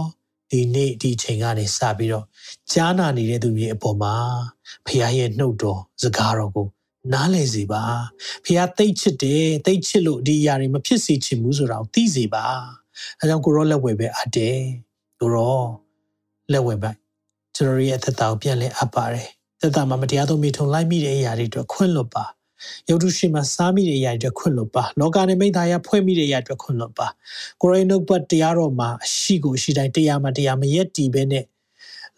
[0.52, 2.26] ဒီနေ့ဒီချိန်ကနေစပြီးတော့
[2.72, 4.16] ကြားနာနေတဲ့သူတွေအပေါ်မှာ
[4.86, 6.68] ဖခင်ရဲ့နှုတ်တော်စကားတော်ကို
[7.14, 7.84] နားလည်စေပါ
[8.46, 12.46] ဖခင်သိချစ်တယ်သိချစ်လို့ဒီအရာတွေမဖြစ်စေချင်ဘူးဆိုတာကိုသိစေပါ
[13.20, 14.60] အဲကြောင့်ကိုရောလက်ဝယ်ပဲအပ်တယ်
[15.20, 15.62] ကိုရော
[16.54, 16.92] လက်ဝယ်ပဲ
[17.56, 19.28] ကျွန်တော်ရဲ့သက်တာကိုပြန်လဲအပ်ပါတယ်
[19.62, 22.26] သက်တာမှာမတရားသောမိထုံလိုက်မိတဲ့အရာတွေအတွက်ခွင့်လွတ်ပါ
[22.90, 27.08] ယုတ်တုရှိမှစားမိတဲ့အရာတွေအတွက်ခွင့်လွတ်ပါလောကနဲ့မိသားရဖွဲ့မိတဲ့အရာတွေအတွက်ခွင့်လွတ်ပါ
[27.62, 31.46] ကိုရိုင်းနုတ်ပတ်တရားတော်မှာအရှိကိုရှိတိုင်းတရားမှာတရားမရက်တီးပဲနဲ့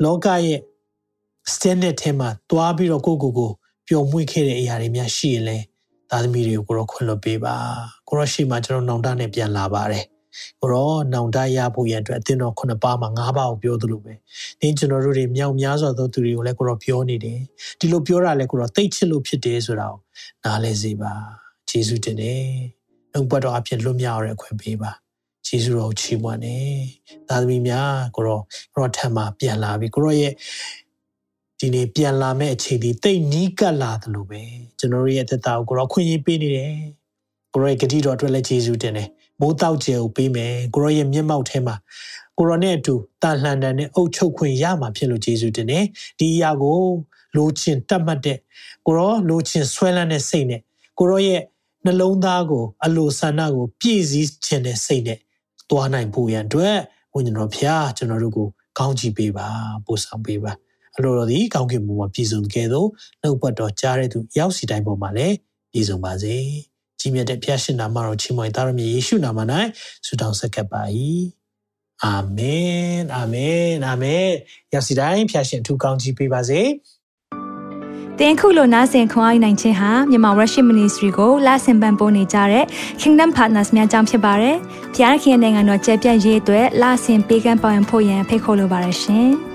[0.04, 0.60] လောကရဲ့
[1.54, 3.52] standard ထဲမှာတွားပြီးတော့ကိုကိုကို
[3.88, 5.58] ပျော်မွေ့ခဲ့တဲ့အရာတွေများရှိရင်လဲ
[6.10, 7.56] သားသမီးတွေကိုကိုရောခွင့်လွတ်ပေးပါ
[8.08, 10.06] ကိုရောရှိမှကျွန်တော်နောင်တနဲ့ပြန်လာပါတယ်
[10.62, 14.14] ကိုရောနောင်တရဖို့ရန်အတွက်အသင်းတော်ခုနှစ်ပါးမှာ၅ပါးကိုပြောသလိုပဲ
[14.62, 17.40] နင်းကျွန်တော်တို့တွေမြောက်များစွာသောသူတွေကိုလည်းကိုရောပြောနေတယ်
[17.80, 20.00] ဒီလိုပြောတာလည်းကိုရောသိချစ်လို့ဖြစ်တယ်ဆိုတာကို
[20.44, 21.14] နားလဲစေပါ
[21.70, 22.44] ယေရှုတင်တယ်
[23.14, 24.92] နှုတ်ပတ်တော်အဖြစ်လွတ်မြောက်ရတဲ့အခွင့်ပေးပါ
[25.48, 26.58] ယေရှုတော်ချီးမွမ်းနေ
[27.28, 28.40] သာသမီများကိုရော
[28.74, 30.34] ကိုရောထံမှာပြန်လာပြီကိုရောရဲ့
[31.60, 34.42] ဒီနေ့ပြန်လာမဲ့အချိန်ဒီတိတ်နီးကပ်လာသလိုပဲ
[34.80, 36.74] ကျွန်တော်ရဲ့သက်တာကိုကိုရောခွင့်ရပေးနေတယ်
[37.54, 39.10] ကိုရောရဲ့ဂတိတော်အတွက်လည်းယေရှုတင်တယ်
[39.40, 41.76] မိုးတောက်ကျယ်ကိုပေးမယ်ကိုရောရဲ့မျက်မှောက်ထဲမှာ
[42.38, 45.86] ကိုရောနဲ့အတူတာလှန်တန်နဲ့အုပ်ချုပ်ခွင့်ရမှာဖြစ်လို့ယေရှုတင်တယ်
[46.20, 46.80] ဒီအရာကို
[47.36, 48.38] လိုချင်တတ်မှတ်တဲ့
[48.86, 50.62] ကိုရောလိုချင်ဆွဲလန်းတဲ့စိတ်နဲ့
[51.00, 51.42] ကိုရောရဲ့
[51.86, 55.20] နှလုံးသားကို အလိုဆန္ဒကိုပြည့်စည်ခြင်းတဲ့စိတ်နဲ့
[55.70, 56.78] တွားနိုင်ဖို့ရန်အတွက်
[57.14, 58.48] ဝိညာဉ်တော်ဖျားကျွန်တော်တို့ကို
[58.80, 59.48] ကောင်းချီးပေးပါ
[59.86, 60.52] ပို့ဆောင်ပေးပါ
[60.96, 62.86] အလိုတော်ဒီကောင်းကင်ဘုံမှာပြည်စုံကြသော
[63.22, 65.36] နှုတ်ပတ်တော်ကြားတဲ့သူရောက်စီတိုင်းပေါ်မှာလည်း
[65.72, 66.36] ပြည်စုံပါစေ
[67.06, 69.40] ကြီးမြတ်တဲ့ဖျားရှင်နာမတော်ချီးမွမ်းသားရမည်ယေရှုနာမ၌
[70.06, 70.84] ဆုတောင်းဆက်ကပ်ပါ၏
[72.04, 74.28] အာမင်အာမင်အာမင်
[74.74, 76.62] ရောက်စီတိုင်းဖျားရှင်အထူးကောင်းချီးပေးပါစေ
[78.20, 82.66] တင်ခုလိုနာဆင်ခွန်အားနိုင်ခြင်းဟာမြန်မာ Worship Ministry ကိုလာဆင်ပန်ပိုးနေကြတဲ့
[83.02, 84.56] Kingdom Partners များအကြောင်းဖြစ်ပါတယ်။
[84.96, 89.32] ဖျားခင်နိုင်ငံတော်ကျယ်ပြန့်ရေးအတွက်လာဆင်ပေးကမ်းပောင်းဖို့ရန်ဖိတ်ခေါ်လိုပါတယ်ရှင်။